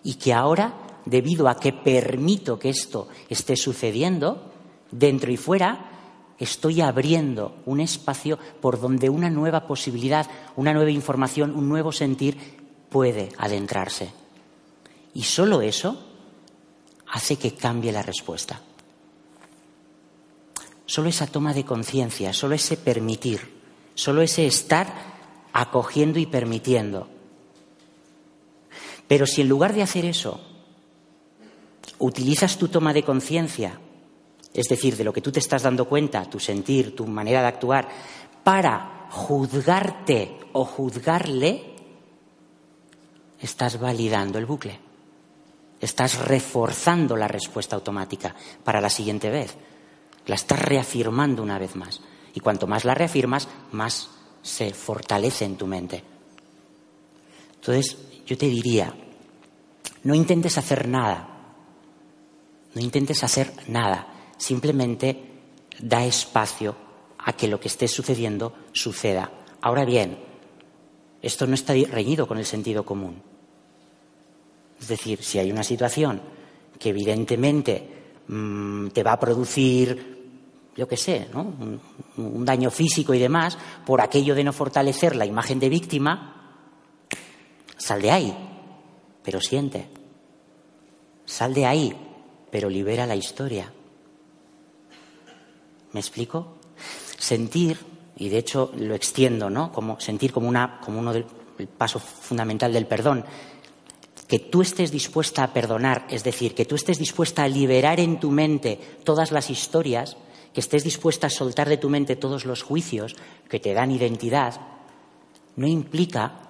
y 0.02 0.14
que 0.14 0.32
ahora, 0.32 0.74
debido 1.04 1.48
a 1.48 1.58
que 1.58 1.72
permito 1.72 2.58
que 2.58 2.68
esto 2.68 3.08
esté 3.28 3.56
sucediendo, 3.56 4.52
dentro 4.92 5.32
y 5.32 5.36
fuera, 5.36 5.90
estoy 6.38 6.80
abriendo 6.80 7.56
un 7.66 7.80
espacio 7.80 8.38
por 8.60 8.80
donde 8.80 9.10
una 9.10 9.30
nueva 9.30 9.66
posibilidad, 9.66 10.28
una 10.54 10.72
nueva 10.72 10.90
información, 10.90 11.56
un 11.56 11.68
nuevo 11.68 11.90
sentir 11.90 12.38
puede 12.88 13.30
adentrarse. 13.38 14.10
Y 15.12 15.24
solo 15.24 15.60
eso 15.60 15.98
hace 17.10 17.36
que 17.36 17.54
cambie 17.54 17.90
la 17.90 18.02
respuesta. 18.02 18.60
Solo 20.86 21.08
esa 21.08 21.26
toma 21.26 21.52
de 21.52 21.64
conciencia, 21.64 22.32
solo 22.32 22.54
ese 22.54 22.76
permitir, 22.76 23.60
solo 23.94 24.22
ese 24.22 24.46
estar 24.46 24.86
acogiendo 25.52 26.18
y 26.18 26.26
permitiendo. 26.26 27.08
Pero 29.08 29.26
si 29.26 29.42
en 29.42 29.48
lugar 29.48 29.74
de 29.74 29.82
hacer 29.82 30.04
eso, 30.04 30.40
utilizas 31.98 32.56
tu 32.56 32.68
toma 32.68 32.92
de 32.92 33.02
conciencia 33.02 33.80
es 34.56 34.68
decir, 34.68 34.96
de 34.96 35.04
lo 35.04 35.12
que 35.12 35.20
tú 35.20 35.30
te 35.30 35.38
estás 35.38 35.62
dando 35.62 35.84
cuenta, 35.84 36.24
tu 36.24 36.40
sentir, 36.40 36.96
tu 36.96 37.06
manera 37.06 37.42
de 37.42 37.48
actuar, 37.48 37.88
para 38.42 39.06
juzgarte 39.10 40.38
o 40.54 40.64
juzgarle, 40.64 41.74
estás 43.38 43.78
validando 43.78 44.38
el 44.38 44.46
bucle. 44.46 44.80
Estás 45.78 46.26
reforzando 46.26 47.18
la 47.18 47.28
respuesta 47.28 47.76
automática 47.76 48.34
para 48.64 48.80
la 48.80 48.88
siguiente 48.88 49.28
vez. 49.28 49.54
La 50.26 50.34
estás 50.34 50.60
reafirmando 50.60 51.42
una 51.42 51.58
vez 51.58 51.76
más. 51.76 52.00
Y 52.34 52.40
cuanto 52.40 52.66
más 52.66 52.84
la 52.84 52.94
reafirmas, 52.94 53.48
más 53.72 54.10
se 54.42 54.72
fortalece 54.72 55.44
en 55.44 55.56
tu 55.56 55.66
mente. 55.66 56.02
Entonces, 57.54 57.96
yo 58.26 58.36
te 58.36 58.46
diría, 58.46 58.94
no 60.02 60.14
intentes 60.14 60.58
hacer 60.58 60.86
nada. 60.88 61.28
No 62.74 62.82
intentes 62.82 63.24
hacer 63.24 63.52
nada 63.68 64.12
simplemente 64.36 65.16
da 65.80 66.04
espacio 66.04 66.76
a 67.18 67.32
que 67.32 67.48
lo 67.48 67.58
que 67.58 67.68
esté 67.68 67.88
sucediendo 67.88 68.54
suceda. 68.72 69.30
Ahora 69.60 69.84
bien, 69.84 70.18
esto 71.22 71.46
no 71.46 71.54
está 71.54 71.74
reñido 71.74 72.28
con 72.28 72.38
el 72.38 72.46
sentido 72.46 72.84
común. 72.84 73.22
Es 74.80 74.88
decir, 74.88 75.22
si 75.22 75.38
hay 75.38 75.50
una 75.50 75.64
situación 75.64 76.20
que 76.78 76.90
evidentemente 76.90 77.88
mm, 78.28 78.88
te 78.88 79.02
va 79.02 79.12
a 79.12 79.20
producir, 79.20 80.15
yo 80.76 80.86
qué 80.86 80.96
sé, 80.96 81.28
un, 81.34 81.80
un 82.16 82.44
daño 82.44 82.70
físico 82.70 83.14
y 83.14 83.18
demás, 83.18 83.56
por 83.84 84.00
aquello 84.00 84.34
de 84.34 84.44
no 84.44 84.52
fortalecer 84.52 85.16
la 85.16 85.26
imagen 85.26 85.58
de 85.58 85.68
víctima, 85.68 86.36
sal 87.76 88.02
de 88.02 88.10
ahí, 88.10 88.36
pero 89.22 89.40
siente. 89.40 89.88
Sal 91.24 91.54
de 91.54 91.66
ahí, 91.66 91.96
pero 92.50 92.68
libera 92.68 93.06
la 93.06 93.16
historia. 93.16 93.72
¿Me 95.92 96.00
explico? 96.00 96.58
Sentir, 97.18 97.78
y 98.16 98.28
de 98.28 98.38
hecho 98.38 98.72
lo 98.76 98.94
extiendo, 98.94 99.50
¿no? 99.50 99.72
Como 99.72 99.98
sentir 99.98 100.32
como, 100.32 100.48
una, 100.48 100.80
como 100.80 100.98
uno 100.98 101.12
del 101.12 101.24
paso 101.76 101.98
fundamental 101.98 102.72
del 102.72 102.86
perdón, 102.86 103.24
que 104.28 104.38
tú 104.38 104.62
estés 104.62 104.90
dispuesta 104.90 105.44
a 105.44 105.52
perdonar, 105.52 106.06
es 106.10 106.24
decir, 106.24 106.54
que 106.54 106.64
tú 106.64 106.74
estés 106.74 106.98
dispuesta 106.98 107.44
a 107.44 107.48
liberar 107.48 108.00
en 108.00 108.18
tu 108.18 108.30
mente 108.30 108.78
todas 109.04 109.32
las 109.32 109.50
historias, 109.50 110.16
que 110.56 110.60
estés 110.60 110.84
dispuesta 110.84 111.26
a 111.26 111.28
soltar 111.28 111.68
de 111.68 111.76
tu 111.76 111.90
mente 111.90 112.16
todos 112.16 112.46
los 112.46 112.62
juicios 112.62 113.14
que 113.46 113.60
te 113.60 113.74
dan 113.74 113.90
identidad, 113.90 114.58
no 115.54 115.66
implica 115.66 116.48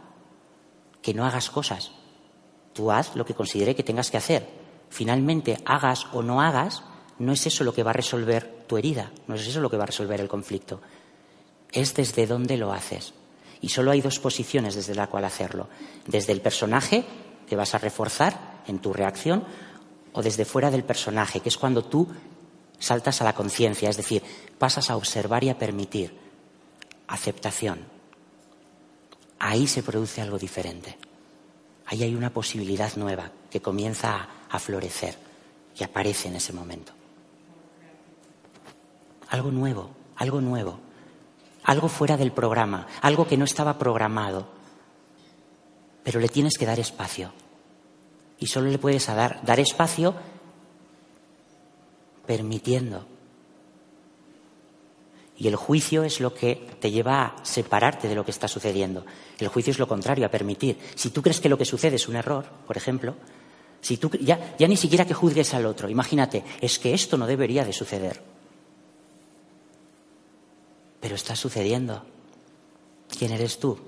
que 1.03 1.13
no 1.13 1.27
hagas 1.27 1.51
cosas. 1.51 1.91
Tú 2.73 2.93
haz 2.93 3.17
lo 3.17 3.25
que 3.25 3.35
considere 3.35 3.75
que 3.75 3.83
tengas 3.83 4.13
que 4.13 4.17
hacer. 4.17 4.49
Finalmente, 4.91 5.59
hagas 5.65 6.07
o 6.13 6.23
no 6.23 6.41
hagas, 6.41 6.85
no 7.19 7.33
es 7.33 7.49
eso 7.49 7.65
lo 7.65 7.75
que 7.75 7.83
va 7.83 7.91
a 7.91 7.95
resolver 7.95 8.63
tu 8.69 8.77
herida, 8.77 9.11
no 9.27 9.35
es 9.35 9.45
eso 9.45 9.61
lo 9.61 9.71
que 9.71 9.77
va 9.77 9.83
a 9.83 9.87
resolver 9.87 10.21
el 10.21 10.29
conflicto. 10.29 10.81
Es 11.73 11.93
desde 11.97 12.29
dónde 12.29 12.57
lo 12.57 12.73
haces. 12.73 13.13
Y 13.61 13.71
solo 13.71 13.91
hay 13.91 14.03
dos 14.03 14.21
posiciones 14.21 14.77
desde 14.77 14.95
la 14.95 15.09
cual 15.09 15.25
hacerlo. 15.25 15.67
Desde 16.07 16.33
el 16.33 16.43
personaje, 16.43 17.05
que 17.49 17.57
vas 17.57 17.75
a 17.75 17.79
reforzar 17.79 18.63
en 18.69 18.79
tu 18.79 18.93
reacción, 18.93 19.43
o 20.13 20.23
desde 20.23 20.45
fuera 20.45 20.71
del 20.71 20.85
personaje, 20.85 21.41
que 21.41 21.49
es 21.49 21.59
cuando 21.59 21.83
tú 21.83 22.07
saltas 22.79 23.21
a 23.21 23.25
la 23.25 23.35
conciencia, 23.35 23.91
es 23.91 23.97
decir, 23.97 24.23
pasas 24.59 24.91
a 24.91 24.97
observar 24.97 25.45
y 25.45 25.51
a 25.51 25.59
permitir. 25.59 26.17
Aceptación. 27.09 27.81
Ahí 29.39 29.67
se 29.67 29.83
produce 29.83 30.21
algo 30.21 30.39
diferente. 30.39 30.97
Ahí 31.87 32.03
hay 32.03 32.15
una 32.15 32.31
posibilidad 32.31 32.95
nueva 32.97 33.31
que 33.51 33.61
comienza 33.61 34.29
a, 34.51 34.59
florecer 34.59 35.17
y 35.79 35.85
aparece 35.85 36.29
en 36.29 36.37
ese 36.37 36.53
momento 36.53 36.93
algo 39.29 39.51
nuevo, 39.51 39.91
algo 40.17 40.41
nuevo, 40.41 40.79
algo 41.65 41.89
fuera 41.89 42.17
del 42.17 42.33
programa, 42.33 42.87
algo 43.03 43.27
que 43.27 43.37
no 43.37 43.45
estaba 43.45 43.79
programado. 43.79 44.47
Pero 46.03 46.21
le 46.21 46.29
tienes 46.29 46.57
que 46.59 46.67
dar 46.67 46.79
espacio. 46.79 47.33
Y 48.39 48.47
solo 48.47 48.71
le 48.71 48.79
puedes 48.79 49.07
dar, 49.07 49.45
dar 49.45 49.61
espacio 49.61 50.15
permitiendo. 52.27 53.07
Y 55.39 55.49
el 55.49 55.57
juicio 55.57 56.03
es 56.03 56.21
lo 56.21 56.33
que 56.33 56.67
te 56.81 56.91
lleva 56.91 57.25
a 57.25 57.45
separarte 57.45 58.09
de 58.09 58.15
lo 58.15 58.25
que 58.25 58.31
está 58.31 58.49
sucediendo. 58.49 59.05
El 59.39 59.49
juicio 59.49 59.71
es 59.71 59.79
lo 59.79 59.87
contrario, 59.87 60.25
a 60.27 60.31
permitir. 60.31 60.79
Si 60.95 61.11
tú 61.11 61.21
crees 61.23 61.41
que 61.41 61.51
lo 61.51 61.59
que 61.59 61.67
sucede 61.67 61.97
es 61.97 62.09
un 62.09 62.17
error, 62.17 62.47
por 62.67 62.77
ejemplo, 62.77 63.15
si 63.83 63.99
tú 63.99 64.11
ya, 64.21 64.57
ya 64.59 64.67
ni 64.67 64.77
siquiera 64.77 65.05
que 65.05 65.15
juzgues 65.15 65.53
al 65.53 65.67
otro, 65.67 65.91
imagínate, 65.91 66.43
es 66.61 66.79
que 66.79 66.95
esto 66.95 67.19
no 67.19 67.27
debería 67.27 67.65
de 67.65 67.75
suceder 67.75 68.21
pero 71.07 71.15
está 71.15 71.37
sucediendo. 71.37 72.03
¿Quién 73.17 73.31
eres 73.31 73.61
tú 73.61 73.79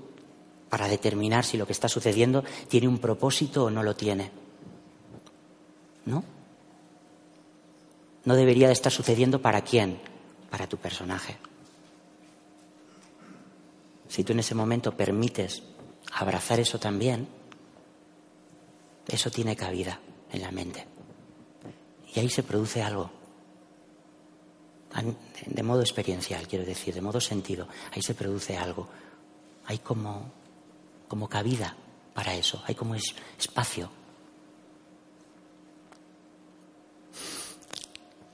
para 0.69 0.87
determinar 0.87 1.43
si 1.43 1.57
lo 1.57 1.65
que 1.65 1.73
está 1.73 1.89
sucediendo 1.89 2.45
tiene 2.69 2.87
un 2.87 2.97
propósito 2.97 3.65
o 3.65 3.69
no 3.69 3.83
lo 3.83 3.93
tiene? 3.93 4.31
¿No? 6.05 6.23
No 8.29 8.35
debería 8.35 8.67
de 8.67 8.73
estar 8.73 8.91
sucediendo 8.91 9.41
para 9.41 9.63
quién, 9.63 9.99
para 10.51 10.67
tu 10.69 10.77
personaje. 10.77 11.35
Si 14.07 14.23
tú 14.23 14.33
en 14.33 14.39
ese 14.39 14.53
momento 14.53 14.95
permites 14.95 15.63
abrazar 16.13 16.59
eso 16.59 16.79
también, 16.79 17.27
eso 19.07 19.31
tiene 19.31 19.55
cabida 19.55 19.99
en 20.31 20.43
la 20.43 20.51
mente. 20.51 20.85
Y 22.13 22.19
ahí 22.19 22.29
se 22.29 22.43
produce 22.43 22.83
algo 22.83 23.09
de 25.47 25.63
modo 25.63 25.81
experiencial, 25.81 26.47
quiero 26.47 26.65
decir, 26.65 26.93
de 26.93 27.01
modo 27.01 27.19
sentido. 27.19 27.67
Ahí 27.95 28.03
se 28.03 28.13
produce 28.13 28.55
algo. 28.55 28.87
Hay 29.65 29.79
como, 29.79 30.31
como 31.07 31.27
cabida 31.27 31.75
para 32.13 32.35
eso, 32.35 32.61
hay 32.67 32.75
como 32.75 32.93
espacio. 32.93 33.89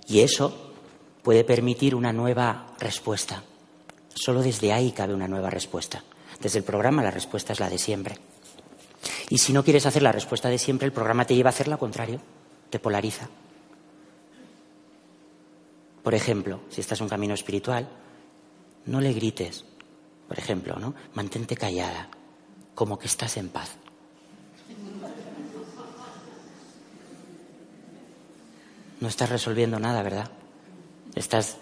Y 0.08 0.20
eso 0.20 0.74
puede 1.24 1.43
permitir 1.43 1.95
una 1.95 2.14
nueva 2.14 2.76
respuesta. 2.80 3.43
Solo 4.14 4.41
desde 4.41 4.72
ahí 4.72 4.91
cabe 4.91 5.14
una 5.14 5.28
nueva 5.28 5.49
respuesta. 5.49 6.03
Desde 6.39 6.60
el 6.60 6.64
programa 6.64 7.03
la 7.03 7.12
respuesta 7.12 7.53
es 7.53 7.60
la 7.60 7.70
de 7.70 7.78
siempre. 7.78 8.18
Y 9.30 9.39
si 9.39 9.53
no 9.53 9.64
quieres 9.64 9.86
hacer 9.86 10.03
la 10.03 10.12
respuesta 10.12 10.49
de 10.49 10.58
siempre, 10.58 10.86
el 10.86 10.93
programa 10.93 11.26
te 11.26 11.36
lleva 11.36 11.49
a 11.49 11.53
hacer 11.53 11.68
lo 11.68 11.80
contrario, 11.80 12.22
te 12.70 12.80
polariza. 12.80 13.28
Por 16.03 16.14
ejemplo, 16.14 16.60
si 16.70 16.82
estás 16.82 16.99
en 16.99 17.06
un 17.06 17.10
camino 17.10 17.34
espiritual, 17.34 17.89
no 18.86 19.01
le 19.01 19.14
grites, 19.14 19.66
por 20.28 20.38
ejemplo, 20.38 20.78
¿no? 20.78 20.93
Mantente 21.16 21.56
callada, 21.56 22.10
como 22.76 22.99
que 22.99 23.08
estás 23.08 23.38
en 23.38 23.49
paz. 23.49 23.78
No 28.99 29.07
estás 29.07 29.29
resolviendo 29.29 29.79
nada, 29.79 30.01
¿verdad? 30.03 30.31
Estás 31.15 31.57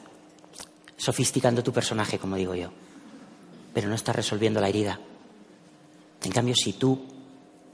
sofisticando 0.97 1.63
tu 1.63 1.73
personaje, 1.73 2.19
como 2.19 2.36
digo 2.36 2.55
yo, 2.55 2.71
pero 3.73 3.89
no 3.89 3.95
estás 3.95 4.15
resolviendo 4.15 4.61
la 4.61 4.69
herida. 4.69 4.99
En 6.23 6.31
cambio, 6.31 6.55
si 6.55 6.73
tú 6.73 7.01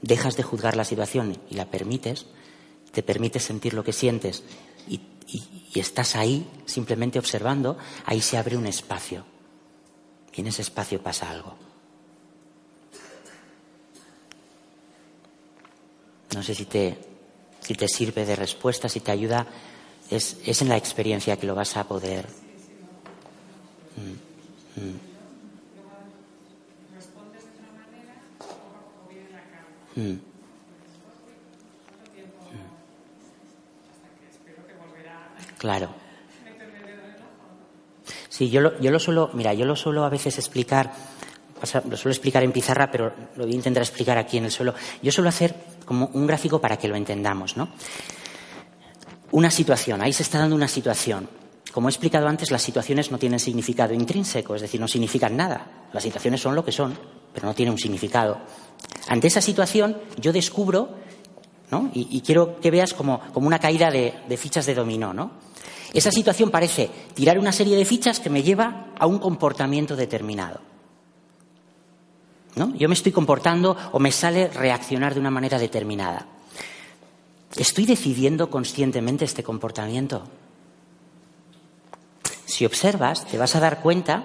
dejas 0.02 0.36
de 0.36 0.42
juzgar 0.42 0.76
la 0.76 0.84
situación 0.84 1.38
y 1.50 1.54
la 1.54 1.66
permites, 1.66 2.26
te 2.92 3.02
permites 3.02 3.44
sentir 3.44 3.74
lo 3.74 3.84
que 3.84 3.92
sientes 3.92 4.42
y 4.88 5.00
y, 5.32 5.78
estás 5.78 6.16
ahí 6.16 6.46
simplemente 6.66 7.18
observando, 7.18 7.78
ahí 8.04 8.20
se 8.20 8.36
abre 8.36 8.56
un 8.56 8.66
espacio. 8.66 9.24
Y 10.34 10.40
en 10.40 10.48
ese 10.48 10.62
espacio 10.62 11.02
pasa 11.02 11.30
algo. 11.30 11.54
No 16.34 16.42
sé 16.42 16.54
si 16.54 16.64
te, 16.64 16.96
si 17.60 17.74
te 17.74 17.88
sirve 17.88 18.24
de 18.24 18.36
respuesta, 18.36 18.88
si 18.88 19.00
te 19.00 19.12
ayuda. 19.12 19.46
Es, 20.10 20.38
es 20.44 20.60
en 20.62 20.68
la 20.68 20.76
experiencia 20.76 21.36
que 21.36 21.46
lo 21.46 21.54
vas 21.54 21.76
a 21.76 21.84
poder. 21.84 22.26
Mm, 23.96 24.80
mm. 24.80 25.10
Mm. 29.96 30.18
Claro. 35.58 35.90
Sí, 38.30 38.48
yo 38.48 38.62
lo, 38.62 38.80
yo 38.80 38.90
lo 38.90 38.98
suelo, 38.98 39.30
mira, 39.34 39.52
yo 39.52 39.66
lo 39.66 39.76
suelo 39.76 40.04
a 40.04 40.08
veces 40.08 40.38
explicar, 40.38 40.92
lo 41.60 41.96
suelo 41.98 42.12
explicar 42.12 42.42
en 42.42 42.52
pizarra, 42.52 42.90
pero 42.90 43.12
lo 43.36 43.44
voy 43.44 43.52
a 43.52 43.56
intentar 43.56 43.82
explicar 43.82 44.16
aquí 44.16 44.38
en 44.38 44.46
el 44.46 44.50
suelo. 44.50 44.74
Yo 45.02 45.12
suelo 45.12 45.28
hacer 45.28 45.54
como 45.90 46.08
un 46.12 46.24
gráfico 46.24 46.60
para 46.60 46.76
que 46.76 46.86
lo 46.86 46.94
entendamos, 46.94 47.56
¿no? 47.56 47.68
Una 49.32 49.50
situación, 49.50 50.00
ahí 50.00 50.12
se 50.12 50.22
está 50.22 50.38
dando 50.38 50.54
una 50.54 50.68
situación. 50.68 51.28
Como 51.72 51.88
he 51.88 51.90
explicado 51.90 52.28
antes, 52.28 52.52
las 52.52 52.62
situaciones 52.62 53.10
no 53.10 53.18
tienen 53.18 53.40
significado 53.40 53.92
intrínseco, 53.92 54.54
es 54.54 54.62
decir, 54.62 54.80
no 54.80 54.86
significan 54.86 55.36
nada. 55.36 55.88
Las 55.92 56.04
situaciones 56.04 56.40
son 56.40 56.54
lo 56.54 56.64
que 56.64 56.70
son, 56.70 56.96
pero 57.34 57.48
no 57.48 57.54
tienen 57.54 57.72
un 57.72 57.78
significado. 57.80 58.38
Ante 59.08 59.26
esa 59.26 59.40
situación, 59.40 59.96
yo 60.16 60.32
descubro, 60.32 60.90
¿no? 61.72 61.90
y, 61.92 62.20
quiero 62.20 62.60
que 62.60 62.70
veas 62.70 62.94
como, 62.94 63.20
una 63.34 63.58
caída 63.58 63.90
de, 63.90 64.14
de, 64.28 64.36
fichas 64.36 64.66
de 64.66 64.76
dominó, 64.76 65.12
¿no? 65.12 65.32
Esa 65.92 66.12
situación 66.12 66.52
parece 66.52 66.88
tirar 67.14 67.36
una 67.36 67.50
serie 67.50 67.76
de 67.76 67.84
fichas 67.84 68.20
que 68.20 68.30
me 68.30 68.44
lleva 68.44 68.92
a 68.96 69.06
un 69.06 69.18
comportamiento 69.18 69.96
determinado. 69.96 70.69
¿No? 72.56 72.74
Yo 72.74 72.88
me 72.88 72.94
estoy 72.94 73.12
comportando 73.12 73.76
o 73.92 73.98
me 73.98 74.10
sale 74.10 74.48
reaccionar 74.48 75.14
de 75.14 75.20
una 75.20 75.30
manera 75.30 75.58
determinada. 75.58 76.26
¿Estoy 77.56 77.86
decidiendo 77.86 78.50
conscientemente 78.50 79.24
este 79.24 79.42
comportamiento? 79.42 80.24
Si 82.44 82.64
observas, 82.64 83.26
te 83.26 83.38
vas 83.38 83.54
a 83.56 83.60
dar 83.60 83.80
cuenta 83.80 84.24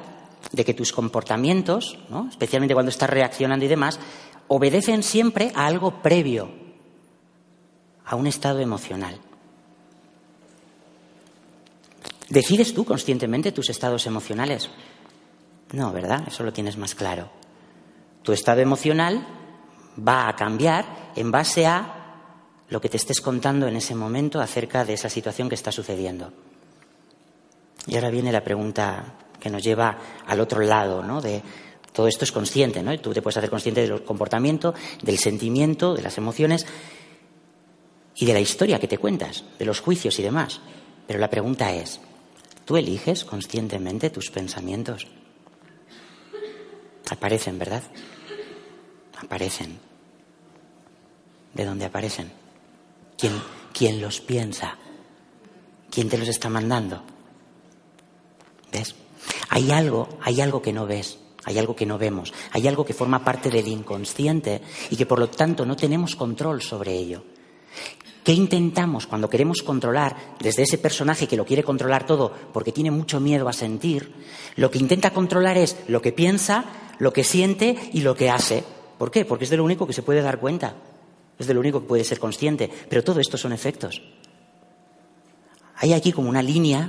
de 0.51 0.65
que 0.65 0.73
tus 0.73 0.91
comportamientos, 0.91 1.97
especialmente 2.29 2.73
cuando 2.73 2.89
estás 2.89 3.09
reaccionando 3.09 3.65
y 3.65 3.67
demás, 3.67 3.99
obedecen 4.47 5.03
siempre 5.03 5.51
a 5.55 5.65
algo 5.65 6.01
previo, 6.01 6.49
a 8.05 8.15
un 8.15 8.27
estado 8.27 8.59
emocional. 8.59 9.19
¿Decides 12.29 12.73
tú 12.73 12.85
conscientemente 12.85 13.51
tus 13.51 13.69
estados 13.69 14.05
emocionales? 14.07 14.69
No, 15.71 15.91
¿verdad? 15.91 16.23
Eso 16.27 16.43
lo 16.43 16.53
tienes 16.53 16.77
más 16.77 16.95
claro. 16.95 17.29
Tu 18.25 18.33
estado 18.33 18.59
emocional 18.59 19.25
va 19.97 20.27
a 20.27 20.35
cambiar 20.35 21.11
en 21.15 21.31
base 21.31 21.67
a 21.67 21.95
lo 22.69 22.81
que 22.81 22.89
te 22.89 22.97
estés 22.97 23.21
contando 23.21 23.67
en 23.67 23.75
ese 23.75 23.93
momento 23.93 24.41
acerca 24.41 24.83
de 24.83 24.93
esa 24.93 25.09
situación 25.09 25.47
que 25.47 25.53
está 25.53 25.71
sucediendo. 25.71 26.33
Y 27.85 27.95
ahora 27.95 28.09
viene 28.09 28.31
la 28.31 28.43
pregunta 28.43 29.13
que 29.39 29.51
nos 29.51 29.63
lleva 29.63 29.97
al 30.25 30.39
otro 30.39 30.61
lado, 30.61 31.03
¿no? 31.03 31.21
De 31.21 31.43
todo 31.93 32.07
esto 32.07 32.25
es 32.25 32.31
consciente, 32.31 32.81
¿no? 32.81 32.97
Tú 32.99 33.13
te 33.13 33.21
puedes 33.21 33.37
hacer 33.37 33.51
consciente 33.51 33.81
del 33.81 34.03
comportamiento, 34.03 34.73
del 35.03 35.19
sentimiento, 35.19 35.93
de 35.93 36.01
las 36.01 36.17
emociones 36.17 36.65
y 38.15 38.25
de 38.25 38.33
la 38.33 38.39
historia 38.39 38.79
que 38.79 38.87
te 38.87 38.97
cuentas, 38.97 39.43
de 39.59 39.65
los 39.65 39.81
juicios 39.81 40.17
y 40.17 40.23
demás. 40.23 40.61
Pero 41.05 41.19
la 41.19 41.29
pregunta 41.29 41.71
es, 41.71 42.01
¿tú 42.65 42.75
eliges 42.75 43.23
conscientemente 43.23 44.09
tus 44.09 44.31
pensamientos? 44.31 45.05
Aparecen, 47.11 47.59
¿verdad? 47.59 47.83
Aparecen. 49.21 49.79
¿De 51.53 51.65
dónde 51.65 51.85
aparecen? 51.85 52.31
¿Quién, 53.17 53.33
quién 53.73 54.01
los 54.01 54.19
piensa? 54.21 54.75
¿Quién 55.89 56.09
te 56.09 56.17
los 56.17 56.27
está 56.27 56.49
mandando? 56.49 57.01
¿Ves? 58.71 58.95
Hay 59.49 59.71
algo, 59.71 60.09
hay 60.21 60.41
algo 60.41 60.61
que 60.61 60.73
no 60.73 60.85
ves, 60.85 61.17
hay 61.45 61.57
algo 61.57 61.75
que 61.75 61.85
no 61.85 61.97
vemos, 61.97 62.33
hay 62.51 62.67
algo 62.67 62.85
que 62.85 62.93
forma 62.93 63.23
parte 63.23 63.49
del 63.49 63.67
inconsciente 63.67 64.61
y 64.89 64.97
que 64.97 65.05
por 65.05 65.19
lo 65.19 65.29
tanto 65.29 65.65
no 65.65 65.75
tenemos 65.75 66.15
control 66.15 66.61
sobre 66.61 66.93
ello. 66.93 67.23
¿Qué 68.25 68.33
intentamos 68.33 69.05
cuando 69.05 69.29
queremos 69.29 69.61
controlar 69.61 70.35
desde 70.39 70.63
ese 70.63 70.79
personaje 70.79 71.27
que 71.27 71.37
lo 71.37 71.45
quiere 71.45 71.63
controlar 71.63 72.07
todo 72.07 72.33
porque 72.51 72.71
tiene 72.71 72.89
mucho 72.89 73.19
miedo 73.19 73.47
a 73.47 73.53
sentir? 73.53 74.13
Lo 74.55 74.71
que 74.71 74.79
intenta 74.79 75.11
controlar 75.11 75.57
es 75.57 75.77
lo 75.87 76.01
que 76.01 76.11
piensa, 76.11 76.65
lo 76.97 77.13
que 77.13 77.23
siente 77.23 77.77
y 77.93 78.01
lo 78.01 78.15
que 78.15 78.31
hace. 78.31 78.63
¿Por 78.97 79.11
qué? 79.11 79.25
Porque 79.25 79.43
es 79.43 79.49
de 79.49 79.57
lo 79.57 79.63
único 79.63 79.85
que 79.85 79.93
se 79.93 80.03
puede 80.03 80.21
dar 80.21 80.39
cuenta, 80.39 80.75
es 81.37 81.47
de 81.47 81.53
lo 81.53 81.59
único 81.59 81.81
que 81.81 81.87
puede 81.87 82.03
ser 82.03 82.19
consciente, 82.19 82.69
pero 82.89 83.03
todo 83.03 83.19
esto 83.19 83.37
son 83.37 83.51
efectos. 83.51 84.01
Hay 85.77 85.93
aquí 85.93 86.11
como 86.11 86.29
una 86.29 86.41
línea 86.41 86.87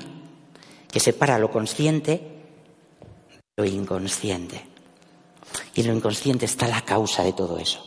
que 0.91 1.01
separa 1.01 1.39
lo 1.39 1.51
consciente 1.51 2.13
de 3.57 3.63
lo 3.63 3.65
inconsciente. 3.65 4.65
Y 5.75 5.81
en 5.81 5.89
lo 5.89 5.95
inconsciente 5.95 6.45
está 6.47 6.69
la 6.69 6.83
causa 6.83 7.23
de 7.23 7.33
todo 7.33 7.59
eso. 7.59 7.85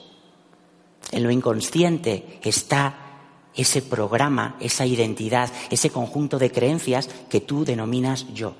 En 1.11 1.23
lo 1.23 1.31
inconsciente 1.31 2.39
está 2.43 3.09
ese 3.55 3.81
programa, 3.81 4.57
esa 4.59 4.85
identidad, 4.85 5.51
ese 5.69 5.89
conjunto 5.89 6.37
de 6.37 6.51
creencias 6.51 7.09
que 7.29 7.41
tú 7.41 7.65
denominas 7.65 8.27
yo. 8.33 8.55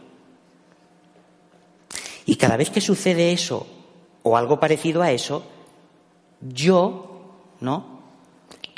Y 2.25 2.35
cada 2.35 2.57
vez 2.57 2.69
que 2.69 2.81
sucede 2.81 3.31
eso 3.31 3.67
o 4.23 4.37
algo 4.37 4.59
parecido 4.59 5.01
a 5.01 5.11
eso, 5.11 5.43
yo, 6.41 7.55
¿no? 7.59 7.99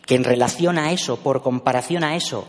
Que 0.06 0.16
en 0.16 0.24
relación 0.24 0.78
a 0.78 0.92
eso, 0.92 1.18
por 1.18 1.42
comparación 1.42 2.04
a 2.04 2.16
eso, 2.16 2.48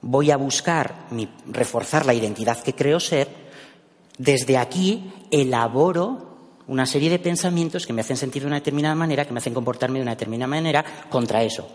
voy 0.00 0.30
a 0.30 0.36
buscar 0.36 1.06
reforzar 1.46 2.06
la 2.06 2.14
identidad 2.14 2.62
que 2.62 2.74
creo 2.74 3.00
ser, 3.00 3.28
desde 4.18 4.58
aquí 4.58 5.12
elaboro 5.30 6.32
una 6.66 6.86
serie 6.86 7.10
de 7.10 7.18
pensamientos 7.18 7.86
que 7.86 7.92
me 7.92 8.02
hacen 8.02 8.16
sentir 8.16 8.42
de 8.42 8.48
una 8.48 8.56
determinada 8.56 8.94
manera, 8.94 9.24
que 9.24 9.32
me 9.32 9.38
hacen 9.38 9.54
comportarme 9.54 9.98
de 9.98 10.02
una 10.02 10.12
determinada 10.12 10.48
manera 10.48 10.84
contra 11.08 11.42
eso. 11.42 11.66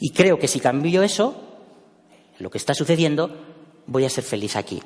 Y 0.00 0.10
creo 0.10 0.38
que 0.38 0.48
si 0.48 0.60
cambio 0.60 1.02
eso, 1.02 1.34
lo 2.38 2.50
que 2.50 2.58
está 2.58 2.74
sucediendo, 2.74 3.30
voy 3.86 4.04
a 4.04 4.10
ser 4.10 4.24
feliz 4.24 4.56
aquí. 4.56 4.82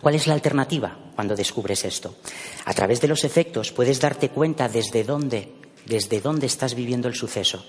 ¿Cuál 0.00 0.14
es 0.14 0.26
la 0.26 0.34
alternativa 0.34 0.96
cuando 1.14 1.36
descubres 1.36 1.84
esto? 1.84 2.16
A 2.64 2.74
través 2.74 3.00
de 3.00 3.08
los 3.08 3.24
efectos 3.24 3.72
puedes 3.72 4.00
darte 4.00 4.30
cuenta 4.30 4.68
desde 4.68 5.04
dónde, 5.04 5.52
desde 5.86 6.20
dónde 6.20 6.46
estás 6.46 6.74
viviendo 6.74 7.08
el 7.08 7.14
suceso. 7.14 7.64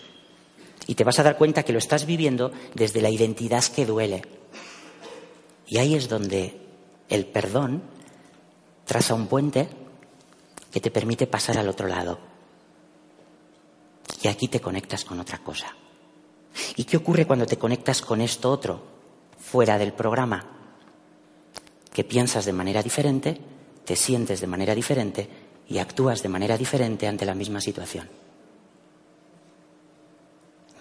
Y 0.87 0.95
te 0.95 1.03
vas 1.03 1.19
a 1.19 1.23
dar 1.23 1.37
cuenta 1.37 1.63
que 1.63 1.73
lo 1.73 1.79
estás 1.79 2.05
viviendo 2.05 2.51
desde 2.73 3.01
la 3.01 3.09
identidad 3.09 3.63
que 3.63 3.85
duele. 3.85 4.23
Y 5.67 5.77
ahí 5.77 5.95
es 5.95 6.07
donde 6.07 6.61
el 7.09 7.25
perdón 7.25 7.83
traza 8.85 9.13
un 9.13 9.27
puente 9.27 9.67
que 10.71 10.79
te 10.79 10.91
permite 10.91 11.27
pasar 11.27 11.57
al 11.57 11.67
otro 11.67 11.87
lado. 11.87 12.19
Y 14.21 14.27
aquí 14.27 14.47
te 14.47 14.61
conectas 14.61 15.03
con 15.03 15.19
otra 15.19 15.39
cosa. 15.39 15.75
¿Y 16.75 16.85
qué 16.85 16.97
ocurre 16.97 17.27
cuando 17.27 17.45
te 17.45 17.57
conectas 17.57 18.01
con 18.01 18.21
esto 18.21 18.49
otro, 18.49 18.81
fuera 19.37 19.77
del 19.77 19.93
programa? 19.93 20.56
Que 21.97 22.03
piensas 22.03 22.45
de 22.45 22.53
manera 22.53 22.83
diferente, 22.83 23.35
te 23.83 23.95
sientes 23.95 24.39
de 24.39 24.45
manera 24.45 24.75
diferente 24.75 25.27
y 25.67 25.79
actúas 25.79 26.21
de 26.21 26.29
manera 26.29 26.55
diferente 26.55 27.07
ante 27.07 27.25
la 27.25 27.33
misma 27.33 27.59
situación. 27.59 28.07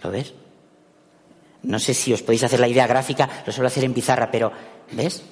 ¿Lo 0.02 0.10
ves? 0.10 0.34
No 1.62 1.78
sé 1.78 1.94
si 1.94 2.12
os 2.12 2.20
podéis 2.20 2.44
hacer 2.44 2.60
la 2.60 2.68
idea 2.68 2.86
gráfica, 2.86 3.42
lo 3.46 3.50
suelo 3.50 3.68
hacer 3.68 3.84
en 3.84 3.94
pizarra, 3.94 4.30
pero 4.30 4.52
¿ves? 4.92 5.22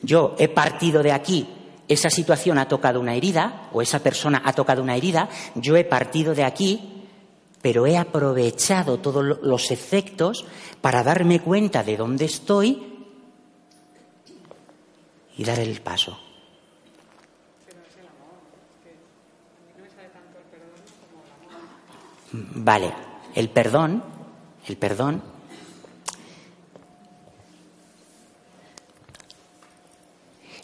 Yo 0.00 0.34
he 0.38 0.48
partido 0.48 1.02
de 1.02 1.12
aquí, 1.12 1.46
esa 1.88 2.08
situación 2.08 2.56
ha 2.56 2.66
tocado 2.66 2.98
una 2.98 3.14
herida, 3.14 3.68
o 3.74 3.82
esa 3.82 3.98
persona 3.98 4.40
ha 4.46 4.54
tocado 4.54 4.82
una 4.82 4.96
herida, 4.96 5.28
yo 5.56 5.76
he 5.76 5.84
partido 5.84 6.34
de 6.34 6.44
aquí, 6.44 7.04
pero 7.60 7.86
he 7.86 7.98
aprovechado 7.98 8.96
todos 8.96 9.42
los 9.42 9.70
efectos 9.70 10.46
para 10.80 11.02
darme 11.02 11.40
cuenta 11.40 11.82
de 11.82 11.98
dónde 11.98 12.24
estoy 12.24 12.93
y 15.36 15.44
dar 15.44 15.58
el 15.58 15.80
paso. 15.80 16.18
Vale, 22.32 22.92
el 23.34 23.48
perdón 23.48 24.02
el 24.66 24.76
perdón 24.76 25.22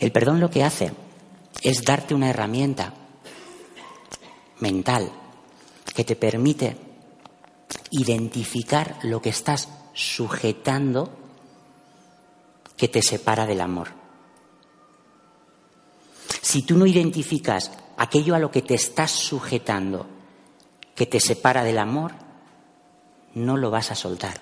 El 0.01 0.13
perdón 0.13 0.41
lo 0.41 0.51
que 0.51 0.65
hace 0.65 0.93
es 1.63 1.85
darte 1.85 2.15
una 2.15 2.31
herramienta 2.31 2.95
mental 4.61 5.13
que 5.95 6.05
te 6.05 6.17
permite 6.17 6.75
identificar 7.91 8.99
lo 9.03 9.21
que 9.21 9.29
estás 9.29 9.69
sujetando 9.93 11.11
que 12.79 12.89
te 12.89 13.03
separa 13.03 13.45
del 13.45 13.61
amor. 13.61 14.00
Si 16.43 16.63
tú 16.63 16.77
no 16.77 16.87
identificas 16.87 17.73
aquello 17.97 18.35
a 18.35 18.39
lo 18.39 18.51
que 18.51 18.63
te 18.63 18.75
estás 18.75 19.11
sujetando 19.11 20.07
que 20.95 21.07
te 21.07 21.21
separa 21.21 21.65
del 21.65 21.79
amor, 21.79 22.13
no 23.35 23.57
lo 23.57 23.71
vas 23.71 23.91
a 23.91 23.95
soltar. 23.95 24.41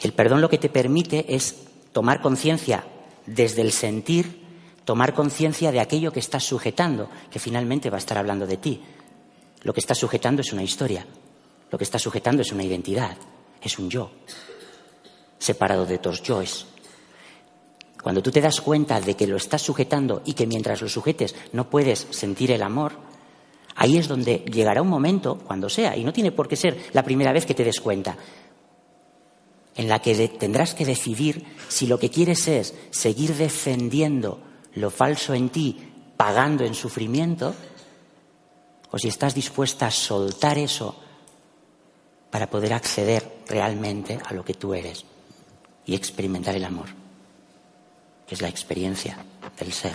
El 0.00 0.12
perdón 0.12 0.40
lo 0.40 0.50
que 0.50 0.58
te 0.58 0.68
permite 0.68 1.34
es 1.34 1.56
tomar 1.92 2.20
conciencia 2.20 2.84
desde 3.26 3.62
el 3.62 3.72
sentir, 3.72 4.42
tomar 4.84 5.14
conciencia 5.14 5.70
de 5.70 5.80
aquello 5.80 6.12
que 6.12 6.20
estás 6.20 6.44
sujetando, 6.44 7.08
que 7.30 7.38
finalmente 7.38 7.90
va 7.90 7.96
a 7.96 7.98
estar 7.98 8.18
hablando 8.18 8.46
de 8.46 8.56
ti. 8.56 8.82
Lo 9.62 9.72
que 9.72 9.80
estás 9.80 9.98
sujetando 9.98 10.42
es 10.42 10.52
una 10.52 10.62
historia, 10.62 11.06
lo 11.70 11.78
que 11.78 11.84
estás 11.84 12.02
sujetando 12.02 12.42
es 12.42 12.50
una 12.52 12.64
identidad, 12.64 13.16
es 13.60 13.78
un 13.78 13.88
yo, 13.88 14.10
separado 15.38 15.86
de 15.86 15.96
otros 15.96 16.22
yoes. 16.22 16.66
Cuando 18.02 18.22
tú 18.22 18.30
te 18.30 18.40
das 18.40 18.60
cuenta 18.60 19.00
de 19.00 19.14
que 19.14 19.26
lo 19.26 19.36
estás 19.36 19.62
sujetando 19.62 20.22
y 20.24 20.34
que 20.34 20.46
mientras 20.46 20.82
lo 20.82 20.88
sujetes 20.88 21.34
no 21.52 21.70
puedes 21.70 22.08
sentir 22.10 22.50
el 22.50 22.62
amor, 22.62 22.92
ahí 23.76 23.96
es 23.96 24.08
donde 24.08 24.44
llegará 24.52 24.82
un 24.82 24.88
momento, 24.88 25.38
cuando 25.38 25.68
sea, 25.68 25.96
y 25.96 26.04
no 26.04 26.12
tiene 26.12 26.32
por 26.32 26.48
qué 26.48 26.56
ser 26.56 26.76
la 26.92 27.04
primera 27.04 27.32
vez 27.32 27.46
que 27.46 27.54
te 27.54 27.64
des 27.64 27.80
cuenta, 27.80 28.16
en 29.76 29.88
la 29.88 30.00
que 30.00 30.28
tendrás 30.28 30.74
que 30.74 30.84
decidir 30.84 31.46
si 31.68 31.86
lo 31.86 31.98
que 31.98 32.10
quieres 32.10 32.46
es 32.48 32.74
seguir 32.90 33.36
defendiendo 33.36 34.40
lo 34.74 34.90
falso 34.90 35.32
en 35.34 35.48
ti, 35.50 35.78
pagando 36.16 36.64
en 36.64 36.74
sufrimiento, 36.74 37.54
o 38.90 38.98
si 38.98 39.08
estás 39.08 39.34
dispuesta 39.34 39.86
a 39.86 39.90
soltar 39.90 40.58
eso 40.58 40.96
para 42.30 42.50
poder 42.50 42.72
acceder 42.72 43.42
realmente 43.46 44.18
a 44.24 44.34
lo 44.34 44.44
que 44.44 44.54
tú 44.54 44.74
eres 44.74 45.04
y 45.86 45.94
experimentar 45.94 46.54
el 46.54 46.64
amor, 46.64 47.01
que 48.32 48.36
es 48.36 48.40
la 48.40 48.48
experiencia 48.48 49.18
del 49.58 49.74
ser. 49.74 49.92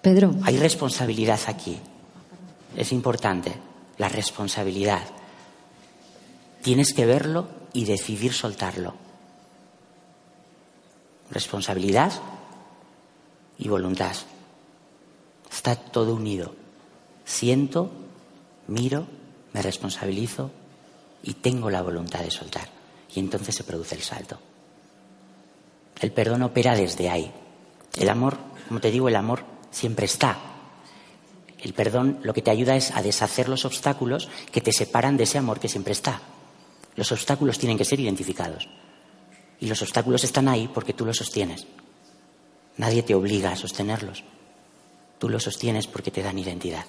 Pedro. 0.00 0.34
Hay 0.44 0.56
responsabilidad 0.56 1.38
aquí. 1.46 1.78
Es 2.74 2.90
importante 2.90 3.52
la 3.98 4.08
responsabilidad. 4.08 5.02
Tienes 6.62 6.94
que 6.94 7.04
verlo 7.04 7.48
y 7.74 7.84
decidir 7.84 8.32
soltarlo. 8.32 8.94
Responsabilidad 11.30 12.12
y 13.58 13.68
voluntad. 13.68 14.16
Está 15.52 15.76
todo 15.76 16.14
unido. 16.14 16.54
Siento, 17.26 17.90
miro, 18.68 19.06
me 19.52 19.60
responsabilizo 19.60 20.50
y 21.22 21.34
tengo 21.34 21.68
la 21.68 21.82
voluntad 21.82 22.20
de 22.20 22.30
soltar. 22.30 22.75
Y 23.16 23.20
entonces 23.20 23.54
se 23.54 23.64
produce 23.64 23.94
el 23.94 24.02
salto. 24.02 24.38
El 26.00 26.12
perdón 26.12 26.42
opera 26.42 26.76
desde 26.76 27.08
ahí. 27.08 27.32
El 27.96 28.10
amor, 28.10 28.36
como 28.68 28.78
te 28.78 28.90
digo, 28.90 29.08
el 29.08 29.16
amor 29.16 29.42
siempre 29.70 30.04
está. 30.04 30.38
El 31.58 31.72
perdón 31.72 32.20
lo 32.22 32.34
que 32.34 32.42
te 32.42 32.50
ayuda 32.50 32.76
es 32.76 32.90
a 32.94 33.00
deshacer 33.00 33.48
los 33.48 33.64
obstáculos 33.64 34.28
que 34.52 34.60
te 34.60 34.70
separan 34.70 35.16
de 35.16 35.24
ese 35.24 35.38
amor 35.38 35.58
que 35.58 35.70
siempre 35.70 35.92
está. 35.94 36.20
Los 36.94 37.10
obstáculos 37.10 37.58
tienen 37.58 37.78
que 37.78 37.86
ser 37.86 38.00
identificados. 38.00 38.68
Y 39.60 39.66
los 39.66 39.80
obstáculos 39.80 40.22
están 40.22 40.46
ahí 40.46 40.68
porque 40.68 40.92
tú 40.92 41.06
los 41.06 41.16
sostienes. 41.16 41.66
Nadie 42.76 43.02
te 43.02 43.14
obliga 43.14 43.52
a 43.52 43.56
sostenerlos. 43.56 44.24
Tú 45.18 45.30
los 45.30 45.42
sostienes 45.42 45.86
porque 45.86 46.10
te 46.10 46.22
dan 46.22 46.38
identidad. 46.38 46.84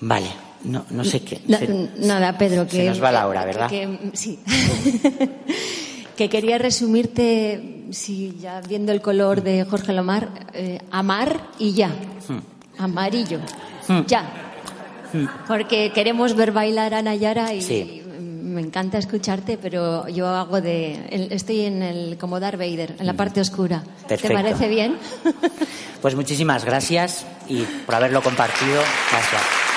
Vale, 0.00 0.49
no, 0.64 0.84
no 0.90 1.04
sé 1.04 1.22
qué. 1.22 1.40
nada, 1.98 2.36
Pedro, 2.36 2.66
que. 2.66 2.76
Se 2.76 2.84
nos 2.86 3.02
va 3.02 3.12
la 3.12 3.26
hora, 3.26 3.44
¿verdad? 3.44 3.70
sí. 4.12 4.38
que 6.16 6.28
quería 6.28 6.58
resumirte, 6.58 7.86
si 7.92 8.36
ya 8.38 8.60
viendo 8.60 8.92
el 8.92 9.00
color 9.00 9.42
de 9.42 9.64
Jorge 9.64 9.94
Lomar, 9.94 10.28
eh, 10.52 10.78
amar 10.90 11.48
y 11.58 11.72
ya. 11.72 11.88
Hmm. 12.28 12.40
Amarillo. 12.78 13.38
Hmm. 13.88 14.00
Ya. 14.06 14.30
Porque 15.48 15.90
queremos 15.92 16.36
ver 16.36 16.52
bailar 16.52 16.94
a 16.94 17.02
Nayara 17.02 17.52
y 17.54 18.02
me 18.50 18.60
encanta 18.60 18.98
escucharte, 18.98 19.56
pero 19.56 20.08
yo 20.08 20.28
hago 20.28 20.60
de. 20.60 21.28
Estoy 21.30 21.62
en 21.62 21.82
el, 21.82 22.18
como 22.18 22.38
Darth 22.38 22.58
Vader, 22.58 22.96
en 22.98 23.06
la 23.06 23.14
parte 23.14 23.40
oscura. 23.40 23.82
¿Te 24.06 24.18
parece 24.18 24.68
bien? 24.68 24.96
Pues 26.02 26.14
muchísimas 26.14 26.64
gracias 26.64 27.26
y 27.48 27.62
por 27.86 27.94
haberlo 27.94 28.22
compartido. 28.22 28.82
Gracias. 29.10 29.69